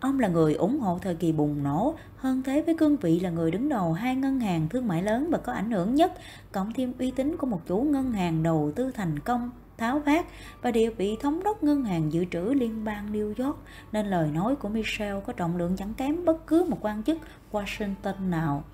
Ông 0.00 0.20
là 0.20 0.28
người 0.28 0.54
ủng 0.54 0.80
hộ 0.80 0.98
thời 1.02 1.14
kỳ 1.14 1.32
bùng 1.32 1.62
nổ, 1.62 1.94
hơn 2.16 2.42
thế 2.42 2.62
với 2.62 2.76
cương 2.78 2.96
vị 2.96 3.20
là 3.20 3.30
người 3.30 3.50
đứng 3.50 3.68
đầu 3.68 3.92
hai 3.92 4.16
ngân 4.16 4.40
hàng 4.40 4.68
thương 4.68 4.88
mại 4.88 5.02
lớn 5.02 5.28
và 5.30 5.38
có 5.38 5.52
ảnh 5.52 5.70
hưởng 5.70 5.94
nhất, 5.94 6.12
cộng 6.52 6.72
thêm 6.72 6.92
uy 6.98 7.10
tín 7.10 7.36
của 7.36 7.46
một 7.46 7.60
chủ 7.66 7.82
ngân 7.82 8.12
hàng 8.12 8.42
đầu 8.42 8.72
tư 8.76 8.90
thành 8.94 9.18
công 9.18 9.50
tháo 9.78 9.98
vát 9.98 10.26
và 10.62 10.70
địa 10.70 10.90
vị 10.90 11.16
thống 11.20 11.42
đốc 11.42 11.62
ngân 11.62 11.84
hàng 11.84 12.12
dự 12.12 12.24
trữ 12.24 12.40
liên 12.40 12.84
bang 12.84 13.12
New 13.12 13.44
York 13.44 13.58
nên 13.92 14.06
lời 14.06 14.30
nói 14.34 14.56
của 14.56 14.68
Michelle 14.68 15.20
có 15.26 15.32
trọng 15.32 15.56
lượng 15.56 15.76
chẳng 15.76 15.94
kém 15.94 16.24
bất 16.24 16.46
cứ 16.46 16.64
một 16.68 16.78
quan 16.80 17.02
chức 17.02 17.18
Washington 17.52 18.30
nào. 18.30 18.64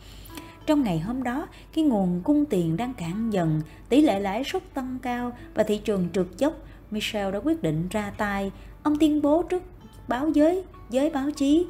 Trong 0.67 0.83
ngày 0.83 0.99
hôm 0.99 1.23
đó, 1.23 1.47
cái 1.75 1.85
nguồn 1.85 2.21
cung 2.25 2.45
tiền 2.45 2.77
đang 2.77 2.95
cạn 2.95 3.31
dần, 3.31 3.63
tỷ 3.89 4.01
lệ 4.01 4.21
lãi 4.21 4.43
suất 4.45 4.75
tăng 4.75 4.99
cao 5.03 5.33
và 5.55 5.63
thị 5.63 5.79
trường 5.79 6.09
trượt 6.13 6.27
dốc, 6.39 6.55
Michelle 6.91 7.31
đã 7.31 7.41
quyết 7.45 7.63
định 7.63 7.89
ra 7.91 8.11
tay. 8.11 8.53
Ông 8.83 8.99
tuyên 8.99 9.23
bố 9.23 9.43
trước 9.43 9.63
báo 10.09 10.29
giới, 10.29 10.65
giới 10.91 11.11
báo 11.11 11.31
chí 11.31 11.67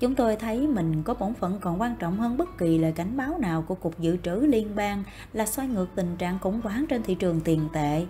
Chúng 0.00 0.14
tôi 0.14 0.36
thấy 0.36 0.66
mình 0.66 1.02
có 1.02 1.14
bổn 1.14 1.34
phận 1.34 1.58
còn 1.60 1.80
quan 1.80 1.96
trọng 1.98 2.18
hơn 2.18 2.36
bất 2.36 2.58
kỳ 2.58 2.78
lời 2.78 2.92
cảnh 2.92 3.16
báo 3.16 3.38
nào 3.38 3.62
của 3.62 3.74
Cục 3.74 3.98
Dự 3.98 4.16
trữ 4.22 4.34
Liên 4.34 4.76
bang 4.76 5.04
là 5.32 5.46
xoay 5.46 5.68
ngược 5.68 5.86
tình 5.94 6.16
trạng 6.18 6.38
khủng 6.38 6.60
hoảng 6.60 6.84
trên 6.88 7.02
thị 7.02 7.14
trường 7.14 7.40
tiền 7.40 7.68
tệ. 7.72 8.06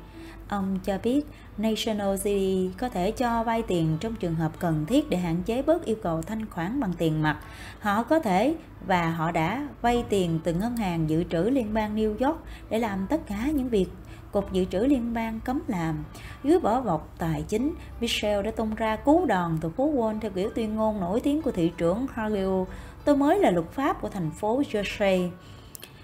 Ông 0.48 0.78
cho 0.84 0.98
biết, 1.02 1.26
National 1.58 2.16
City 2.16 2.70
có 2.78 2.88
thể 2.88 3.10
cho 3.10 3.44
vay 3.44 3.62
tiền 3.62 3.96
trong 4.00 4.14
trường 4.14 4.34
hợp 4.34 4.52
cần 4.58 4.86
thiết 4.86 5.10
để 5.10 5.16
hạn 5.16 5.42
chế 5.46 5.62
bớt 5.62 5.84
yêu 5.84 5.96
cầu 6.02 6.22
thanh 6.22 6.46
khoản 6.46 6.80
bằng 6.80 6.92
tiền 6.98 7.22
mặt. 7.22 7.38
Họ 7.80 8.02
có 8.02 8.18
thể 8.18 8.54
và 8.86 9.10
họ 9.10 9.30
đã 9.30 9.68
vay 9.82 10.04
tiền 10.08 10.40
từ 10.44 10.54
ngân 10.54 10.76
hàng 10.76 11.10
dự 11.10 11.24
trữ 11.24 11.42
liên 11.42 11.74
bang 11.74 11.96
New 11.96 12.26
York 12.26 12.38
để 12.70 12.78
làm 12.78 13.06
tất 13.10 13.26
cả 13.26 13.50
những 13.54 13.68
việc 13.68 13.86
Cục 14.32 14.52
Dự 14.52 14.64
trữ 14.64 14.78
Liên 14.78 15.14
bang 15.14 15.40
cấm 15.44 15.60
làm. 15.66 16.04
Dưới 16.44 16.58
vỏ 16.58 16.80
bọc 16.80 17.14
tài 17.18 17.44
chính, 17.48 17.74
Michelle 18.00 18.42
đã 18.42 18.50
tung 18.50 18.74
ra 18.74 18.96
cú 18.96 19.26
đòn 19.26 19.58
từ 19.60 19.68
phố 19.68 19.92
Wall 19.92 20.20
theo 20.20 20.30
kiểu 20.30 20.50
tuyên 20.54 20.76
ngôn 20.76 21.00
nổi 21.00 21.20
tiếng 21.20 21.42
của 21.42 21.50
thị 21.50 21.72
trưởng 21.76 22.06
Harlow. 22.14 22.66
Tôi 23.04 23.16
mới 23.16 23.38
là 23.38 23.50
luật 23.50 23.70
pháp 23.70 24.00
của 24.00 24.08
thành 24.08 24.30
phố 24.30 24.62
Jersey. 24.72 25.30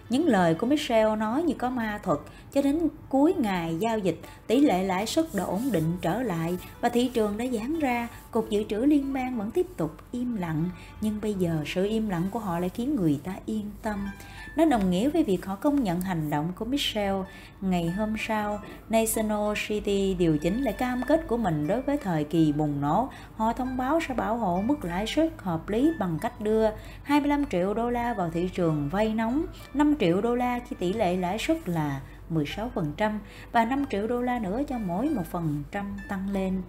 Những 0.08 0.26
lời 0.26 0.54
của 0.54 0.66
Michelle 0.66 1.16
nói 1.16 1.42
như 1.42 1.54
có 1.54 1.70
ma 1.70 2.00
thuật, 2.02 2.18
cho 2.52 2.62
đến 2.62 2.88
cuối 3.08 3.34
ngày 3.34 3.76
giao 3.78 3.98
dịch, 3.98 4.20
tỷ 4.46 4.60
lệ 4.60 4.82
lãi 4.82 5.06
suất 5.06 5.24
đã 5.34 5.44
ổn 5.44 5.62
định 5.72 5.92
trở 6.00 6.22
lại 6.22 6.58
và 6.80 6.88
thị 6.88 7.10
trường 7.14 7.36
đã 7.36 7.44
giãn 7.52 7.78
ra, 7.78 8.08
Cục 8.30 8.50
Dự 8.50 8.64
trữ 8.68 8.76
Liên 8.76 9.12
bang 9.12 9.38
vẫn 9.38 9.50
tiếp 9.50 9.66
tục 9.76 9.96
im 10.12 10.36
lặng, 10.36 10.64
nhưng 11.00 11.20
bây 11.20 11.34
giờ 11.34 11.62
sự 11.66 11.84
im 11.84 12.08
lặng 12.08 12.24
của 12.30 12.38
họ 12.38 12.58
lại 12.58 12.68
khiến 12.68 12.96
người 12.96 13.20
ta 13.24 13.34
yên 13.46 13.70
tâm. 13.82 14.08
Nó 14.56 14.64
đồng 14.64 14.90
nghĩa 14.90 15.08
với 15.08 15.24
việc 15.24 15.46
họ 15.46 15.56
công 15.56 15.82
nhận 15.82 16.00
hành 16.00 16.30
động 16.30 16.52
của 16.56 16.64
Michelle. 16.64 17.22
Ngày 17.60 17.90
hôm 17.90 18.14
sau, 18.18 18.60
National 18.88 19.52
City 19.68 20.14
điều 20.14 20.38
chỉnh 20.38 20.62
lại 20.62 20.72
cam 20.72 21.02
kết 21.08 21.26
của 21.26 21.36
mình 21.36 21.66
đối 21.66 21.82
với 21.82 21.96
thời 21.96 22.24
kỳ 22.24 22.52
bùng 22.52 22.80
nổ. 22.80 23.08
Họ 23.36 23.52
thông 23.52 23.76
báo 23.76 24.00
sẽ 24.08 24.14
bảo 24.14 24.36
hộ 24.36 24.62
mức 24.66 24.84
lãi 24.84 25.06
suất 25.06 25.32
hợp 25.36 25.68
lý 25.68 25.90
bằng 25.98 26.18
cách 26.20 26.40
đưa 26.40 26.70
25 27.02 27.44
triệu 27.46 27.74
đô 27.74 27.90
la 27.90 28.14
vào 28.14 28.30
thị 28.30 28.50
trường 28.54 28.88
vay 28.88 29.14
nóng, 29.14 29.46
5 29.74 29.94
triệu 30.00 30.20
đô 30.20 30.34
la 30.34 30.60
khi 30.68 30.76
tỷ 30.78 30.92
lệ 30.92 31.16
lãi 31.16 31.38
suất 31.38 31.68
là 31.68 32.00
16% 32.30 33.18
và 33.52 33.64
5 33.64 33.84
triệu 33.90 34.06
đô 34.06 34.20
la 34.20 34.38
nữa 34.38 34.62
cho 34.68 34.78
mỗi 34.78 35.10
1% 35.32 35.84
tăng 36.08 36.30
lên. 36.30 36.62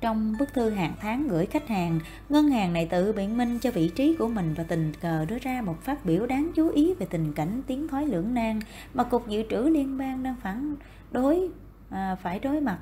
Trong 0.00 0.34
bức 0.38 0.54
thư 0.54 0.70
hàng 0.70 0.94
tháng 1.00 1.28
gửi 1.28 1.46
khách 1.46 1.68
hàng, 1.68 2.00
ngân 2.28 2.48
hàng 2.48 2.72
này 2.72 2.86
tự 2.86 3.12
biện 3.12 3.36
minh 3.36 3.58
cho 3.58 3.70
vị 3.70 3.88
trí 3.88 4.16
của 4.18 4.28
mình 4.28 4.54
và 4.54 4.64
tình 4.64 4.92
cờ 5.00 5.24
đưa 5.24 5.38
ra 5.38 5.62
một 5.62 5.82
phát 5.82 6.04
biểu 6.04 6.26
đáng 6.26 6.50
chú 6.54 6.68
ý 6.68 6.94
về 6.94 7.06
tình 7.10 7.32
cảnh 7.32 7.62
tiến 7.66 7.88
thoái 7.88 8.06
lưỡng 8.06 8.34
nan 8.34 8.60
mà 8.94 9.04
Cục 9.04 9.28
Dự 9.28 9.42
trữ 9.50 9.62
Liên 9.62 9.98
bang 9.98 10.22
đang 10.22 10.34
phản 10.42 10.74
đối 11.10 11.50
à, 11.90 12.16
phải 12.22 12.38
đối 12.38 12.60
mặt. 12.60 12.78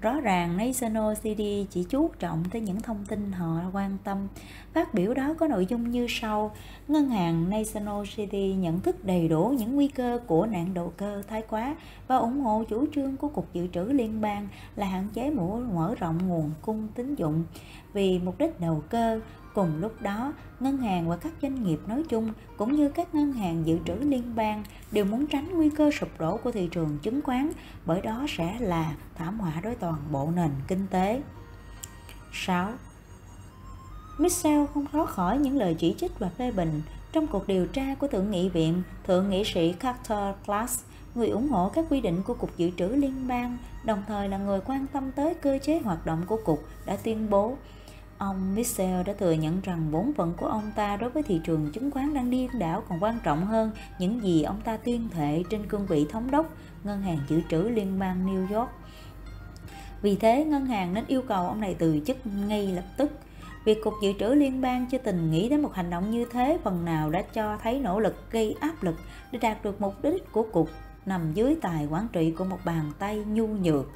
Rõ 0.00 0.20
ràng 0.20 0.56
National 0.56 1.14
City 1.22 1.66
chỉ 1.70 1.84
chú 1.84 2.10
trọng 2.18 2.44
tới 2.52 2.60
những 2.60 2.80
thông 2.80 3.04
tin 3.08 3.32
họ 3.32 3.60
quan 3.72 3.98
tâm. 4.04 4.28
Phát 4.72 4.94
biểu 4.94 5.14
đó 5.14 5.34
có 5.38 5.46
nội 5.46 5.66
dung 5.66 5.90
như 5.90 6.06
sau. 6.08 6.54
Ngân 6.88 7.08
hàng 7.08 7.50
National 7.50 8.04
City 8.16 8.54
nhận 8.54 8.80
thức 8.80 9.04
đầy 9.04 9.28
đủ 9.28 9.54
những 9.58 9.74
nguy 9.74 9.88
cơ 9.88 10.20
của 10.26 10.46
nạn 10.46 10.74
đầu 10.74 10.92
cơ 10.96 11.22
thái 11.28 11.42
quá 11.42 11.76
và 12.08 12.16
ủng 12.16 12.40
hộ 12.40 12.64
chủ 12.68 12.86
trương 12.94 13.16
của 13.16 13.28
Cục 13.28 13.52
Dự 13.52 13.66
trữ 13.66 13.84
Liên 13.84 14.20
bang 14.20 14.48
là 14.76 14.86
hạn 14.86 15.08
chế 15.14 15.30
mở 15.30 15.94
rộng 15.98 16.28
nguồn 16.28 16.50
cung 16.62 16.88
tín 16.94 17.14
dụng 17.14 17.44
vì 17.92 18.18
mục 18.18 18.38
đích 18.38 18.60
đầu 18.60 18.82
cơ, 18.90 19.20
Cùng 19.58 19.80
lúc 19.80 20.02
đó, 20.02 20.32
ngân 20.60 20.76
hàng 20.76 21.08
và 21.08 21.16
các 21.16 21.32
doanh 21.42 21.64
nghiệp 21.64 21.78
nói 21.86 22.02
chung 22.08 22.32
cũng 22.56 22.76
như 22.76 22.88
các 22.88 23.14
ngân 23.14 23.32
hàng 23.32 23.66
dự 23.66 23.78
trữ 23.84 23.94
liên 23.94 24.34
bang 24.34 24.64
đều 24.90 25.04
muốn 25.04 25.26
tránh 25.26 25.48
nguy 25.56 25.70
cơ 25.70 25.90
sụp 25.90 26.08
đổ 26.18 26.36
của 26.36 26.50
thị 26.50 26.68
trường 26.72 26.98
chứng 27.02 27.22
khoán 27.22 27.50
bởi 27.84 28.00
đó 28.00 28.26
sẽ 28.28 28.56
là 28.60 28.94
thảm 29.14 29.40
họa 29.40 29.52
đối 29.62 29.74
toàn 29.74 29.96
bộ 30.12 30.30
nền 30.36 30.50
kinh 30.68 30.86
tế. 30.90 31.22
6. 32.32 32.72
Michel 34.18 34.66
không 34.74 34.86
thoát 34.92 35.08
khỏi 35.08 35.38
những 35.38 35.56
lời 35.56 35.76
chỉ 35.78 35.94
trích 35.98 36.18
và 36.18 36.28
phê 36.28 36.50
bình 36.50 36.82
trong 37.12 37.26
cuộc 37.26 37.46
điều 37.46 37.66
tra 37.66 37.94
của 37.94 38.08
Thượng 38.08 38.30
nghị 38.30 38.48
viện, 38.48 38.82
Thượng 39.06 39.30
nghị 39.30 39.44
sĩ 39.44 39.72
Carter 39.72 40.34
Glass, 40.46 40.84
người 41.14 41.28
ủng 41.28 41.48
hộ 41.48 41.68
các 41.68 41.84
quy 41.90 42.00
định 42.00 42.22
của 42.26 42.34
Cục 42.34 42.56
Dự 42.56 42.70
trữ 42.76 42.88
Liên 42.88 43.28
bang, 43.28 43.58
đồng 43.84 44.02
thời 44.08 44.28
là 44.28 44.38
người 44.38 44.60
quan 44.66 44.86
tâm 44.92 45.12
tới 45.12 45.34
cơ 45.34 45.58
chế 45.62 45.80
hoạt 45.84 46.06
động 46.06 46.22
của 46.26 46.38
Cục, 46.44 46.64
đã 46.86 46.96
tuyên 46.96 47.30
bố 47.30 47.56
Ông 48.18 48.54
Mitchell 48.54 49.02
đã 49.02 49.12
thừa 49.12 49.32
nhận 49.32 49.60
rằng 49.60 49.92
bổn 49.92 50.12
phận 50.16 50.34
của 50.36 50.46
ông 50.46 50.70
ta 50.76 50.96
đối 50.96 51.10
với 51.10 51.22
thị 51.22 51.40
trường 51.44 51.72
chứng 51.72 51.90
khoán 51.90 52.14
đang 52.14 52.30
điên 52.30 52.50
đảo 52.58 52.82
còn 52.88 53.02
quan 53.02 53.18
trọng 53.24 53.46
hơn 53.46 53.70
những 53.98 54.22
gì 54.22 54.42
ông 54.42 54.60
ta 54.64 54.76
tuyên 54.76 55.08
thệ 55.08 55.42
trên 55.50 55.68
cương 55.68 55.86
vị 55.86 56.06
thống 56.10 56.30
đốc 56.30 56.46
Ngân 56.84 57.02
hàng 57.02 57.18
Dự 57.28 57.40
trữ 57.50 57.62
Liên 57.62 57.98
bang 57.98 58.26
New 58.26 58.58
York. 58.58 58.68
Vì 60.02 60.16
thế, 60.16 60.44
ngân 60.44 60.66
hàng 60.66 60.94
nên 60.94 61.04
yêu 61.06 61.22
cầu 61.22 61.46
ông 61.46 61.60
này 61.60 61.76
từ 61.78 62.00
chức 62.06 62.16
ngay 62.26 62.66
lập 62.66 62.84
tức. 62.96 63.10
Việc 63.64 63.78
Cục 63.84 63.94
Dự 64.02 64.12
trữ 64.18 64.26
Liên 64.26 64.60
bang 64.60 64.86
chưa 64.90 64.98
từng 64.98 65.30
nghĩ 65.30 65.48
đến 65.48 65.62
một 65.62 65.74
hành 65.74 65.90
động 65.90 66.10
như 66.10 66.26
thế 66.32 66.58
phần 66.64 66.84
nào 66.84 67.10
đã 67.10 67.22
cho 67.22 67.58
thấy 67.62 67.80
nỗ 67.80 68.00
lực 68.00 68.30
gây 68.30 68.56
áp 68.60 68.82
lực 68.82 68.94
để 69.32 69.38
đạt 69.38 69.64
được 69.64 69.80
mục 69.80 69.94
đích 70.02 70.32
của 70.32 70.46
Cục 70.52 70.70
nằm 71.06 71.32
dưới 71.32 71.56
tài 71.62 71.86
quản 71.86 72.08
trị 72.12 72.30
của 72.30 72.44
một 72.44 72.58
bàn 72.64 72.92
tay 72.98 73.16
nhu 73.16 73.46
nhược 73.46 73.86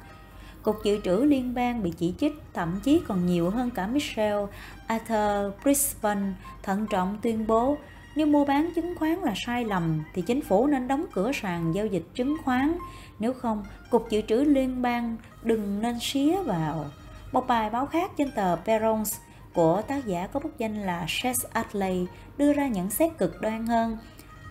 Cục 0.63 0.83
Dự 0.83 1.01
trữ 1.03 1.17
Liên 1.17 1.53
bang 1.53 1.83
bị 1.83 1.93
chỉ 1.97 2.13
trích 2.19 2.33
thậm 2.53 2.79
chí 2.83 3.01
còn 3.07 3.25
nhiều 3.25 3.49
hơn 3.49 3.69
cả 3.69 3.87
Michelle 3.87 4.45
Arthur 4.87 5.53
Brisbane 5.63 6.31
thận 6.63 6.87
trọng 6.89 7.17
tuyên 7.21 7.47
bố 7.47 7.77
nếu 8.15 8.27
mua 8.27 8.45
bán 8.45 8.69
chứng 8.75 8.95
khoán 8.95 9.13
là 9.13 9.33
sai 9.45 9.65
lầm 9.65 10.03
thì 10.13 10.21
chính 10.21 10.41
phủ 10.41 10.67
nên 10.67 10.87
đóng 10.87 11.05
cửa 11.13 11.31
sàn 11.33 11.75
giao 11.75 11.85
dịch 11.85 12.03
chứng 12.13 12.37
khoán. 12.43 12.77
Nếu 13.19 13.33
không, 13.33 13.63
Cục 13.89 14.09
Dự 14.09 14.21
trữ 14.21 14.35
Liên 14.35 14.81
bang 14.81 15.17
đừng 15.43 15.81
nên 15.81 15.99
xía 16.01 16.43
vào. 16.43 16.85
Một 17.31 17.47
bài 17.47 17.69
báo 17.69 17.85
khác 17.85 18.11
trên 18.17 18.31
tờ 18.31 18.55
Perons 18.55 19.15
của 19.53 19.81
tác 19.87 20.05
giả 20.05 20.27
có 20.27 20.39
bút 20.39 20.51
danh 20.57 20.75
là 20.75 21.05
Seth 21.07 21.39
Atley 21.53 22.05
đưa 22.37 22.53
ra 22.53 22.67
nhận 22.67 22.89
xét 22.89 23.17
cực 23.17 23.41
đoan 23.41 23.67
hơn. 23.67 23.97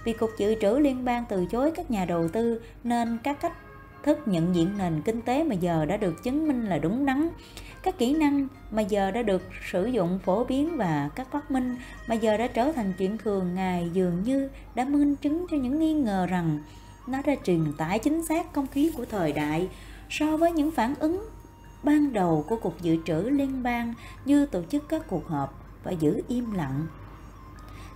Vì 0.05 0.13
Cục 0.13 0.31
Dự 0.39 0.55
trữ 0.61 0.79
Liên 0.79 1.05
bang 1.05 1.25
từ 1.29 1.47
chối 1.47 1.73
các 1.75 1.91
nhà 1.91 2.05
đầu 2.05 2.29
tư 2.29 2.61
nên 2.85 3.19
các 3.23 3.41
cách 3.41 3.53
thức 4.03 4.29
nhận 4.29 4.55
diện 4.55 4.79
nền 4.79 5.03
kinh 5.03 5.23
tế 5.23 5.45
mà 5.45 5.55
giờ 5.55 5.85
đã 5.85 5.97
được 5.97 6.23
chứng 6.23 6.49
minh 6.49 6.67
là 6.67 6.79
đúng 6.79 7.07
đắn. 7.07 7.29
Các 7.83 7.99
kỹ 7.99 8.15
năng 8.15 8.49
mà 8.71 8.83
giờ 8.83 9.11
đã 9.11 9.23
được 9.23 9.43
sử 9.71 9.87
dụng 9.87 10.19
phổ 10.25 10.45
biến 10.45 10.77
và 10.77 11.11
các 11.15 11.31
phát 11.31 11.51
minh 11.51 11.77
mà 12.07 12.15
giờ 12.15 12.37
đã 12.37 12.47
trở 12.47 12.73
thành 12.73 12.93
chuyện 12.99 13.19
thường 13.19 13.55
ngày 13.55 13.91
dường 13.93 14.23
như 14.23 14.49
đã 14.75 14.85
minh 14.85 15.17
chứng 15.17 15.47
cho 15.51 15.57
những 15.57 15.79
nghi 15.79 15.95
ngờ 15.95 16.27
rằng 16.27 16.59
nó 17.07 17.19
đã 17.27 17.35
truyền 17.45 17.73
tải 17.79 17.99
chính 17.99 18.25
xác 18.25 18.53
không 18.53 18.67
khí 18.67 18.93
của 18.97 19.05
thời 19.05 19.33
đại 19.33 19.69
so 20.11 20.37
với 20.37 20.53
những 20.53 20.71
phản 20.71 20.95
ứng 20.99 21.29
ban 21.83 22.13
đầu 22.13 22.45
của 22.49 22.57
Cục 22.57 22.83
Dự 22.83 22.97
trữ 23.05 23.15
Liên 23.15 23.63
bang 23.63 23.95
như 24.25 24.47
tổ 24.47 24.63
chức 24.63 24.89
các 24.89 25.03
cuộc 25.09 25.29
họp 25.29 25.65
và 25.85 25.91
giữ 25.91 26.23
im 26.29 26.53
lặng 26.53 26.87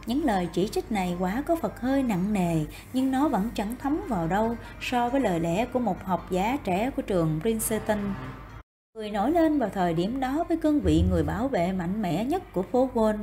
những 0.07 0.25
lời 0.25 0.49
chỉ 0.53 0.69
trích 0.69 0.93
này 0.93 1.17
quá 1.19 1.43
có 1.47 1.57
Phật 1.57 1.81
hơi 1.81 2.03
nặng 2.03 2.33
nề, 2.33 2.65
nhưng 2.93 3.11
nó 3.11 3.29
vẫn 3.29 3.51
chẳng 3.55 3.75
thấm 3.79 4.01
vào 4.09 4.29
đâu 4.29 4.57
so 4.81 5.09
với 5.09 5.21
lời 5.21 5.41
lẽ 5.41 5.67
của 5.67 5.79
một 5.79 6.05
học 6.05 6.27
giả 6.31 6.57
trẻ 6.65 6.91
của 6.97 7.03
trường 7.03 7.41
Princeton. 7.43 7.99
Người 8.95 9.11
nổi 9.11 9.31
lên 9.31 9.59
vào 9.59 9.69
thời 9.69 9.95
điểm 9.95 10.21
đó 10.21 10.45
với 10.49 10.57
cương 10.57 10.81
vị 10.81 11.05
người 11.11 11.23
bảo 11.23 11.49
vệ 11.49 11.73
mạnh 11.73 12.03
mẽ 12.03 12.25
nhất 12.25 12.53
của 12.53 12.63
phố 12.63 12.91
Wall, 12.95 13.19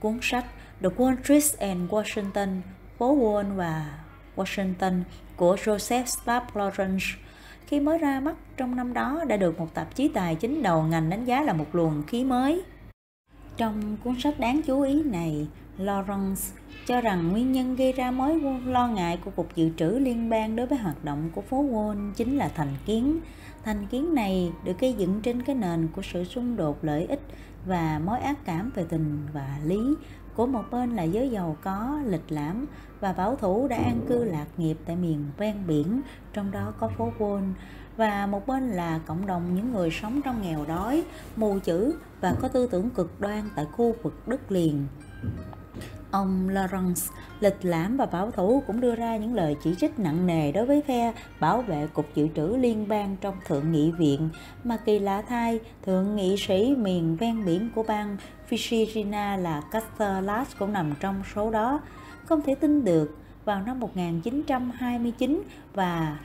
cuốn 0.00 0.18
sách 0.22 0.44
The 0.82 0.88
Wall 0.88 1.16
Street 1.24 1.58
and 1.58 1.90
Washington, 1.90 2.60
phố 2.98 3.16
Wall 3.16 3.54
và 3.54 3.98
Washington 4.36 5.02
của 5.36 5.54
Joseph 5.54 6.04
Stab 6.04 6.42
Lawrence 6.54 7.16
khi 7.66 7.80
mới 7.80 7.98
ra 7.98 8.20
mắt 8.20 8.34
trong 8.56 8.76
năm 8.76 8.92
đó 8.92 9.24
đã 9.28 9.36
được 9.36 9.58
một 9.58 9.74
tạp 9.74 9.94
chí 9.94 10.08
tài 10.08 10.34
chính 10.34 10.62
đầu 10.62 10.82
ngành 10.82 11.10
đánh 11.10 11.24
giá 11.24 11.42
là 11.42 11.52
một 11.52 11.66
luồng 11.72 12.02
khí 12.06 12.24
mới. 12.24 12.62
Trong 13.56 13.96
cuốn 14.04 14.20
sách 14.20 14.40
đáng 14.40 14.60
chú 14.66 14.82
ý 14.82 15.02
này, 15.02 15.46
Lawrence 15.78 16.54
cho 16.86 17.00
rằng 17.00 17.28
nguyên 17.28 17.52
nhân 17.52 17.76
gây 17.76 17.92
ra 17.92 18.10
mối 18.10 18.40
lo 18.66 18.88
ngại 18.88 19.18
của 19.24 19.30
Cục 19.30 19.56
Dự 19.56 19.70
trữ 19.76 19.90
Liên 19.90 20.30
bang 20.30 20.56
đối 20.56 20.66
với 20.66 20.78
hoạt 20.78 21.04
động 21.04 21.30
của 21.34 21.40
phố 21.40 21.64
Wall 21.64 22.12
chính 22.12 22.36
là 22.36 22.48
thành 22.48 22.74
kiến. 22.86 23.20
Thành 23.64 23.86
kiến 23.86 24.14
này 24.14 24.52
được 24.64 24.78
gây 24.78 24.92
dựng 24.92 25.20
trên 25.22 25.42
cái 25.42 25.56
nền 25.56 25.88
của 25.96 26.02
sự 26.02 26.24
xung 26.24 26.56
đột 26.56 26.84
lợi 26.84 27.06
ích 27.06 27.20
và 27.66 28.00
mối 28.04 28.20
ác 28.20 28.44
cảm 28.44 28.70
về 28.74 28.84
tình 28.88 29.18
và 29.32 29.58
lý 29.64 29.94
của 30.34 30.46
một 30.46 30.64
bên 30.70 30.90
là 30.90 31.02
giới 31.02 31.30
giàu 31.30 31.56
có, 31.62 32.00
lịch 32.06 32.32
lãm 32.32 32.66
và 33.00 33.12
bảo 33.12 33.36
thủ 33.36 33.68
đã 33.68 33.76
an 33.76 34.00
cư 34.08 34.24
lạc 34.24 34.46
nghiệp 34.56 34.76
tại 34.86 34.96
miền 34.96 35.24
ven 35.36 35.56
biển, 35.66 36.00
trong 36.32 36.50
đó 36.50 36.72
có 36.80 36.88
phố 36.88 37.12
Wall, 37.18 37.52
và 38.00 38.26
một 38.26 38.46
bên 38.46 38.70
là 38.70 39.00
cộng 39.06 39.26
đồng 39.26 39.54
những 39.54 39.72
người 39.72 39.90
sống 39.90 40.20
trong 40.24 40.42
nghèo 40.42 40.64
đói, 40.68 41.02
mù 41.36 41.58
chữ 41.58 41.94
và 42.20 42.34
có 42.40 42.48
tư 42.48 42.68
tưởng 42.70 42.90
cực 42.90 43.20
đoan 43.20 43.50
tại 43.56 43.64
khu 43.72 43.94
vực 44.02 44.28
đất 44.28 44.52
liền. 44.52 44.86
Ông 46.10 46.48
Lawrence, 46.48 47.12
lịch 47.40 47.56
lãm 47.62 47.96
và 47.96 48.06
bảo 48.06 48.30
thủ 48.30 48.62
cũng 48.66 48.80
đưa 48.80 48.94
ra 48.94 49.16
những 49.16 49.34
lời 49.34 49.56
chỉ 49.64 49.74
trích 49.74 49.98
nặng 49.98 50.26
nề 50.26 50.52
đối 50.52 50.66
với 50.66 50.82
phe 50.82 51.12
bảo 51.40 51.62
vệ 51.62 51.86
Cục 51.86 52.06
Dự 52.14 52.28
trữ 52.36 52.46
Liên 52.46 52.88
bang 52.88 53.16
trong 53.20 53.34
Thượng 53.46 53.72
nghị 53.72 53.90
viện, 53.90 54.28
mà 54.64 54.76
kỳ 54.76 54.98
lạ 54.98 55.22
thay, 55.28 55.60
Thượng 55.86 56.16
nghị 56.16 56.36
sĩ 56.36 56.74
miền 56.78 57.16
ven 57.16 57.44
biển 57.44 57.70
của 57.74 57.82
bang 57.82 58.16
Virginia 58.48 59.36
là 59.36 59.62
Custer 59.72 60.24
cũng 60.58 60.72
nằm 60.72 60.94
trong 61.00 61.22
số 61.34 61.50
đó. 61.50 61.80
Không 62.24 62.42
thể 62.42 62.54
tin 62.54 62.84
được, 62.84 63.16
vào 63.44 63.62
năm 63.62 63.80
1929 63.80 65.42
và 65.74 66.18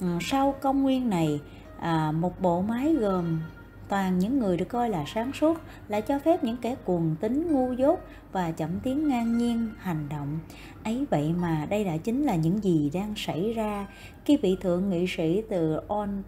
Ừ, 0.00 0.06
sau 0.20 0.54
công 0.60 0.82
nguyên 0.82 1.10
này, 1.10 1.40
à, 1.78 2.12
một 2.12 2.40
bộ 2.40 2.62
máy 2.62 2.94
gồm 2.94 3.40
toàn 3.88 4.18
những 4.18 4.38
người 4.38 4.56
được 4.56 4.68
coi 4.68 4.90
là 4.90 5.04
sáng 5.06 5.32
suốt 5.32 5.60
lại 5.88 6.02
cho 6.02 6.18
phép 6.18 6.44
những 6.44 6.56
kẻ 6.56 6.74
cuồng 6.84 7.16
tính 7.20 7.52
ngu 7.52 7.72
dốt 7.72 7.98
và 8.32 8.50
chậm 8.50 8.70
tiếng 8.82 9.08
ngang 9.08 9.38
nhiên 9.38 9.70
hành 9.78 10.08
động. 10.10 10.38
Ấy 10.84 11.06
vậy 11.10 11.32
mà 11.40 11.66
đây 11.70 11.84
đã 11.84 11.96
chính 11.96 12.22
là 12.22 12.36
những 12.36 12.64
gì 12.64 12.90
đang 12.94 13.14
xảy 13.16 13.52
ra 13.52 13.86
khi 14.24 14.36
vị 14.36 14.56
thượng 14.60 14.90
nghị 14.90 15.06
sĩ 15.08 15.42
từ 15.50 15.80
On 15.88 16.22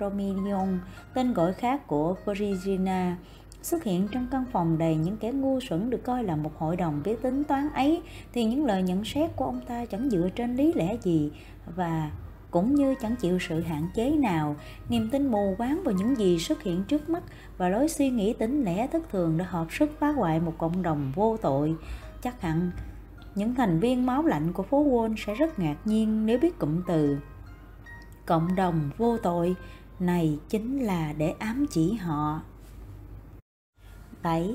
tên 1.15 1.33
gọi 1.33 1.53
khác 1.53 1.87
của 1.87 2.15
Virginia 2.27 3.17
xuất 3.63 3.85
hiện 3.85 4.09
trong 4.13 4.27
căn 4.31 4.45
phòng 4.53 4.79
đầy 4.79 4.97
những 4.97 5.17
kẻ 5.17 5.33
ngu 5.33 5.61
xuẩn 5.61 5.91
được 5.91 6.05
coi 6.05 6.25
là 6.25 6.37
một 6.37 6.59
hội 6.59 6.77
đồng 6.77 7.03
biết 7.05 7.23
tính 7.23 7.45
toán 7.45 7.69
ấy 7.75 8.03
thì 8.33 8.45
những 8.45 8.67
lời 8.67 8.83
nhận 8.83 9.05
xét 9.05 9.37
của 9.37 9.45
ông 9.45 9.61
ta 9.69 9.85
chẳng 9.85 10.11
dựa 10.11 10.29
trên 10.37 10.57
lý 10.57 10.73
lẽ 10.73 10.97
gì 11.03 11.31
và 11.77 12.11
cũng 12.53 12.75
như 12.75 12.95
chẳng 12.95 13.17
chịu 13.17 13.38
sự 13.38 13.61
hạn 13.61 13.88
chế 13.95 14.11
nào 14.11 14.57
niềm 14.88 15.09
tin 15.12 15.27
mù 15.27 15.55
quáng 15.59 15.83
vào 15.85 15.95
những 15.95 16.19
gì 16.19 16.38
xuất 16.38 16.62
hiện 16.62 16.85
trước 16.85 17.09
mắt 17.09 17.23
và 17.59 17.69
lối 17.69 17.88
suy 17.88 18.11
nghĩ 18.11 18.33
tính 18.33 18.65
lẻ 18.65 18.87
thất 18.87 19.09
thường 19.11 19.38
đã 19.38 19.45
hợp 19.45 19.67
sức 19.71 19.91
phá 19.99 20.09
hoại 20.09 20.41
một 20.41 20.55
cộng 20.59 20.83
đồng 20.83 21.12
vô 21.15 21.37
tội 21.37 21.75
chắc 22.23 22.41
hẳn 22.41 22.71
những 23.35 23.55
thành 23.55 23.81
viên 23.81 24.07
máu 24.07 24.23
lạnh 24.23 24.53
của 24.53 24.62
phố 24.62 24.85
Wall 24.85 25.15
sẽ 25.19 25.35
rất 25.35 25.59
ngạc 25.59 25.77
nhiên 25.85 26.27
nếu 26.27 26.38
biết 26.38 26.59
cụm 26.59 26.83
từ 26.87 27.19
cộng 28.27 28.55
đồng 28.55 28.91
vô 28.99 29.19
tội 29.19 29.57
này 30.01 30.38
chính 30.49 30.81
là 30.81 31.12
để 31.12 31.35
ám 31.38 31.67
chỉ 31.71 31.95
họ 31.95 32.41
7. 34.23 34.55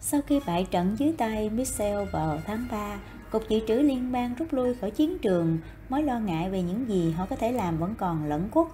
Sau 0.00 0.20
khi 0.26 0.40
bại 0.46 0.66
trận 0.70 0.96
dưới 0.98 1.14
tay 1.18 1.50
Michel 1.50 2.04
vào 2.12 2.38
tháng 2.46 2.66
3, 2.70 2.98
Cục 3.30 3.48
Dự 3.48 3.60
trữ 3.68 3.74
Liên 3.74 4.12
bang 4.12 4.34
rút 4.34 4.52
lui 4.52 4.74
khỏi 4.74 4.90
chiến 4.90 5.18
trường, 5.18 5.58
mối 5.90 6.02
lo 6.02 6.18
ngại 6.18 6.50
về 6.50 6.62
những 6.62 6.88
gì 6.88 7.10
họ 7.10 7.26
có 7.30 7.36
thể 7.36 7.52
làm 7.52 7.78
vẫn 7.78 7.94
còn 7.98 8.24
lẫn 8.24 8.48
quất. 8.50 8.66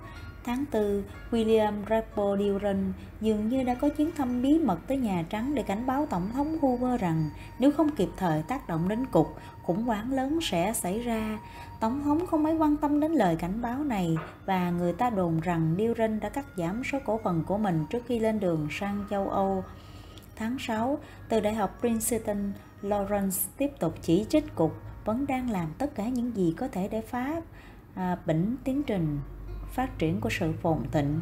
Tháng 0.44 0.64
4, 0.72 1.02
William 1.30 1.72
Rappo 1.90 2.36
Duran 2.36 2.92
dường 3.20 3.48
như 3.48 3.62
đã 3.62 3.74
có 3.74 3.88
chuyến 3.88 4.10
thăm 4.16 4.42
bí 4.42 4.58
mật 4.58 4.78
tới 4.86 4.96
Nhà 4.96 5.24
Trắng 5.30 5.54
để 5.54 5.62
cảnh 5.62 5.86
báo 5.86 6.06
Tổng 6.10 6.30
thống 6.32 6.58
Hoover 6.58 7.00
rằng 7.00 7.30
nếu 7.58 7.72
không 7.72 7.96
kịp 7.96 8.08
thời 8.16 8.42
tác 8.42 8.68
động 8.68 8.88
đến 8.88 9.06
cục, 9.06 9.36
khủng 9.62 9.82
hoảng 9.82 10.12
lớn 10.12 10.38
sẽ 10.42 10.72
xảy 10.72 11.00
ra. 11.00 11.38
Tổng 11.80 12.02
thống 12.04 12.26
không 12.26 12.42
mấy 12.42 12.54
quan 12.54 12.76
tâm 12.76 13.00
đến 13.00 13.12
lời 13.12 13.36
cảnh 13.36 13.62
báo 13.62 13.84
này 13.84 14.16
và 14.44 14.70
người 14.70 14.92
ta 14.92 15.10
đồn 15.10 15.40
rằng 15.40 15.76
Duran 15.78 16.20
đã 16.20 16.28
cắt 16.28 16.46
giảm 16.56 16.82
số 16.84 16.98
cổ 17.04 17.20
phần 17.24 17.44
của 17.46 17.58
mình 17.58 17.86
trước 17.90 18.02
khi 18.06 18.18
lên 18.18 18.40
đường 18.40 18.68
sang 18.70 19.04
châu 19.10 19.30
Âu. 19.30 19.64
Tháng 20.36 20.56
6, 20.58 20.98
từ 21.28 21.40
Đại 21.40 21.54
học 21.54 21.78
Princeton, 21.80 22.52
Lawrence 22.82 23.48
tiếp 23.56 23.70
tục 23.78 23.94
chỉ 24.02 24.26
trích 24.28 24.54
cục 24.54 24.76
vẫn 25.06 25.26
đang 25.26 25.50
làm 25.50 25.68
tất 25.78 25.94
cả 25.94 26.08
những 26.08 26.36
gì 26.36 26.54
có 26.56 26.68
thể 26.68 26.88
để 26.88 27.00
phá 27.00 27.40
à, 27.94 28.16
bỉnh 28.26 28.56
tiến 28.64 28.82
trình 28.82 29.18
phát 29.72 29.98
triển 29.98 30.20
của 30.20 30.30
sự 30.30 30.52
phồn 30.62 30.78
thịnh. 30.92 31.20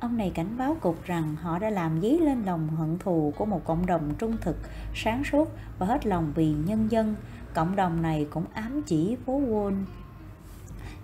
ông 0.00 0.16
này 0.16 0.32
cảnh 0.34 0.58
báo 0.58 0.76
cục 0.80 1.04
rằng 1.04 1.36
họ 1.36 1.58
đã 1.58 1.70
làm 1.70 2.00
dấy 2.02 2.18
lên 2.18 2.42
lòng 2.42 2.68
hận 2.68 2.98
thù 2.98 3.32
của 3.36 3.46
một 3.46 3.64
cộng 3.64 3.86
đồng 3.86 4.14
trung 4.18 4.36
thực, 4.40 4.56
sáng 4.94 5.24
suốt 5.24 5.52
và 5.78 5.86
hết 5.86 6.06
lòng 6.06 6.32
vì 6.34 6.52
nhân 6.52 6.90
dân. 6.90 7.14
Cộng 7.54 7.76
đồng 7.76 8.02
này 8.02 8.26
cũng 8.30 8.44
ám 8.52 8.82
chỉ 8.82 9.16
phố 9.26 9.40
Wall 9.40 9.84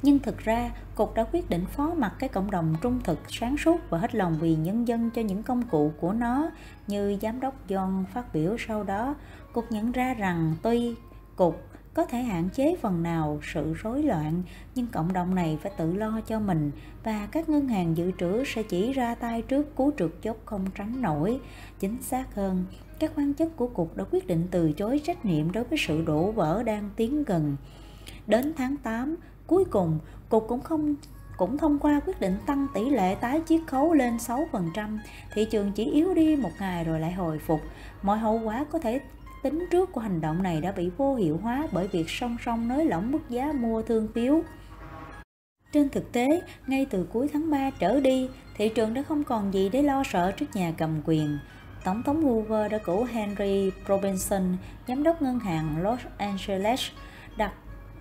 nhưng 0.03 0.19
thực 0.19 0.39
ra 0.39 0.71
cục 0.95 1.15
đã 1.15 1.25
quyết 1.33 1.51
định 1.51 1.67
phó 1.67 1.95
mặc 1.97 2.13
cái 2.19 2.29
cộng 2.29 2.51
đồng 2.51 2.75
trung 2.83 3.01
thực 3.05 3.19
sáng 3.29 3.57
suốt 3.57 3.81
và 3.91 3.99
hết 3.99 4.15
lòng 4.15 4.37
vì 4.41 4.55
nhân 4.55 4.89
dân 4.89 5.11
cho 5.11 5.23
những 5.23 5.43
công 5.43 5.63
cụ 5.63 5.93
của 6.01 6.13
nó 6.13 6.51
như 6.87 7.19
giám 7.23 7.41
đốc 7.41 7.69
John 7.69 8.05
phát 8.05 8.33
biểu 8.35 8.57
sau 8.59 8.85
đó 8.85 9.15
cục 9.53 9.73
nhận 9.73 9.93
ra 9.93 10.15
rằng 10.15 10.55
tuy 10.63 10.95
cục 11.37 11.72
có 11.95 12.05
thể 12.05 12.23
hạn 12.23 12.49
chế 12.55 12.77
phần 12.81 13.03
nào 13.03 13.41
sự 13.53 13.75
rối 13.75 14.03
loạn 14.03 14.43
nhưng 14.75 14.87
cộng 14.87 15.13
đồng 15.13 15.35
này 15.35 15.59
phải 15.63 15.73
tự 15.77 15.95
lo 15.95 16.21
cho 16.27 16.41
mình 16.41 16.71
và 17.05 17.29
các 17.33 17.49
ngân 17.49 17.69
hàng 17.69 17.97
dự 17.97 18.13
trữ 18.19 18.45
sẽ 18.45 18.63
chỉ 18.63 18.93
ra 18.93 19.15
tay 19.15 19.43
trước 19.43 19.77
cú 19.77 19.91
trượt 19.99 20.11
chốt 20.23 20.37
không 20.45 20.67
tránh 20.75 21.03
nổi. 21.03 21.41
Chính 21.79 22.03
xác 22.03 22.35
hơn 22.35 22.65
các 22.99 23.13
quan 23.17 23.35
chức 23.35 23.57
của 23.57 23.67
cục 23.67 23.97
đã 23.97 24.05
quyết 24.11 24.27
định 24.27 24.49
từ 24.51 24.73
chối 24.73 25.01
trách 25.05 25.25
nhiệm 25.25 25.53
đối 25.53 25.65
với 25.65 25.79
sự 25.79 26.03
đổ 26.03 26.31
vỡ 26.31 26.63
đang 26.63 26.91
tiến 26.97 27.25
gần. 27.25 27.57
Đến 28.27 28.53
tháng 28.57 28.77
8 28.77 29.17
cuối 29.47 29.65
cùng 29.65 29.99
cục 30.29 30.45
cũng 30.49 30.61
không 30.61 30.95
cũng 31.37 31.59
thông 31.59 31.79
qua 31.79 32.01
quyết 32.07 32.21
định 32.21 32.37
tăng 32.47 32.67
tỷ 32.75 32.91
lệ 32.91 33.15
tái 33.15 33.43
chiết 33.47 33.61
khấu 33.67 33.95
lên 33.95 34.17
6%, 34.17 34.99
thị 35.35 35.47
trường 35.51 35.73
chỉ 35.73 35.85
yếu 35.85 36.15
đi 36.15 36.37
một 36.37 36.51
ngày 36.61 36.85
rồi 36.85 37.01
lại 37.01 37.13
hồi 37.13 37.39
phục. 37.39 37.61
Mọi 38.03 38.19
hậu 38.19 38.41
quả 38.45 38.65
có 38.65 38.79
thể 38.79 39.01
tính 39.43 39.67
trước 39.71 39.93
của 39.93 40.01
hành 40.01 40.21
động 40.21 40.43
này 40.43 40.61
đã 40.61 40.73
bị 40.73 40.91
vô 40.97 41.15
hiệu 41.15 41.39
hóa 41.43 41.67
bởi 41.73 41.89
việc 41.89 42.11
song 42.11 42.37
song 42.45 42.69
nới 42.69 42.85
lỏng 42.85 43.13
mức 43.13 43.21
giá 43.29 43.53
mua 43.53 43.83
thương 43.83 44.09
phiếu. 44.15 44.43
Trên 45.73 45.89
thực 45.89 46.13
tế, 46.13 46.43
ngay 46.67 46.87
từ 46.91 47.07
cuối 47.13 47.29
tháng 47.33 47.51
3 47.51 47.71
trở 47.71 48.01
đi, 48.01 48.29
thị 48.57 48.69
trường 48.69 48.95
đã 48.95 49.03
không 49.03 49.25
còn 49.25 49.55
gì 49.55 49.69
để 49.69 49.83
lo 49.83 50.03
sợ 50.05 50.33
trước 50.33 50.47
nhà 50.55 50.73
cầm 50.79 51.01
quyền. 51.05 51.39
Tổng 51.85 52.03
thống 52.03 52.23
Hoover 52.23 52.73
đã 52.73 52.79
cử 52.79 53.05
Henry 53.05 53.71
Robinson, 53.89 54.57
giám 54.89 55.03
đốc 55.03 55.23
ngân 55.23 55.39
hàng 55.39 55.83
Los 55.83 56.01
Angeles, 56.19 56.81
đặt 57.37 57.53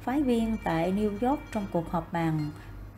phái 0.01 0.21
viên 0.23 0.57
tại 0.63 0.93
New 0.93 1.29
York 1.29 1.41
trong 1.53 1.65
cuộc 1.71 1.91
họp 1.91 2.13
bàn 2.13 2.49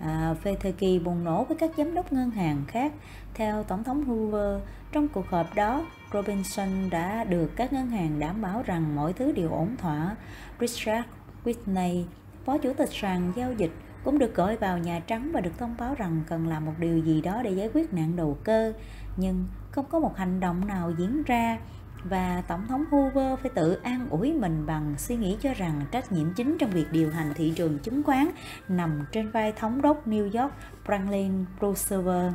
à, 0.03 0.35
về 0.43 0.55
thời 0.59 0.71
kỳ 0.71 0.99
bùng 0.99 1.23
nổ 1.23 1.43
với 1.43 1.57
các 1.57 1.71
giám 1.77 1.93
đốc 1.93 2.13
ngân 2.13 2.31
hàng 2.31 2.63
khác. 2.67 2.93
Theo 3.33 3.63
Tổng 3.63 3.83
thống 3.83 4.05
Hoover, 4.05 4.61
trong 4.91 5.07
cuộc 5.07 5.29
họp 5.29 5.55
đó, 5.55 5.85
Robinson 6.13 6.89
đã 6.89 7.23
được 7.23 7.55
các 7.55 7.73
ngân 7.73 7.87
hàng 7.87 8.19
đảm 8.19 8.41
bảo 8.41 8.63
rằng 8.65 8.95
mọi 8.95 9.13
thứ 9.13 9.31
đều 9.31 9.49
ổn 9.49 9.75
thỏa. 9.77 10.15
Richard 10.59 11.07
Whitney, 11.43 12.03
Phó 12.45 12.57
Chủ 12.57 12.73
tịch 12.73 12.89
sàn 12.91 13.31
giao 13.35 13.53
dịch, 13.53 13.71
cũng 14.03 14.19
được 14.19 14.35
gọi 14.35 14.57
vào 14.57 14.77
Nhà 14.77 14.99
Trắng 15.07 15.31
và 15.33 15.41
được 15.41 15.57
thông 15.57 15.75
báo 15.79 15.95
rằng 15.95 16.21
cần 16.27 16.47
làm 16.47 16.65
một 16.65 16.73
điều 16.79 16.97
gì 16.97 17.21
đó 17.21 17.41
để 17.43 17.51
giải 17.51 17.69
quyết 17.73 17.93
nạn 17.93 18.15
đầu 18.15 18.37
cơ. 18.43 18.73
Nhưng 19.17 19.45
không 19.71 19.85
có 19.89 19.99
một 19.99 20.17
hành 20.17 20.39
động 20.39 20.67
nào 20.67 20.91
diễn 20.97 21.23
ra 21.23 21.57
và 22.03 22.43
Tổng 22.47 22.67
thống 22.67 22.85
Hoover 22.91 23.39
phải 23.39 23.51
tự 23.55 23.73
an 23.83 24.07
ủi 24.09 24.33
mình 24.33 24.65
bằng 24.65 24.95
suy 24.97 25.15
nghĩ 25.15 25.37
cho 25.41 25.53
rằng 25.53 25.81
trách 25.91 26.11
nhiệm 26.11 26.33
chính 26.33 26.57
trong 26.59 26.69
việc 26.69 26.91
điều 26.91 27.11
hành 27.11 27.33
thị 27.35 27.53
trường 27.55 27.79
chứng 27.79 28.03
khoán 28.03 28.29
nằm 28.67 29.05
trên 29.11 29.31
vai 29.31 29.51
thống 29.51 29.81
đốc 29.81 30.07
New 30.07 30.41
York 30.41 30.53
Franklin 30.85 31.45
Roosevelt. 31.61 32.33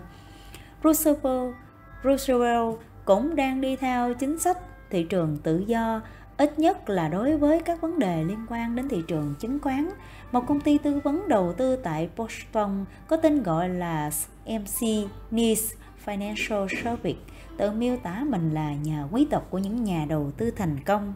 Roosevelt, 0.84 1.54
Roosevelt 2.04 2.76
cũng 3.04 3.36
đang 3.36 3.60
đi 3.60 3.76
theo 3.76 4.14
chính 4.14 4.38
sách 4.38 4.58
thị 4.90 5.02
trường 5.02 5.36
tự 5.36 5.58
do, 5.58 6.00
ít 6.36 6.58
nhất 6.58 6.88
là 6.88 7.08
đối 7.08 7.36
với 7.36 7.60
các 7.60 7.80
vấn 7.80 7.98
đề 7.98 8.24
liên 8.24 8.46
quan 8.48 8.76
đến 8.76 8.88
thị 8.88 9.02
trường 9.08 9.34
chứng 9.40 9.58
khoán. 9.58 9.88
Một 10.32 10.46
công 10.46 10.60
ty 10.60 10.78
tư 10.78 11.00
vấn 11.04 11.28
đầu 11.28 11.52
tư 11.52 11.76
tại 11.76 12.08
Boston 12.16 12.84
có 13.08 13.16
tên 13.16 13.42
gọi 13.42 13.68
là 13.68 14.10
MC 14.46 15.10
Nice 15.30 15.62
Financial 16.06 16.66
Service 16.84 17.18
tự 17.58 17.70
miêu 17.70 17.96
tả 17.96 18.24
mình 18.28 18.54
là 18.54 18.74
nhà 18.74 19.06
quý 19.10 19.26
tộc 19.30 19.46
của 19.50 19.58
những 19.58 19.84
nhà 19.84 20.06
đầu 20.08 20.30
tư 20.36 20.50
thành 20.50 20.76
công. 20.84 21.14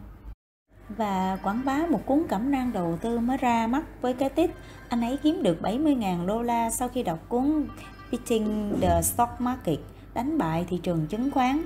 Và 0.89 1.37
quảng 1.43 1.61
bá 1.65 1.79
một 1.89 2.05
cuốn 2.05 2.23
cẩm 2.29 2.51
nang 2.51 2.73
đầu 2.73 2.97
tư 3.01 3.19
mới 3.19 3.37
ra 3.37 3.67
mắt 3.67 3.83
với 4.01 4.13
cái 4.13 4.29
tít, 4.29 4.51
anh 4.89 5.01
ấy 5.01 5.17
kiếm 5.23 5.43
được 5.43 5.57
70.000 5.61 6.25
đô 6.25 6.41
la 6.41 6.69
sau 6.69 6.87
khi 6.87 7.03
đọc 7.03 7.19
cuốn 7.29 7.67
Beating 8.11 8.73
the 8.81 9.01
Stock 9.01 9.41
Market, 9.41 9.79
đánh 10.13 10.37
bại 10.37 10.65
thị 10.69 10.79
trường 10.83 11.07
chứng 11.07 11.31
khoán. 11.31 11.61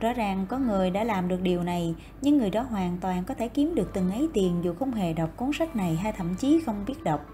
Rõ 0.00 0.12
ràng 0.12 0.46
có 0.48 0.58
người 0.58 0.90
đã 0.90 1.04
làm 1.04 1.28
được 1.28 1.42
điều 1.42 1.62
này, 1.62 1.94
nhưng 2.22 2.38
người 2.38 2.50
đó 2.50 2.62
hoàn 2.62 2.98
toàn 3.00 3.24
có 3.24 3.34
thể 3.34 3.48
kiếm 3.48 3.74
được 3.74 3.90
từng 3.94 4.10
ấy 4.10 4.28
tiền 4.34 4.60
dù 4.62 4.74
không 4.78 4.92
hề 4.92 5.12
đọc 5.12 5.30
cuốn 5.36 5.50
sách 5.58 5.76
này 5.76 5.96
hay 5.96 6.12
thậm 6.12 6.34
chí 6.34 6.60
không 6.66 6.84
biết 6.86 7.04
đọc. 7.04 7.26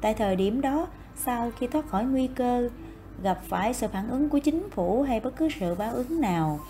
Tại 0.00 0.14
thời 0.14 0.36
điểm 0.36 0.60
đó, 0.60 0.86
sau 1.16 1.50
khi 1.58 1.66
thoát 1.66 1.86
khỏi 1.86 2.04
nguy 2.04 2.26
cơ 2.26 2.68
gặp 3.22 3.40
phải 3.48 3.74
sự 3.74 3.88
phản 3.88 4.08
ứng 4.08 4.28
của 4.28 4.38
chính 4.38 4.70
phủ 4.70 5.02
hay 5.02 5.20
bất 5.20 5.36
cứ 5.36 5.48
sự 5.60 5.74
báo 5.74 5.92
ứng 5.92 6.20
nào. 6.20 6.60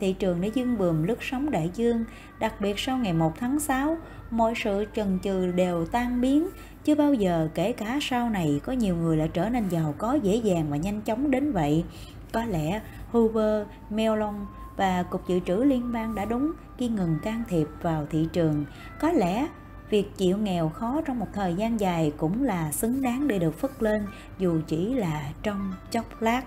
Thị 0.00 0.12
trường 0.12 0.40
đã 0.40 0.48
dương 0.54 0.78
bùm 0.78 1.02
lướt 1.02 1.22
sóng 1.22 1.50
đại 1.50 1.70
dương, 1.74 2.04
đặc 2.38 2.60
biệt 2.60 2.78
sau 2.78 2.98
ngày 2.98 3.12
1 3.12 3.32
tháng 3.38 3.60
6, 3.60 3.96
mọi 4.30 4.54
sự 4.56 4.84
chần 4.96 5.18
chừ 5.22 5.52
đều 5.52 5.86
tan 5.86 6.20
biến, 6.20 6.48
chưa 6.84 6.94
bao 6.94 7.14
giờ 7.14 7.48
kể 7.54 7.72
cả 7.72 7.98
sau 8.02 8.30
này 8.30 8.60
có 8.64 8.72
nhiều 8.72 8.96
người 8.96 9.16
lại 9.16 9.28
trở 9.28 9.48
nên 9.48 9.68
giàu 9.68 9.94
có 9.98 10.14
dễ 10.14 10.36
dàng 10.36 10.66
và 10.70 10.76
nhanh 10.76 11.00
chóng 11.00 11.30
đến 11.30 11.52
vậy. 11.52 11.84
Có 12.32 12.44
lẽ 12.44 12.80
Hoover, 13.10 13.66
Mellon 13.90 14.34
và 14.76 15.02
Cục 15.02 15.28
Dự 15.28 15.40
trữ 15.40 15.56
Liên 15.56 15.92
bang 15.92 16.14
đã 16.14 16.24
đúng 16.24 16.52
khi 16.78 16.88
ngừng 16.88 17.18
can 17.22 17.42
thiệp 17.48 17.68
vào 17.82 18.06
thị 18.10 18.28
trường. 18.32 18.64
Có 19.00 19.12
lẽ 19.12 19.46
việc 19.90 20.16
chịu 20.16 20.38
nghèo 20.38 20.68
khó 20.68 21.00
trong 21.06 21.18
một 21.18 21.28
thời 21.32 21.54
gian 21.54 21.80
dài 21.80 22.12
cũng 22.16 22.44
là 22.44 22.72
xứng 22.72 23.02
đáng 23.02 23.28
để 23.28 23.38
được 23.38 23.58
phất 23.58 23.82
lên 23.82 24.06
dù 24.38 24.60
chỉ 24.66 24.94
là 24.94 25.30
trong 25.42 25.72
chốc 25.90 26.22
lát. 26.22 26.42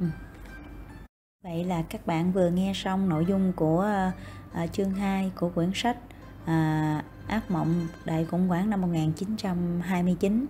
Ừ. 0.00 0.06
vậy 1.44 1.64
là 1.64 1.82
các 1.82 2.06
bạn 2.06 2.32
vừa 2.32 2.50
nghe 2.50 2.72
xong 2.74 3.08
nội 3.08 3.24
dung 3.28 3.52
của 3.52 3.90
uh, 4.62 4.72
chương 4.72 4.90
2 4.90 5.30
của 5.34 5.48
quyển 5.48 5.70
sách 5.74 5.96
uh, 6.42 7.04
ác 7.28 7.50
mộng 7.50 7.86
đại 8.04 8.24
khủng 8.24 8.48
hoảng 8.48 8.70
năm 8.70 8.80
1929 8.80 10.46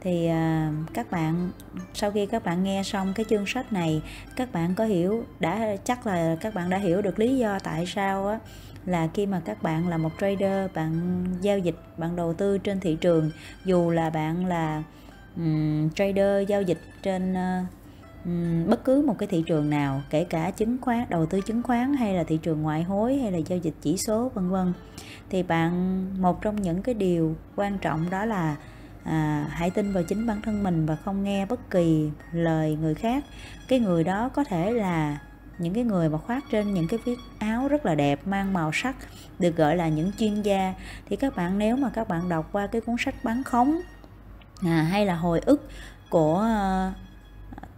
thì 0.00 0.26
à, 0.26 0.72
các 0.94 1.10
bạn 1.10 1.50
sau 1.94 2.10
khi 2.10 2.26
các 2.26 2.44
bạn 2.44 2.64
nghe 2.64 2.82
xong 2.82 3.12
cái 3.14 3.24
chương 3.28 3.46
sách 3.46 3.72
này 3.72 4.02
các 4.36 4.52
bạn 4.52 4.74
có 4.74 4.84
hiểu 4.84 5.24
đã 5.40 5.76
chắc 5.84 6.06
là 6.06 6.36
các 6.40 6.54
bạn 6.54 6.70
đã 6.70 6.78
hiểu 6.78 7.02
được 7.02 7.18
lý 7.18 7.38
do 7.38 7.58
tại 7.58 7.86
sao 7.86 8.28
á 8.28 8.38
là 8.86 9.08
khi 9.14 9.26
mà 9.26 9.40
các 9.44 9.62
bạn 9.62 9.88
là 9.88 9.96
một 9.98 10.10
trader 10.20 10.70
bạn 10.74 11.24
giao 11.40 11.58
dịch 11.58 11.76
bạn 11.96 12.16
đầu 12.16 12.34
tư 12.34 12.58
trên 12.58 12.80
thị 12.80 12.96
trường 13.00 13.30
dù 13.64 13.90
là 13.90 14.10
bạn 14.10 14.46
là 14.46 14.82
um, 15.36 15.90
trader 15.90 16.48
giao 16.48 16.62
dịch 16.62 16.80
trên 17.02 17.32
uh, 17.32 17.66
um, 18.24 18.66
bất 18.70 18.84
cứ 18.84 19.02
một 19.06 19.18
cái 19.18 19.26
thị 19.26 19.42
trường 19.46 19.70
nào 19.70 20.02
kể 20.10 20.24
cả 20.24 20.50
chứng 20.50 20.76
khoán 20.80 21.04
đầu 21.08 21.26
tư 21.26 21.40
chứng 21.40 21.62
khoán 21.62 21.94
hay 21.94 22.14
là 22.14 22.24
thị 22.24 22.38
trường 22.42 22.62
ngoại 22.62 22.82
hối 22.82 23.18
hay 23.18 23.32
là 23.32 23.38
giao 23.38 23.58
dịch 23.58 23.74
chỉ 23.80 23.96
số 23.96 24.30
vân 24.34 24.50
vân 24.50 24.72
thì 25.30 25.42
bạn 25.42 26.04
một 26.22 26.42
trong 26.42 26.62
những 26.62 26.82
cái 26.82 26.94
điều 26.94 27.36
quan 27.56 27.78
trọng 27.78 28.10
đó 28.10 28.24
là 28.24 28.56
à, 29.04 29.46
hãy 29.50 29.70
tin 29.70 29.92
vào 29.92 30.02
chính 30.02 30.26
bản 30.26 30.42
thân 30.42 30.62
mình 30.62 30.86
và 30.86 30.96
không 30.96 31.24
nghe 31.24 31.46
bất 31.46 31.70
kỳ 31.70 32.10
lời 32.32 32.78
người 32.80 32.94
khác. 32.94 33.24
Cái 33.68 33.80
người 33.80 34.04
đó 34.04 34.28
có 34.28 34.44
thể 34.44 34.72
là 34.72 35.18
những 35.60 35.74
cái 35.74 35.84
người 35.84 36.08
mà 36.08 36.18
khoác 36.18 36.44
trên 36.50 36.74
những 36.74 36.88
cái 36.88 36.98
viết 37.04 37.18
áo 37.38 37.68
rất 37.68 37.86
là 37.86 37.94
đẹp 37.94 38.26
mang 38.26 38.52
màu 38.52 38.70
sắc 38.72 38.96
được 39.38 39.56
gọi 39.56 39.76
là 39.76 39.88
những 39.88 40.10
chuyên 40.18 40.42
gia. 40.42 40.74
Thì 41.08 41.16
các 41.16 41.36
bạn 41.36 41.58
nếu 41.58 41.76
mà 41.76 41.90
các 41.90 42.08
bạn 42.08 42.28
đọc 42.28 42.48
qua 42.52 42.66
cái 42.66 42.80
cuốn 42.80 42.96
sách 42.98 43.14
bán 43.22 43.44
khống 43.44 43.80
à, 44.62 44.82
hay 44.82 45.06
là 45.06 45.14
hồi 45.14 45.40
ức 45.40 45.68
của 46.10 46.38
ờ, 46.38 46.92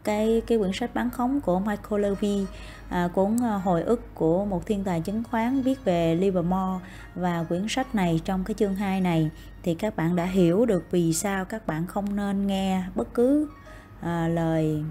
cái 0.05 0.43
cái 0.47 0.59
quyển 0.59 0.71
sách 0.75 0.95
bán 0.95 1.11
khống 1.11 1.41
của 1.41 1.59
Michael 1.59 2.03
Levy 2.03 2.47
à, 2.89 3.09
cuốn 3.15 3.37
ờ, 3.43 3.57
hồi 3.57 3.83
ức 3.83 4.15
của 4.15 4.45
một 4.45 4.67
thiên 4.67 4.85
tài 4.85 5.01
chứng 5.01 5.23
khoán 5.31 5.63
viết 5.63 5.85
về 5.85 6.15
Livermore 6.15 6.85
và 7.15 7.45
quyển 7.49 7.67
sách 7.69 7.95
này 7.95 8.21
trong 8.25 8.45
cái 8.45 8.55
chương 8.55 8.75
2 8.75 9.01
này 9.01 9.31
thì 9.63 9.75
các 9.75 9.97
bạn 9.97 10.17
đã 10.17 10.25
hiểu 10.25 10.67
được 10.67 10.85
vì 10.91 11.13
sao 11.13 11.45
các 11.45 11.67
bạn 11.67 11.87
không 11.87 12.17
nên 12.17 12.47
nghe 12.47 12.83
bất 12.95 13.15
cứ 13.15 13.49
à, 14.01 14.29
lời 14.29 14.85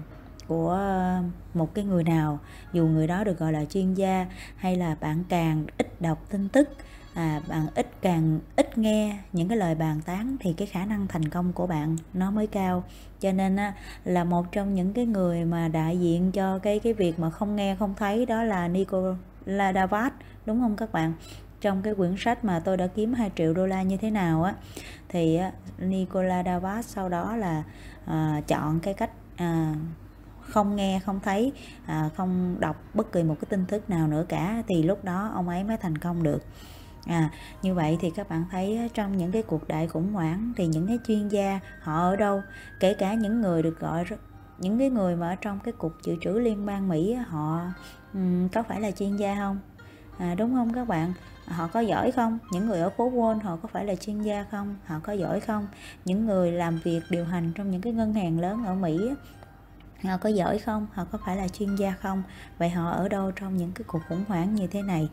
của 0.48 0.70
ờ, 0.70 1.22
một 1.54 1.74
cái 1.74 1.84
người 1.84 2.04
nào 2.04 2.38
dù 2.72 2.86
người 2.86 3.06
đó 3.06 3.24
được 3.24 3.38
gọi 3.38 3.52
là 3.52 3.64
chuyên 3.64 3.94
gia 3.94 4.26
hay 4.56 4.76
là 4.76 4.96
bạn 5.00 5.24
càng 5.28 5.64
ít 5.78 6.00
đọc 6.00 6.18
tin 6.30 6.48
tức 6.48 6.68
à, 7.14 7.40
bạn 7.48 7.66
ít 7.74 7.86
càng 8.00 8.40
ít 8.56 8.78
nghe 8.78 9.18
những 9.32 9.48
cái 9.48 9.58
lời 9.58 9.74
bàn 9.74 10.00
tán 10.06 10.36
thì 10.40 10.52
cái 10.52 10.66
khả 10.66 10.84
năng 10.84 11.06
thành 11.06 11.28
công 11.28 11.52
của 11.52 11.66
bạn 11.66 11.96
nó 12.14 12.30
mới 12.30 12.46
cao. 12.46 12.84
Cho 13.20 13.32
nên 13.32 13.56
á, 13.56 13.74
là 14.04 14.24
một 14.24 14.52
trong 14.52 14.74
những 14.74 14.92
cái 14.92 15.06
người 15.06 15.44
mà 15.44 15.68
đại 15.68 16.00
diện 16.00 16.32
cho 16.32 16.58
cái 16.58 16.78
cái 16.78 16.92
việc 16.92 17.18
mà 17.18 17.30
không 17.30 17.56
nghe 17.56 17.76
không 17.78 17.94
thấy 17.98 18.26
đó 18.26 18.42
là 18.42 18.68
Nicola 18.68 19.72
Davat 19.74 20.12
đúng 20.46 20.60
không 20.60 20.76
các 20.76 20.92
bạn? 20.92 21.12
Trong 21.60 21.82
cái 21.82 21.94
quyển 21.94 22.14
sách 22.18 22.44
mà 22.44 22.60
tôi 22.60 22.76
đã 22.76 22.86
kiếm 22.86 23.14
2 23.14 23.30
triệu 23.36 23.54
đô 23.54 23.66
la 23.66 23.82
như 23.82 23.96
thế 23.96 24.10
nào 24.10 24.42
á 24.42 24.54
thì 25.08 25.40
Nicola 25.78 26.42
Davat 26.42 26.84
sau 26.84 27.08
đó 27.08 27.36
là 27.36 27.62
à, 28.06 28.40
chọn 28.48 28.80
cái 28.80 28.94
cách 28.94 29.10
à, 29.36 29.74
không 30.48 30.76
nghe 30.76 31.00
không 31.04 31.20
thấy 31.20 31.52
à, 31.86 32.10
không 32.16 32.56
đọc 32.60 32.76
bất 32.94 33.12
kỳ 33.12 33.22
một 33.22 33.36
cái 33.40 33.46
tin 33.48 33.66
tức 33.66 33.90
nào 33.90 34.08
nữa 34.08 34.24
cả 34.28 34.62
thì 34.68 34.82
lúc 34.82 35.04
đó 35.04 35.30
ông 35.34 35.48
ấy 35.48 35.64
mới 35.64 35.76
thành 35.76 35.98
công 35.98 36.22
được. 36.22 36.42
À 37.06 37.30
như 37.62 37.74
vậy 37.74 37.98
thì 38.00 38.10
các 38.10 38.28
bạn 38.28 38.44
thấy 38.50 38.90
trong 38.94 39.16
những 39.16 39.32
cái 39.32 39.42
cuộc 39.42 39.68
đại 39.68 39.88
khủng 39.88 40.12
hoảng 40.12 40.52
thì 40.56 40.66
những 40.66 40.86
cái 40.86 40.98
chuyên 41.06 41.28
gia 41.28 41.60
họ 41.80 41.98
ở 41.98 42.16
đâu? 42.16 42.42
Kể 42.80 42.94
cả 42.94 43.14
những 43.14 43.40
người 43.40 43.62
được 43.62 43.80
gọi 43.80 44.04
những 44.58 44.78
cái 44.78 44.90
người 44.90 45.16
mà 45.16 45.28
ở 45.28 45.34
trong 45.34 45.58
cái 45.64 45.72
cục 45.72 45.92
dự 46.04 46.16
trữ 46.20 46.30
liên 46.30 46.66
bang 46.66 46.88
Mỹ 46.88 47.14
họ 47.14 47.60
um, 48.14 48.48
có 48.48 48.62
phải 48.62 48.80
là 48.80 48.90
chuyên 48.90 49.16
gia 49.16 49.34
không? 49.36 49.58
À, 50.18 50.34
đúng 50.34 50.54
không 50.54 50.72
các 50.72 50.88
bạn? 50.88 51.12
Họ 51.46 51.66
có 51.66 51.80
giỏi 51.80 52.12
không? 52.12 52.38
Những 52.52 52.66
người 52.66 52.80
ở 52.80 52.90
phố 52.90 53.10
Wall 53.10 53.40
họ 53.40 53.56
có 53.56 53.68
phải 53.72 53.84
là 53.84 53.94
chuyên 53.94 54.22
gia 54.22 54.44
không? 54.50 54.76
Họ 54.86 55.00
có 55.02 55.12
giỏi 55.12 55.40
không? 55.40 55.66
Những 56.04 56.26
người 56.26 56.52
làm 56.52 56.78
việc 56.84 57.00
điều 57.10 57.24
hành 57.24 57.52
trong 57.54 57.70
những 57.70 57.80
cái 57.80 57.92
ngân 57.92 58.14
hàng 58.14 58.40
lớn 58.40 58.64
ở 58.64 58.74
Mỹ 58.74 59.10
họ 60.10 60.16
có 60.16 60.28
giỏi 60.28 60.58
không? 60.58 60.86
Họ 60.92 61.04
có 61.04 61.18
phải 61.26 61.36
là 61.36 61.48
chuyên 61.48 61.76
gia 61.76 61.92
không? 61.92 62.22
Vậy 62.58 62.70
họ 62.70 62.90
ở 62.90 63.08
đâu 63.08 63.30
trong 63.30 63.56
những 63.56 63.72
cái 63.72 63.84
cuộc 63.86 64.00
khủng 64.08 64.24
hoảng 64.28 64.54
như 64.54 64.66
thế 64.66 64.82
này? 64.82 65.08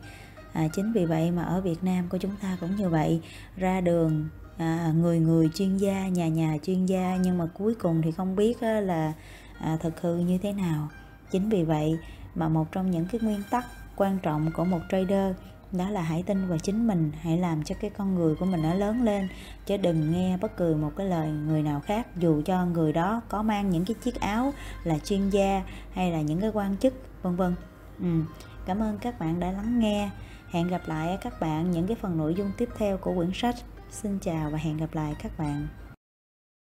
À, 0.52 0.68
chính 0.72 0.92
vì 0.92 1.04
vậy 1.04 1.30
mà 1.30 1.42
ở 1.42 1.60
Việt 1.60 1.84
Nam 1.84 2.08
của 2.08 2.18
chúng 2.18 2.36
ta 2.42 2.56
cũng 2.60 2.76
như 2.76 2.88
vậy. 2.88 3.20
Ra 3.56 3.80
đường 3.80 4.28
à, 4.56 4.92
người 4.96 5.18
người 5.18 5.50
chuyên 5.54 5.76
gia 5.76 6.08
nhà 6.08 6.28
nhà 6.28 6.56
chuyên 6.62 6.86
gia 6.86 7.16
nhưng 7.16 7.38
mà 7.38 7.46
cuối 7.54 7.74
cùng 7.74 8.02
thì 8.02 8.12
không 8.12 8.36
biết 8.36 8.60
á, 8.60 8.80
là 8.80 9.12
à, 9.60 9.76
thực 9.80 10.00
hư 10.00 10.16
như 10.16 10.38
thế 10.38 10.52
nào. 10.52 10.88
Chính 11.30 11.48
vì 11.48 11.64
vậy 11.64 11.98
mà 12.34 12.48
một 12.48 12.72
trong 12.72 12.90
những 12.90 13.06
cái 13.12 13.20
nguyên 13.20 13.42
tắc 13.50 13.64
quan 13.96 14.18
trọng 14.18 14.50
của 14.52 14.64
một 14.64 14.80
trader 14.90 15.34
đó 15.72 15.90
là 15.90 16.02
hãy 16.02 16.22
tin 16.22 16.48
vào 16.48 16.58
chính 16.58 16.86
mình, 16.86 17.12
hãy 17.20 17.38
làm 17.38 17.64
cho 17.64 17.74
cái 17.80 17.90
con 17.90 18.14
người 18.14 18.34
của 18.34 18.46
mình 18.46 18.62
nó 18.62 18.74
lớn 18.74 19.04
lên. 19.04 19.28
Chứ 19.66 19.76
đừng 19.76 20.12
nghe 20.12 20.36
bất 20.36 20.56
cứ 20.56 20.74
một 20.74 20.92
cái 20.96 21.06
lời 21.06 21.28
người 21.28 21.62
nào 21.62 21.80
khác, 21.80 22.16
dù 22.16 22.42
cho 22.44 22.66
người 22.66 22.92
đó 22.92 23.20
có 23.28 23.42
mang 23.42 23.70
những 23.70 23.84
cái 23.84 23.94
chiếc 23.94 24.20
áo 24.20 24.52
là 24.84 24.98
chuyên 24.98 25.30
gia 25.30 25.62
hay 25.92 26.12
là 26.12 26.20
những 26.20 26.40
cái 26.40 26.50
quan 26.54 26.76
chức, 26.76 26.94
vân 27.22 27.36
vân. 27.36 27.54
Ừ. 28.00 28.20
cảm 28.66 28.80
ơn 28.80 28.98
các 28.98 29.18
bạn 29.18 29.40
đã 29.40 29.52
lắng 29.52 29.78
nghe. 29.78 30.10
Hẹn 30.50 30.68
gặp 30.68 30.82
lại 30.86 31.18
các 31.20 31.40
bạn 31.40 31.70
những 31.70 31.86
cái 31.86 31.96
phần 32.00 32.18
nội 32.18 32.34
dung 32.34 32.52
tiếp 32.56 32.68
theo 32.78 32.96
của 32.96 33.14
quyển 33.14 33.30
sách. 33.34 33.54
Xin 33.90 34.18
chào 34.18 34.50
và 34.50 34.58
hẹn 34.58 34.76
gặp 34.76 34.94
lại 34.94 35.14
các 35.22 35.38
bạn. 35.38 35.68